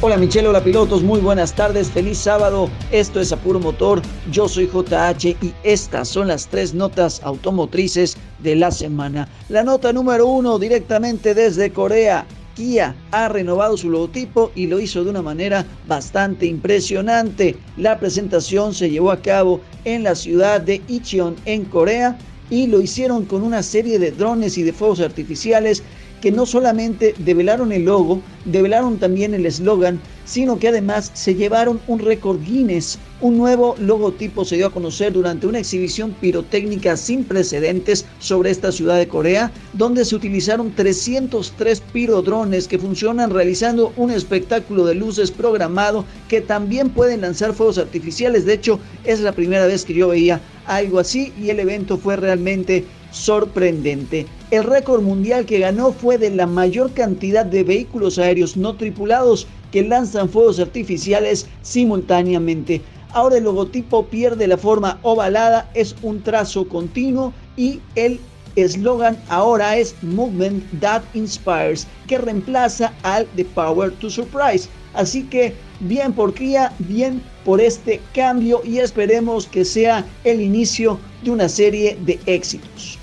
Hola 0.00 0.16
Michelle, 0.16 0.48
hola 0.48 0.64
pilotos, 0.64 1.04
muy 1.04 1.20
buenas 1.20 1.54
tardes, 1.54 1.88
feliz 1.88 2.18
sábado. 2.18 2.68
Esto 2.90 3.20
es 3.20 3.30
Apuro 3.30 3.60
Motor, 3.60 4.02
yo 4.32 4.48
soy 4.48 4.66
JH 4.66 5.36
y 5.40 5.54
estas 5.62 6.08
son 6.08 6.26
las 6.26 6.48
tres 6.48 6.74
notas 6.74 7.22
automotrices 7.22 8.16
de 8.40 8.56
la 8.56 8.72
semana. 8.72 9.28
La 9.48 9.62
nota 9.62 9.92
número 9.92 10.26
uno 10.26 10.58
directamente 10.58 11.32
desde 11.32 11.72
Corea. 11.72 12.26
Kia 12.56 12.96
ha 13.12 13.28
renovado 13.28 13.76
su 13.76 13.90
logotipo 13.90 14.50
y 14.56 14.66
lo 14.66 14.80
hizo 14.80 15.04
de 15.04 15.10
una 15.10 15.22
manera 15.22 15.64
bastante 15.86 16.46
impresionante. 16.46 17.56
La 17.76 18.00
presentación 18.00 18.74
se 18.74 18.90
llevó 18.90 19.12
a 19.12 19.22
cabo 19.22 19.60
en 19.84 20.02
la 20.02 20.16
ciudad 20.16 20.60
de 20.60 20.82
Icheon 20.88 21.36
en 21.44 21.64
Corea 21.64 22.18
y 22.52 22.66
lo 22.66 22.82
hicieron 22.82 23.24
con 23.24 23.42
una 23.44 23.62
serie 23.62 23.98
de 23.98 24.12
drones 24.12 24.58
y 24.58 24.62
de 24.62 24.74
fuegos 24.74 25.00
artificiales 25.00 25.86
que 26.22 26.30
no 26.30 26.46
solamente 26.46 27.14
develaron 27.18 27.72
el 27.72 27.84
logo, 27.84 28.22
develaron 28.44 28.98
también 28.98 29.34
el 29.34 29.44
eslogan, 29.44 30.00
sino 30.24 30.58
que 30.58 30.68
además 30.68 31.10
se 31.14 31.34
llevaron 31.34 31.80
un 31.88 31.98
récord 31.98 32.40
Guinness. 32.40 32.98
Un 33.20 33.36
nuevo 33.36 33.74
logotipo 33.78 34.44
se 34.44 34.56
dio 34.56 34.68
a 34.68 34.72
conocer 34.72 35.12
durante 35.12 35.48
una 35.48 35.58
exhibición 35.58 36.12
pirotécnica 36.20 36.96
sin 36.96 37.24
precedentes 37.24 38.06
sobre 38.20 38.50
esta 38.50 38.70
ciudad 38.70 38.98
de 38.98 39.08
Corea, 39.08 39.50
donde 39.72 40.04
se 40.04 40.14
utilizaron 40.14 40.72
303 40.72 41.80
pirodrones 41.92 42.68
que 42.68 42.78
funcionan 42.78 43.30
realizando 43.30 43.92
un 43.96 44.12
espectáculo 44.12 44.84
de 44.86 44.94
luces 44.94 45.32
programado 45.32 46.04
que 46.28 46.40
también 46.40 46.90
pueden 46.90 47.22
lanzar 47.22 47.52
fuegos 47.52 47.78
artificiales. 47.78 48.46
De 48.46 48.54
hecho, 48.54 48.78
es 49.04 49.20
la 49.20 49.32
primera 49.32 49.66
vez 49.66 49.84
que 49.84 49.94
yo 49.94 50.08
veía 50.08 50.40
algo 50.66 51.00
así 51.00 51.32
y 51.40 51.50
el 51.50 51.58
evento 51.58 51.98
fue 51.98 52.14
realmente 52.16 52.84
sorprendente. 53.12 54.26
El 54.50 54.64
récord 54.64 55.02
mundial 55.02 55.46
que 55.46 55.60
ganó 55.60 55.92
fue 55.92 56.18
de 56.18 56.30
la 56.30 56.46
mayor 56.46 56.92
cantidad 56.92 57.46
de 57.46 57.62
vehículos 57.62 58.18
aéreos 58.18 58.56
no 58.56 58.74
tripulados 58.74 59.46
que 59.70 59.82
lanzan 59.82 60.28
fuegos 60.28 60.58
artificiales 60.58 61.46
simultáneamente. 61.62 62.80
Ahora 63.12 63.36
el 63.36 63.44
logotipo 63.44 64.06
pierde 64.06 64.46
la 64.46 64.56
forma 64.56 64.98
ovalada, 65.02 65.70
es 65.74 65.94
un 66.02 66.22
trazo 66.22 66.66
continuo 66.66 67.32
y 67.56 67.80
el 67.94 68.18
eslogan 68.56 69.18
ahora 69.28 69.76
es 69.76 69.94
Movement 70.02 70.64
That 70.80 71.02
Inspires, 71.14 71.86
que 72.06 72.18
reemplaza 72.18 72.92
al 73.02 73.26
The 73.36 73.44
Power 73.44 73.92
to 73.92 74.10
Surprise. 74.10 74.68
Así 74.94 75.22
que 75.24 75.54
bien 75.80 76.12
por 76.12 76.34
Kia, 76.34 76.72
bien 76.78 77.22
por 77.44 77.60
este 77.60 78.00
cambio 78.14 78.60
y 78.64 78.78
esperemos 78.78 79.46
que 79.46 79.64
sea 79.64 80.04
el 80.24 80.40
inicio 80.40 80.98
de 81.22 81.30
una 81.30 81.48
serie 81.48 81.98
de 82.04 82.18
éxitos. 82.26 82.98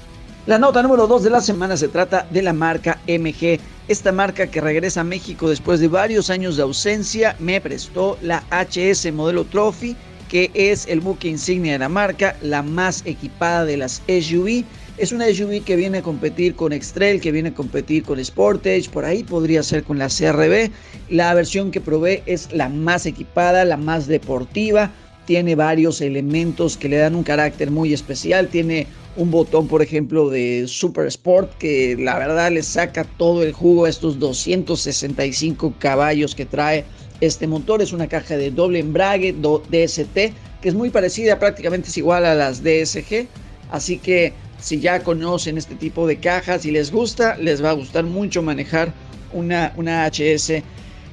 La 0.50 0.58
nota 0.58 0.82
número 0.82 1.06
2 1.06 1.26
de 1.26 1.30
la 1.30 1.42
semana 1.42 1.78
se 1.78 1.90
trata 1.90 2.26
de 2.32 2.42
la 2.42 2.54
marca 2.54 3.00
MG. 3.08 3.60
Esta 3.88 4.12
marca 4.12 4.48
que 4.48 4.60
regresa 4.60 5.02
a 5.02 5.04
México 5.04 5.48
después 5.48 5.80
de 5.80 5.88
varios 5.88 6.32
años 6.32 6.58
de 6.58 6.64
ausencia 6.64 7.36
me 7.38 7.62
prestó 7.62 8.18
la 8.24 8.44
HS 8.50 9.14
Modelo 9.14 9.46
Trophy, 9.46 9.96
que 10.28 10.50
es 10.56 10.88
el 10.88 11.02
buque 11.02 11.28
insignia 11.28 11.74
de 11.74 11.78
la 11.78 11.88
marca, 11.88 12.36
la 12.42 12.64
más 12.64 13.04
equipada 13.06 13.64
de 13.64 13.78
las 13.78 14.02
SUV. 14.08 14.66
Es 14.98 15.12
una 15.12 15.28
SUV 15.28 15.64
que 15.64 15.76
viene 15.76 16.00
a 16.00 16.02
competir 16.02 16.56
con 16.56 16.74
X-Trail, 16.74 17.22
que 17.22 17.32
viene 17.32 17.50
a 17.50 17.54
competir 17.54 18.02
con 18.02 18.18
Sportage, 18.26 18.90
por 18.90 19.06
ahí 19.06 19.24
podría 19.24 19.62
ser 19.62 19.84
con 19.84 20.00
la 20.00 20.08
CRB. 20.08 20.72
La 21.12 21.32
versión 21.36 21.70
que 21.70 21.80
probé 21.80 22.24
es 22.26 22.52
la 22.52 22.70
más 22.70 23.06
equipada, 23.06 23.66
la 23.66 23.78
más 23.78 24.08
deportiva. 24.08 24.90
Tiene 25.30 25.54
varios 25.54 26.02
elementos 26.02 26.76
que 26.76 26.90
le 26.90 26.98
dan 26.98 27.14
un 27.14 27.22
carácter 27.22 27.70
muy 27.70 27.94
especial. 27.94 28.48
Tiene 28.48 28.88
un 29.16 29.30
botón, 29.30 29.68
por 29.68 29.84
ejemplo, 29.84 30.28
de 30.32 30.66
Super 30.68 31.06
Sport 31.06 31.56
que 31.60 31.96
la 32.00 32.18
verdad 32.18 32.52
le 32.52 32.64
saca 32.64 33.04
todo 33.04 33.44
el 33.44 33.54
jugo 33.54 33.86
a 33.86 33.90
estos 33.90 34.18
265 34.18 35.76
caballos 35.78 36.34
que 36.34 36.48
trae 36.48 36.84
este 37.22 37.46
motor. 37.46 37.80
Es 37.80 37.94
una 37.94 38.08
caja 38.08 38.38
de 38.38 38.50
doble 38.50 38.80
embrague 38.80 39.32
DST 39.32 40.16
que 40.16 40.34
es 40.64 40.74
muy 40.74 40.90
parecida, 40.90 41.38
prácticamente 41.38 41.90
es 41.90 41.98
igual 42.00 42.26
a 42.26 42.34
las 42.34 42.64
DSG. 42.64 43.28
Así 43.70 44.00
que 44.00 44.34
si 44.60 44.80
ya 44.80 45.04
conocen 45.04 45.60
este 45.60 45.76
tipo 45.76 46.08
de 46.08 46.18
cajas 46.18 46.66
y 46.66 46.72
les 46.72 46.92
gusta, 46.92 47.38
les 47.38 47.64
va 47.64 47.70
a 47.70 47.74
gustar 47.74 48.04
mucho 48.04 48.42
manejar 48.42 48.96
una, 49.32 49.74
una 49.78 50.10
HS. 50.10 50.64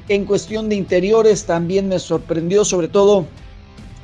En 0.08 0.24
cuestión 0.24 0.70
de 0.70 0.76
interiores 0.76 1.44
también 1.44 1.86
me 1.88 1.98
sorprendió 1.98 2.64
sobre 2.64 2.88
todo 2.88 3.26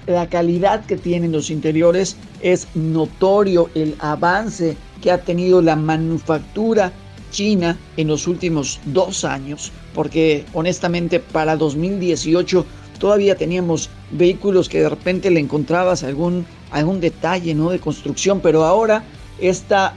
la 0.07 0.29
calidad 0.29 0.85
que 0.85 0.97
tienen 0.97 1.33
los 1.33 1.51
interiores. 1.51 2.17
Es 2.41 2.69
notorio 2.75 3.71
el 3.75 3.95
avance 4.01 4.77
que 5.01 5.11
ha 5.11 5.19
tenido 5.23 5.63
la 5.63 5.77
manufactura 5.77 6.93
china 7.31 7.79
en 7.97 8.09
los 8.09 8.27
últimos 8.27 8.81
dos 8.87 9.25
años. 9.25 9.73
Porque 9.95 10.45
honestamente 10.53 11.21
para 11.21 11.57
2018 11.57 12.65
todavía 12.99 13.37
teníamos 13.37 13.91
vehículos 14.13 14.69
que 14.69 14.81
de 14.81 14.89
repente 14.89 15.31
le 15.31 15.41
encontrabas 15.41 16.05
algún, 16.05 16.47
algún 16.71 17.01
detalle 17.01 17.55
¿no? 17.55 17.71
de 17.71 17.79
construcción. 17.79 18.41
Pero 18.41 18.65
ahora 18.65 19.03
esta 19.41 19.95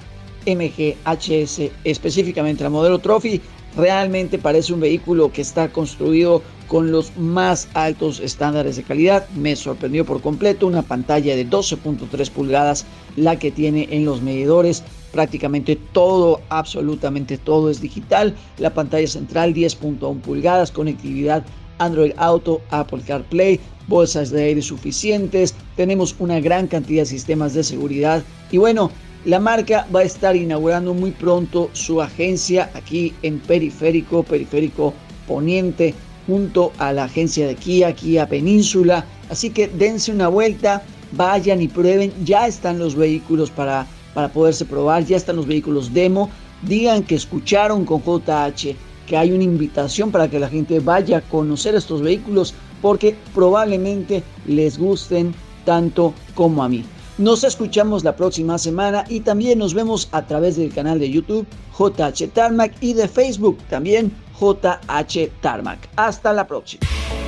MGHS, 0.48 1.72
específicamente 1.84 2.64
la 2.64 2.70
modelo 2.70 3.00
Trophy, 3.00 3.42
realmente 3.76 4.38
parece 4.38 4.74
un 4.74 4.80
vehículo 4.80 5.32
que 5.32 5.42
está 5.42 5.70
construido 5.70 6.42
con 6.68 6.92
los 6.92 7.16
más 7.18 7.68
altos 7.74 8.20
estándares 8.20 8.76
de 8.76 8.84
calidad. 8.84 9.28
Me 9.30 9.56
sorprendió 9.56 10.06
por 10.06 10.22
completo 10.22 10.68
una 10.68 10.82
pantalla 10.82 11.36
de 11.36 11.48
12.3 11.48 12.30
pulgadas, 12.30 12.86
la 13.16 13.38
que 13.38 13.52
tiene 13.52 13.88
en 13.92 14.06
los 14.06 14.22
medidores. 14.22 14.84
Prácticamente 15.12 15.78
todo, 15.94 16.42
absolutamente 16.50 17.38
todo 17.38 17.70
es 17.70 17.82
digital. 17.82 18.36
La 18.58 18.74
pantalla 18.74 19.08
central 19.08 19.54
10.1 19.54 20.22
pulgadas, 20.22 20.72
conectividad 20.72 21.46
Android 21.78 22.12
Auto, 22.18 22.62
Apple 22.70 23.02
CarPlay, 23.06 23.60
bolsas 23.88 24.32
de 24.32 24.44
aire 24.44 24.62
suficientes. 24.62 25.54
Tenemos 25.76 26.16
una 26.20 26.40
gran 26.40 26.68
cantidad 26.68 27.04
de 27.04 27.08
sistemas 27.08 27.54
de 27.54 27.64
seguridad. 27.64 28.24
Y 28.52 28.58
bueno, 28.58 28.92
la 29.26 29.40
marca 29.40 29.88
va 29.94 30.02
a 30.02 30.04
estar 30.04 30.36
inaugurando 30.36 30.94
muy 30.94 31.12
pronto 31.12 31.70
su 31.74 32.02
agencia 32.02 32.70
aquí 32.74 33.14
en 33.24 33.40
Periférico, 33.40 34.24
Periférico 34.24 34.94
Poniente, 35.28 35.96
junto 36.28 36.72
a 36.78 36.92
la 36.94 37.06
agencia 37.06 37.48
de 37.48 37.56
Kia, 37.56 37.94
Kia 37.94 38.28
Península. 38.28 39.06
Así 39.30 39.50
que 39.50 39.68
dense 39.68 40.12
una 40.12 40.28
vuelta, 40.28 40.84
vayan 41.12 41.62
y 41.62 41.68
prueben. 41.68 42.12
Ya 42.24 42.48
están 42.48 42.80
los 42.80 42.96
vehículos 42.96 43.52
para, 43.52 43.88
para 44.14 44.30
poderse 44.30 44.66
probar, 44.66 45.06
ya 45.06 45.18
están 45.18 45.36
los 45.36 45.48
vehículos 45.48 45.94
demo. 45.94 46.30
Digan 46.62 47.04
que 47.04 47.16
escucharon 47.16 47.86
con 47.86 48.02
JH 48.02 48.76
que 49.08 49.18
hay 49.18 49.32
una 49.32 49.44
invitación 49.44 50.12
para 50.12 50.30
que 50.30 50.40
la 50.40 50.50
gente 50.50 50.80
vaya 50.80 51.18
a 51.18 51.22
conocer 51.22 51.76
estos 51.76 52.02
vehículos 52.02 52.54
porque 52.82 53.16
probablemente 53.34 54.24
les 54.48 54.78
gusten 54.78 55.34
tanto 55.64 56.14
como 56.34 56.64
a 56.64 56.70
mí. 56.70 56.84
Nos 57.18 57.44
escuchamos 57.44 58.04
la 58.04 58.16
próxima 58.16 58.58
semana 58.58 59.06
y 59.08 59.22
también 59.22 59.60
nos 59.60 59.74
vemos 59.74 60.10
a 60.12 60.26
través 60.26 60.58
del 60.58 60.74
canal 60.74 61.00
de 61.00 61.10
YouTube 61.10 61.48
JH 61.78 62.28
Tarmac 62.34 62.74
y 62.82 62.94
de 62.94 63.08
Facebook 63.08 63.58
también 63.70 64.12
JH 64.40 65.32
Tarmac. 65.42 65.90
Hasta 65.96 66.34
la 66.34 66.46
próxima. 66.46 66.82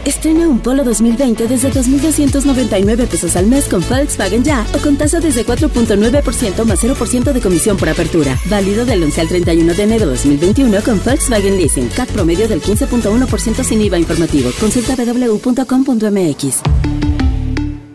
Estrena 0.03 0.47
un 0.47 0.59
Polo 0.59 0.83
2020 0.83 1.47
desde 1.47 1.71
2.299 1.71 3.07
pesos 3.07 3.35
al 3.35 3.47
mes 3.47 3.67
con 3.67 3.81
Volkswagen 3.89 4.43
Ya 4.43 4.65
o 4.73 4.77
con 4.79 4.97
tasa 4.97 5.19
desde 5.19 5.45
4.9% 5.45 6.65
más 6.65 6.83
0% 6.83 7.33
de 7.33 7.41
comisión 7.41 7.77
por 7.77 7.89
apertura. 7.89 8.37
Válido 8.49 8.85
del 8.85 9.03
11 9.03 9.21
al 9.21 9.27
31 9.27 9.73
de 9.73 9.83
enero 9.83 10.05
2021 10.05 10.81
con 10.83 11.01
Volkswagen 11.03 11.57
Leasing. 11.57 11.89
CAT 11.89 12.09
promedio 12.11 12.47
del 12.47 12.61
15.1% 12.61 13.63
sin 13.63 13.81
IVA 13.81 13.99
informativo. 13.99 14.49
Consulta 14.59 14.95
www.com.mx. 14.95 16.61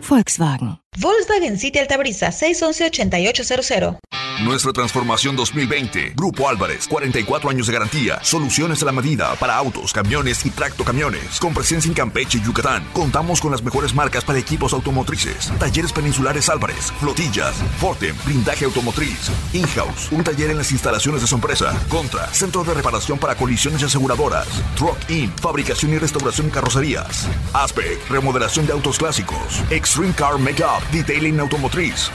Volkswagen. 0.07 0.82
Volkswagen 0.97 1.57
City 1.57 1.79
Altabrisa 1.79 2.29
611-8800. 2.29 3.99
Nuestra 4.41 4.73
transformación 4.73 5.35
2020. 5.35 6.13
Grupo 6.15 6.49
Álvarez, 6.49 6.87
44 6.87 7.49
años 7.49 7.67
de 7.67 7.73
garantía. 7.73 8.19
Soluciones 8.23 8.81
a 8.81 8.85
la 8.87 8.91
medida 8.91 9.35
para 9.35 9.55
autos, 9.55 9.93
camiones 9.93 10.43
y 10.45 10.49
tracto 10.49 10.83
camiones. 10.83 11.39
Con 11.39 11.53
presencia 11.53 11.87
en 11.87 11.93
Campeche 11.93 12.39
y 12.39 12.41
Yucatán. 12.41 12.83
Contamos 12.93 13.39
con 13.39 13.51
las 13.51 13.63
mejores 13.63 13.93
marcas 13.93 14.25
para 14.25 14.39
equipos 14.39 14.73
automotrices. 14.73 15.51
Talleres 15.59 15.93
Peninsulares 15.93 16.49
Álvarez, 16.49 16.91
Flotillas, 16.99 17.55
Fortem, 17.79 18.15
Blindaje 18.25 18.65
Automotriz, 18.65 19.29
In-House, 19.53 20.11
un 20.11 20.23
taller 20.23 20.49
en 20.49 20.57
las 20.57 20.71
instalaciones 20.71 21.21
de 21.21 21.27
su 21.27 21.35
empresa. 21.35 21.71
Contra, 21.87 22.27
Centro 22.33 22.63
de 22.63 22.73
Reparación 22.73 23.19
para 23.19 23.35
Colisiones 23.35 23.81
y 23.81 23.85
Aseguradoras. 23.85 24.47
Truck 24.75 24.97
In, 25.09 25.31
Fabricación 25.37 25.93
y 25.93 25.99
Restauración 25.99 26.47
de 26.47 26.53
Carrocerías. 26.53 27.29
Aspect, 27.53 28.09
Remodelación 28.09 28.65
de 28.65 28.73
autos 28.73 28.97
clásicos. 28.97 29.61
Extreme 29.69 30.13
Car 30.13 30.37
Makeup, 30.39 30.82
Detailing 30.91 31.39
Automotriz. 31.39 32.09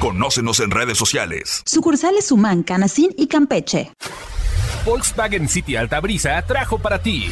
Conócenos 0.00 0.60
en 0.60 0.70
redes 0.70 0.98
sociales. 0.98 1.62
Sucursales 1.64 2.26
Suman, 2.26 2.62
Canacín 2.62 3.14
y 3.16 3.28
Campeche. 3.28 3.92
Volkswagen 4.84 5.48
City 5.48 5.76
Altabrisa 5.76 6.42
trajo 6.42 6.78
para 6.78 7.00
ti 7.00 7.30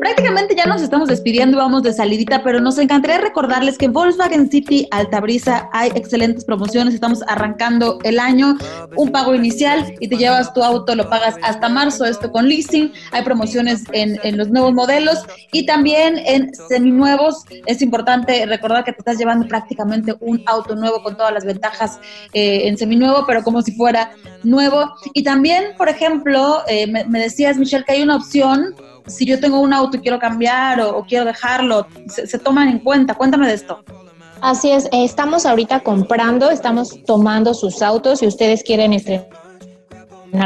prácticamente 0.00 0.56
ya 0.56 0.64
nos 0.64 0.80
estamos 0.80 1.08
despidiendo, 1.08 1.58
vamos 1.58 1.82
de 1.82 1.92
salidita, 1.92 2.42
pero 2.42 2.58
nos 2.58 2.78
encantaría 2.78 3.18
recordarles 3.18 3.76
que 3.76 3.84
en 3.84 3.92
Volkswagen 3.92 4.50
City 4.50 4.88
Altabrisa 4.90 5.68
hay 5.72 5.90
excelentes 5.94 6.44
promociones, 6.46 6.94
estamos 6.94 7.22
arrancando 7.28 7.98
el 8.02 8.18
año, 8.18 8.56
un 8.96 9.12
pago 9.12 9.34
inicial 9.34 9.94
y 10.00 10.08
te 10.08 10.16
llevas 10.16 10.54
tu 10.54 10.64
auto, 10.64 10.94
lo 10.94 11.08
pagas 11.10 11.36
hasta 11.42 11.68
marzo, 11.68 12.06
esto 12.06 12.32
con 12.32 12.48
leasing, 12.48 12.90
hay 13.12 13.22
promociones 13.22 13.84
en, 13.92 14.18
los 14.38 14.48
nuevos 14.48 14.72
modelos 14.72 15.18
y 15.52 15.66
también 15.66 16.18
en 16.24 16.50
seminuevos, 16.54 17.44
es 17.66 17.82
importante 17.82 18.46
recordar 18.46 18.84
que 18.84 18.92
te 18.92 19.00
estás 19.00 19.18
llevando 19.18 19.46
prácticamente 19.46 20.14
un 20.20 20.42
auto 20.46 20.74
nuevo 20.76 21.02
con 21.02 21.16
todas 21.16 21.34
las 21.34 21.44
ventajas 21.44 22.00
eh, 22.32 22.68
en 22.68 22.78
seminuevo, 22.78 23.24
pero 23.26 23.42
como 23.42 23.60
si 23.60 23.72
fuera 23.72 24.12
nuevo. 24.44 24.90
Y 25.12 25.24
también, 25.24 25.64
por 25.76 25.90
ejemplo, 25.90 26.62
eh, 26.68 26.86
me, 26.86 27.04
me 27.04 27.20
decías, 27.20 27.58
Michelle, 27.58 27.84
que 27.84 27.92
hay 27.92 28.02
una 28.02 28.16
opción 28.16 28.74
si 29.10 29.26
yo 29.26 29.40
tengo 29.40 29.60
un 29.60 29.72
auto 29.72 29.96
y 29.96 30.00
quiero 30.00 30.18
cambiar 30.18 30.80
o, 30.80 31.04
quiero 31.06 31.24
dejarlo, 31.24 31.86
se, 32.06 32.38
toman 32.38 32.68
en 32.68 32.78
cuenta. 32.78 33.14
Cuéntame 33.14 33.46
de 33.46 33.54
esto. 33.54 33.82
Así 34.40 34.70
es, 34.70 34.88
estamos 34.92 35.44
ahorita 35.44 35.80
comprando, 35.80 36.50
estamos 36.50 37.04
tomando 37.04 37.52
sus 37.52 37.82
autos. 37.82 38.20
Si 38.20 38.26
ustedes 38.26 38.62
quieren 38.62 38.94
estrenar 38.94 39.49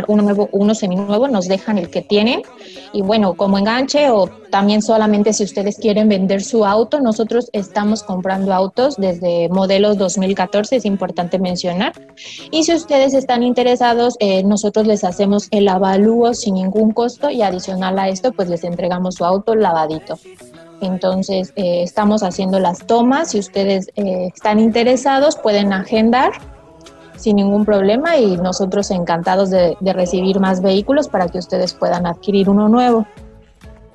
uno 0.09 0.23
nuevo, 0.23 0.49
uno 0.53 0.75
seminuevo, 0.75 1.29
nos 1.29 1.49
dejan 1.49 1.79
el 1.79 1.91
que 1.91 2.03
tienen. 2.03 2.43
Y 2.93 3.03
bueno, 3.03 3.35
como 3.35 3.59
enganche 3.59 4.11
o 4.11 4.29
también 4.51 4.83
solamente 4.83 5.33
si 5.33 5.45
ustedes 5.45 5.77
quieren 5.79 6.09
vender 6.09 6.43
su 6.43 6.65
auto, 6.65 7.01
nosotros 7.01 7.51
estamos 7.53 8.03
comprando 8.03 8.53
autos 8.53 8.97
desde 8.97 9.49
modelos 9.49 9.99
2014, 9.99 10.77
es 10.77 10.85
importante 10.85 11.39
mencionar. 11.39 11.93
Y 12.51 12.65
si 12.65 12.75
ustedes 12.75 13.15
están 13.15 13.43
interesados, 13.43 14.15
eh, 14.21 14.43
nosotros 14.45 14.87
les 14.87 15.05
hacemos 15.05 15.49
el 15.51 15.69
avalúo 15.69 16.35
sin 16.35 16.55
ningún 16.55 16.93
costo 16.93 17.31
y 17.31 17.43
adicional 17.43 17.99
a 17.99 18.09
esto, 18.09 18.33
pues 18.33 18.49
les 18.49 18.65
entregamos 18.65 19.17
su 19.17 19.25
auto 19.25 19.55
lavadito. 19.55 20.19
Entonces, 20.81 21.53
eh, 21.57 21.83
estamos 21.83 22.23
haciendo 22.23 22.59
las 22.61 22.87
tomas. 22.87 23.31
Si 23.31 23.39
ustedes 23.39 23.89
eh, 23.97 24.31
están 24.35 24.61
interesados, 24.61 25.37
pueden 25.37 25.73
agendar 25.73 26.33
sin 27.17 27.37
ningún 27.37 27.65
problema 27.65 28.17
y 28.17 28.37
nosotros 28.37 28.91
encantados 28.91 29.51
de, 29.51 29.77
recibir 29.81 30.41
más 30.41 30.61
vehículos 30.61 31.09
para 31.09 31.29
que 31.29 31.39
ustedes 31.39 31.75
puedan 31.75 32.07
adquirir 32.07 32.49
uno 32.49 32.69
nuevo. 32.69 33.07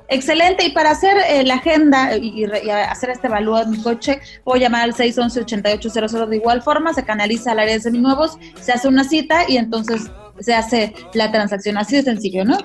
Excelente, 0.08 0.66
y 0.66 0.72
para 0.72 0.92
hacer 0.92 1.18
eh, 1.30 1.44
la 1.44 1.56
agenda 1.56 2.18
y, 2.18 2.44
hacer 2.44 3.12
este 3.12 3.28
evalúo 3.28 3.60
de 3.60 3.68
mi 3.68 3.82
coche, 3.84 4.20
puedo 4.44 4.60
llamar 4.60 4.84
al 4.84 4.94
611-8800 4.96 6.28
de 6.28 6.36
igual 6.38 6.64
forma, 6.64 6.94
se 6.94 7.04
canaliza 7.04 7.52
al 7.52 7.60
área 7.60 7.76
de 7.76 7.80
seminuevos, 7.80 8.38
se 8.60 8.72
hace 8.72 8.88
una 8.88 9.04
cita 9.04 9.44
y 9.48 9.58
entonces 9.58 10.10
se 10.40 10.56
hace 10.56 10.96
la 11.14 11.32
transacción. 11.32 11.78
Así 11.78 11.98
de 11.98 12.04
sencillo, 12.04 12.44
¿no? 12.44 12.58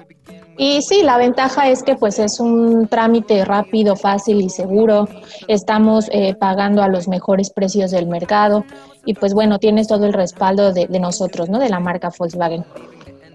Y 0.57 0.82
sí, 0.82 1.02
la 1.02 1.18
ventaja 1.18 1.68
es 1.68 1.82
que 1.82 1.96
pues 1.96 2.18
es 2.18 2.38
un 2.38 2.86
trámite 2.86 3.44
rápido, 3.44 3.96
fácil 3.96 4.40
y 4.40 4.48
seguro. 4.48 5.09
Estamos 5.48 6.09
eh, 6.12 6.34
pagando 6.34 6.82
a 6.82 6.88
los 6.88 7.09
mejores 7.09 7.50
precios 7.50 7.90
del 7.90 8.07
mercado 8.07 8.64
y 9.05 9.14
pues 9.14 9.34
bueno, 9.34 9.59
tienes 9.59 9.88
todo 9.88 10.07
el 10.07 10.12
respaldo 10.12 10.72
de, 10.72 10.86
nosotros, 11.00 11.48
¿no? 11.48 11.59
De 11.59 11.68
la 11.68 11.80
marca 11.80 12.11
Volkswagen. 12.16 12.64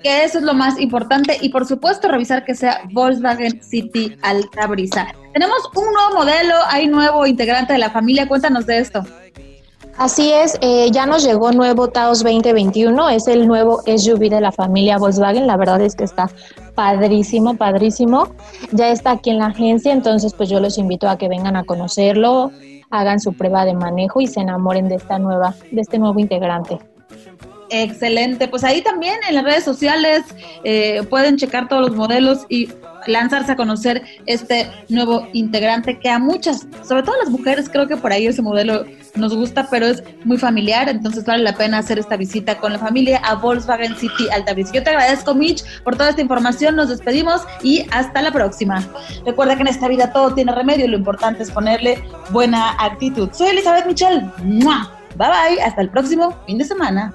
Que 0.01 0.23
eso 0.23 0.37
es 0.37 0.45
lo 0.45 0.53
más 0.53 0.79
importante 0.79 1.37
y 1.41 1.49
por 1.49 1.65
supuesto 1.65 2.07
revisar 2.07 2.45
que 2.45 2.55
sea 2.55 2.83
Volkswagen 2.93 3.61
City 3.61 4.15
Alta 4.21 4.67
Brisa. 4.67 5.07
Tenemos 5.33 5.57
un 5.75 5.85
nuevo 5.93 6.19
modelo, 6.19 6.55
hay 6.69 6.87
nuevo 6.87 7.27
integrante 7.27 7.73
de 7.73 7.79
la 7.79 7.89
familia, 7.89 8.27
cuéntanos 8.27 8.65
de 8.65 8.79
esto. 8.79 9.03
Así 9.99 10.31
es, 10.31 10.57
eh, 10.61 10.89
ya 10.91 11.05
nos 11.05 11.25
llegó 11.25 11.51
nuevo 11.51 11.89
Taos 11.89 12.23
2021, 12.23 13.09
es 13.09 13.27
el 13.27 13.45
nuevo 13.45 13.81
SUV 13.85 14.29
de 14.29 14.39
la 14.39 14.53
familia 14.53 14.97
Volkswagen, 14.97 15.45
la 15.45 15.57
verdad 15.57 15.81
es 15.81 15.93
que 15.93 16.05
está 16.05 16.29
padrísimo, 16.73 17.57
padrísimo, 17.57 18.29
ya 18.71 18.91
está 18.91 19.11
aquí 19.11 19.29
en 19.29 19.39
la 19.39 19.47
agencia, 19.47 19.91
entonces 19.91 20.33
pues 20.33 20.47
yo 20.47 20.61
los 20.61 20.77
invito 20.77 21.09
a 21.09 21.17
que 21.17 21.27
vengan 21.27 21.57
a 21.57 21.65
conocerlo, 21.65 22.49
hagan 22.89 23.19
su 23.19 23.33
prueba 23.33 23.65
de 23.65 23.73
manejo 23.73 24.21
y 24.21 24.27
se 24.27 24.39
enamoren 24.39 24.87
de 24.87 24.95
esta 24.95 25.19
nueva, 25.19 25.53
de 25.69 25.81
este 25.81 25.99
nuevo 25.99 26.17
integrante. 26.17 26.79
Excelente, 27.69 28.47
pues 28.47 28.63
ahí 28.63 28.81
también 28.81 29.17
en 29.27 29.35
las 29.35 29.43
redes 29.43 29.65
sociales 29.65 30.23
eh, 30.63 31.03
pueden 31.09 31.35
checar 31.35 31.67
todos 31.67 31.89
los 31.89 31.97
modelos 31.97 32.45
y 32.47 32.69
lanzarse 33.07 33.51
a 33.51 33.55
conocer 33.55 34.03
este 34.25 34.69
nuevo 34.89 35.27
integrante 35.33 35.99
que 35.99 36.09
a 36.09 36.19
muchas, 36.19 36.67
sobre 36.87 37.03
todo 37.03 37.15
a 37.15 37.23
las 37.23 37.29
mujeres, 37.29 37.69
creo 37.69 37.87
que 37.87 37.97
por 37.97 38.11
ahí 38.11 38.27
ese 38.27 38.41
modelo 38.41 38.85
nos 39.15 39.35
gusta, 39.35 39.67
pero 39.69 39.87
es 39.87 40.03
muy 40.23 40.37
familiar, 40.37 40.89
entonces 40.89 41.25
vale 41.25 41.43
la 41.43 41.53
pena 41.53 41.79
hacer 41.79 41.99
esta 41.99 42.17
visita 42.17 42.57
con 42.57 42.73
la 42.73 42.79
familia 42.79 43.17
a 43.17 43.35
Volkswagen 43.35 43.95
City 43.95 44.29
Altabrisa. 44.31 44.73
Yo 44.73 44.83
te 44.83 44.89
agradezco, 44.89 45.33
Mitch, 45.33 45.63
por 45.83 45.95
toda 45.95 46.09
esta 46.09 46.21
información, 46.21 46.75
nos 46.75 46.89
despedimos 46.89 47.41
y 47.63 47.85
hasta 47.91 48.21
la 48.21 48.31
próxima. 48.31 48.83
Recuerda 49.25 49.55
que 49.55 49.61
en 49.61 49.67
esta 49.67 49.87
vida 49.87 50.11
todo 50.11 50.33
tiene 50.33 50.53
remedio, 50.53 50.87
lo 50.87 50.97
importante 50.97 51.43
es 51.43 51.51
ponerle 51.51 52.03
buena 52.29 52.75
actitud. 52.79 53.29
Soy 53.31 53.49
Elizabeth 53.49 53.85
Michelle. 53.85 54.29
Bye 55.15 55.27
bye, 55.27 55.61
hasta 55.61 55.81
el 55.81 55.89
próximo 55.89 56.37
fin 56.45 56.57
de 56.57 56.65
semana. 56.65 57.13